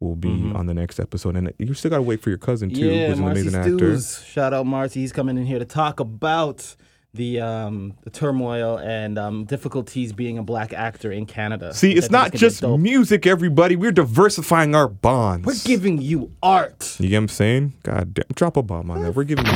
will 0.00 0.14
be 0.16 0.28
Mhm. 0.28 0.54
on 0.54 0.66
the 0.66 0.74
next 0.74 1.00
episode, 1.00 1.34
and 1.36 1.52
you 1.58 1.74
still 1.74 1.90
gotta 1.90 2.02
wait 2.02 2.20
for 2.20 2.28
your 2.28 2.38
cousin 2.38 2.70
too, 2.70 2.86
Yeah, 2.86 3.08
who's 3.08 3.18
an 3.18 3.24
Marcy 3.24 3.40
amazing 3.42 3.60
actor. 3.60 3.76
Stews. 3.98 4.24
Shout 4.24 4.54
out 4.54 4.66
Marcy. 4.66 5.00
He's 5.00 5.12
coming 5.12 5.36
in 5.36 5.44
here 5.46 5.58
to 5.58 5.64
talk 5.64 5.98
about 6.00 6.76
the 7.14 7.40
um 7.40 7.94
the 8.04 8.10
turmoil 8.10 8.78
and 8.78 9.18
um 9.18 9.44
difficulties 9.46 10.12
being 10.12 10.38
a 10.38 10.42
black 10.42 10.72
actor 10.72 11.10
in 11.10 11.26
Canada. 11.26 11.72
See, 11.74 11.92
it's 11.92 12.10
not 12.10 12.32
is 12.34 12.60
gonna 12.60 12.76
be 12.76 12.80
just 12.82 12.82
music, 12.82 13.26
everybody. 13.26 13.74
We're 13.74 13.90
diversifying 13.92 14.74
our 14.76 14.86
bonds. 14.86 15.46
We're 15.46 15.54
giving 15.64 16.00
you 16.00 16.30
art. 16.42 16.96
You 17.00 17.08
get 17.08 17.16
what 17.16 17.22
I'm 17.22 17.28
saying? 17.28 17.72
God 17.82 18.14
damn, 18.14 18.24
drop 18.34 18.56
a 18.56 18.62
bomb 18.62 18.90
on 18.90 19.02
that. 19.02 19.16
We're 19.16 19.24
giving 19.24 19.46
you. 19.46 19.52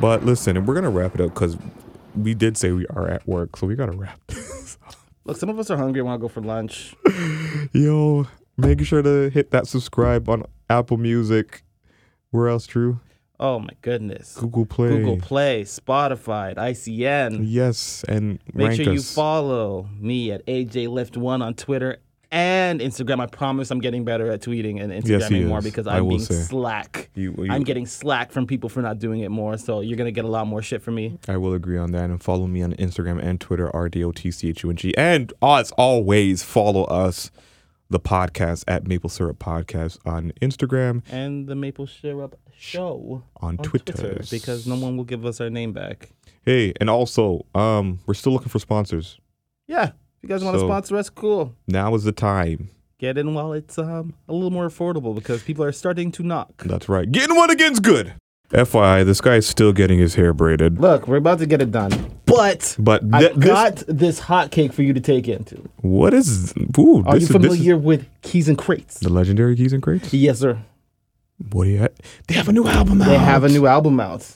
But 0.00 0.24
listen, 0.24 0.56
and 0.56 0.66
we're 0.66 0.74
gonna 0.74 0.90
wrap 0.90 1.14
it 1.14 1.20
up 1.20 1.34
because 1.34 1.56
we 2.16 2.34
did 2.34 2.56
say 2.56 2.72
we 2.72 2.86
are 2.88 3.06
at 3.06 3.28
work, 3.28 3.56
so 3.56 3.66
we 3.66 3.76
gotta 3.76 3.92
wrap 3.92 4.18
this. 4.26 4.78
Look, 5.24 5.36
some 5.36 5.48
of 5.48 5.58
us 5.58 5.70
are 5.70 5.76
hungry. 5.76 6.00
And 6.00 6.08
want 6.08 6.20
to 6.20 6.22
go 6.22 6.28
for 6.28 6.40
lunch? 6.40 6.94
Yo, 7.72 8.26
make 8.56 8.80
sure 8.82 9.02
to 9.02 9.30
hit 9.30 9.50
that 9.50 9.66
subscribe 9.66 10.28
on 10.28 10.44
Apple 10.68 10.96
Music. 10.96 11.62
Where 12.30 12.48
else, 12.48 12.66
Drew? 12.66 13.00
Oh 13.38 13.58
my 13.58 13.70
goodness. 13.80 14.36
Google 14.36 14.66
Play. 14.66 14.88
Google 14.88 15.16
Play, 15.16 15.62
Spotify, 15.62 16.54
ICN. 16.54 17.40
Yes, 17.44 18.04
and 18.06 18.38
Make 18.52 18.72
sure 18.82 18.92
you 18.92 19.00
follow 19.00 19.88
me 19.98 20.30
at 20.30 20.44
AJ 20.46 20.88
Lift 20.88 21.16
One 21.16 21.40
on 21.40 21.54
Twitter 21.54 21.98
and 22.32 22.80
Instagram. 22.80 23.20
I 23.20 23.26
promise 23.26 23.70
I'm 23.70 23.80
getting 23.80 24.04
better 24.04 24.30
at 24.30 24.40
tweeting 24.40 24.80
and 24.82 24.92
Yes, 25.06 25.24
Instagramming 25.28 25.46
more 25.46 25.58
is. 25.58 25.64
because 25.64 25.86
I'm 25.86 26.06
being 26.08 26.20
say. 26.20 26.34
slack. 26.34 27.10
You- 27.14 27.34
you- 27.38 27.50
I'm 27.50 27.64
getting 27.64 27.86
slack 27.86 28.30
from 28.32 28.46
people 28.46 28.68
for 28.68 28.80
not 28.82 28.98
doing 28.98 29.20
it 29.20 29.30
more. 29.30 29.56
So 29.58 29.80
you're 29.80 29.96
gonna 29.96 30.10
get 30.12 30.24
a 30.24 30.28
lot 30.28 30.46
more 30.46 30.62
shit 30.62 30.82
from 30.82 30.94
me. 30.94 31.18
I 31.28 31.36
will 31.36 31.54
agree 31.54 31.78
on 31.78 31.90
that. 31.92 32.10
And 32.10 32.22
follow 32.22 32.46
me 32.46 32.62
on 32.62 32.72
Instagram 32.74 33.20
and 33.22 33.40
Twitter, 33.40 33.68
RDOTCHUNG. 33.74 34.92
And 34.96 35.32
as 35.42 35.72
always, 35.72 36.42
follow 36.42 36.84
us, 36.84 37.30
the 37.88 37.98
podcast, 38.00 38.62
at 38.68 38.86
Maple 38.86 39.10
Syrup 39.10 39.40
Podcast 39.40 39.98
on 40.06 40.32
Instagram, 40.40 41.02
And 41.10 41.48
the 41.48 41.56
Maple 41.56 41.88
Syrup 41.88 42.38
Show 42.56 43.24
on, 43.38 43.56
Twitter. 43.58 44.20
because 44.30 44.64
no 44.66 44.76
one 44.76 44.96
will 44.96 45.02
give 45.04 45.24
us 45.26 45.40
our 45.40 45.50
name 45.50 45.72
back. 45.72 46.10
Hey, 46.44 46.72
and 46.80 46.88
also, 46.88 47.44
um, 47.54 47.98
we're 48.06 48.14
still 48.14 48.32
looking 48.32 48.48
for 48.48 48.60
sponsors. 48.60 49.18
Yeah, 49.66 49.90
you 50.22 50.28
guys 50.28 50.42
want 50.44 50.54
to 50.54 50.60
So- 50.60 50.66
sponsor 50.66 50.96
us, 50.96 51.10
cool. 51.10 51.54
Now 51.66 51.94
is 51.94 52.04
the 52.04 52.12
time. 52.12 52.70
Get 52.98 53.16
in 53.16 53.32
while 53.32 53.52
it's 53.54 53.78
um 53.78 54.12
a 54.28 54.32
little 54.34 54.50
more 54.50 54.68
affordable 54.68 55.14
because 55.14 55.42
people 55.42 55.64
are 55.64 55.72
starting 55.72 56.12
to 56.12 56.22
knock. 56.22 56.62
That's 56.64 56.88
right. 56.88 57.10
Getting 57.10 57.34
one 57.36 57.48
again's 57.50 57.80
good. 57.80 58.12
FYI, 58.52 59.04
this 59.04 59.20
guy's 59.20 59.46
still 59.46 59.72
getting 59.72 60.00
his 60.00 60.16
hair 60.16 60.32
braided. 60.34 60.80
Look, 60.80 61.06
we're 61.06 61.16
about 61.18 61.38
to 61.38 61.46
get 61.46 61.62
it 61.62 61.70
done, 61.70 61.92
but 62.26 62.74
But 62.80 63.04
I 63.12 63.20
th- 63.20 63.34
this- 63.36 63.44
got 63.46 63.76
this 63.86 64.18
hot 64.18 64.50
cake 64.50 64.72
for 64.72 64.82
you 64.82 64.92
to 64.92 65.00
take 65.00 65.28
into. 65.28 65.68
what 65.82 66.12
is? 66.12 66.52
Ooh, 66.76 67.04
Are 67.06 67.14
this 67.14 67.14
you 67.14 67.16
is, 67.16 67.28
this 67.28 67.30
familiar 67.30 67.76
is 67.76 67.80
with 67.82 68.06
Keys 68.22 68.48
N 68.48 68.56
Krates? 68.56 68.98
the 68.98 69.08
legendary 69.08 69.54
Keys 69.56 69.72
N 69.72 69.80
Krates. 69.80 70.12
Yes, 70.12 70.40
sir. 70.40 70.58
What 71.52 71.64
do 71.64 71.70
you? 71.70 71.78
Have? 71.78 71.92
They 72.26 72.34
have 72.34 72.48
a 72.48 72.52
new 72.52 72.66
album 72.66 73.00
out. 73.00 73.06
They 73.08 73.16
have 73.18 73.44
a 73.44 73.48
new 73.48 73.66
album 73.66 73.98
out, 74.00 74.26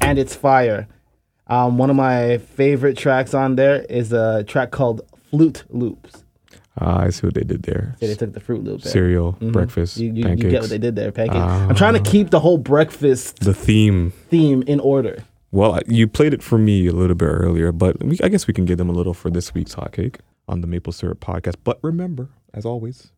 and 0.00 0.18
it's 0.18 0.34
fire. 0.34 0.88
Um, 1.46 1.76
one 1.78 1.90
of 1.90 1.96
my 1.96 2.38
favorite 2.38 2.96
tracks 2.96 3.34
on 3.34 3.56
there 3.56 3.82
is 3.90 4.12
a 4.12 4.42
track 4.44 4.70
called 4.70 5.02
Flute 5.30 5.64
Loops. 5.68 6.24
Ah, 6.78 7.02
I 7.02 7.10
see 7.10 7.26
what 7.26 7.34
they 7.34 7.42
did 7.42 7.62
there. 7.64 7.96
Yeah, 8.00 8.08
they 8.08 8.14
took 8.14 8.32
the 8.32 8.40
Froot 8.40 8.64
Loop. 8.64 8.82
Cereal, 8.82 9.32
breakfast, 9.32 9.96
You, 9.98 10.12
you, 10.12 10.28
you 10.28 10.36
get 10.36 10.60
what 10.60 10.70
they 10.70 10.78
did 10.78 10.96
there, 10.96 11.12
pancakes. 11.12 11.36
I'm 11.38 11.74
trying 11.74 11.94
to 11.94 12.10
keep 12.10 12.30
the 12.30 12.40
whole 12.40 12.58
breakfast 12.58 13.40
the 13.40 13.52
theme. 13.54 14.12
theme 14.28 14.62
in 14.66 14.80
order. 14.80 15.24
Well, 15.52 15.80
you 15.88 16.06
played 16.06 16.32
it 16.32 16.42
for 16.42 16.58
me 16.58 16.86
a 16.86 16.92
little 16.92 17.16
bit 17.16 17.26
earlier, 17.26 17.72
but 17.72 18.02
we, 18.02 18.18
I 18.22 18.28
guess 18.28 18.46
we 18.46 18.54
can 18.54 18.64
give 18.64 18.78
them 18.78 18.88
a 18.88 18.92
little 18.92 19.14
for 19.14 19.30
this 19.30 19.52
week's 19.52 19.74
hot 19.74 19.92
cake 19.92 20.18
on 20.48 20.60
the 20.60 20.66
Maple 20.68 20.92
Syrup 20.92 21.20
podcast. 21.20 21.56
But 21.64 21.78
remember, 21.82 22.28
as 22.54 22.64
always, 22.64 23.12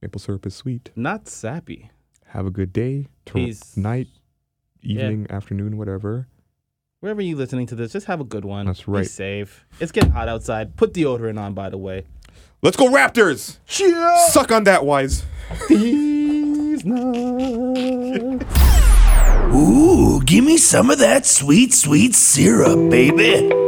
maple 0.00 0.18
syrup 0.20 0.46
is 0.46 0.54
sweet. 0.54 0.90
Not 0.96 1.28
sappy. 1.28 1.90
Have 2.28 2.46
a 2.46 2.50
good 2.50 2.72
day, 2.72 3.08
Peace. 3.26 3.76
night, 3.76 4.08
evening, 4.82 5.26
afternoon, 5.30 5.76
whatever. 5.76 6.28
Wherever 7.00 7.20
you 7.20 7.36
listening 7.36 7.66
to 7.66 7.74
this, 7.74 7.92
just 7.92 8.06
have 8.06 8.20
a 8.20 8.24
good 8.24 8.46
one. 8.46 8.64
That's 8.66 8.88
right. 8.88 8.94
Be 8.94 8.98
right. 9.00 9.10
safe. 9.10 9.66
It's 9.80 9.92
getting 9.92 10.12
hot 10.12 10.28
outside. 10.28 10.76
Put 10.76 10.94
deodorant 10.94 11.38
on, 11.38 11.52
by 11.52 11.68
the 11.68 11.76
way. 11.76 12.06
Let's 12.62 12.76
go, 12.78 12.88
Raptors! 12.88 13.58
Suck 14.30 14.50
on 14.50 14.64
that, 14.64 14.86
WIZE. 14.86 15.26
These 15.68 16.84
nuts. 16.86 18.44
Ooh, 19.54 20.22
give 20.22 20.44
me 20.44 20.56
some 20.56 20.88
of 20.88 20.98
that 20.98 21.26
sweet, 21.26 21.74
sweet 21.74 22.14
syrup, 22.14 22.90
baby. 22.90 23.65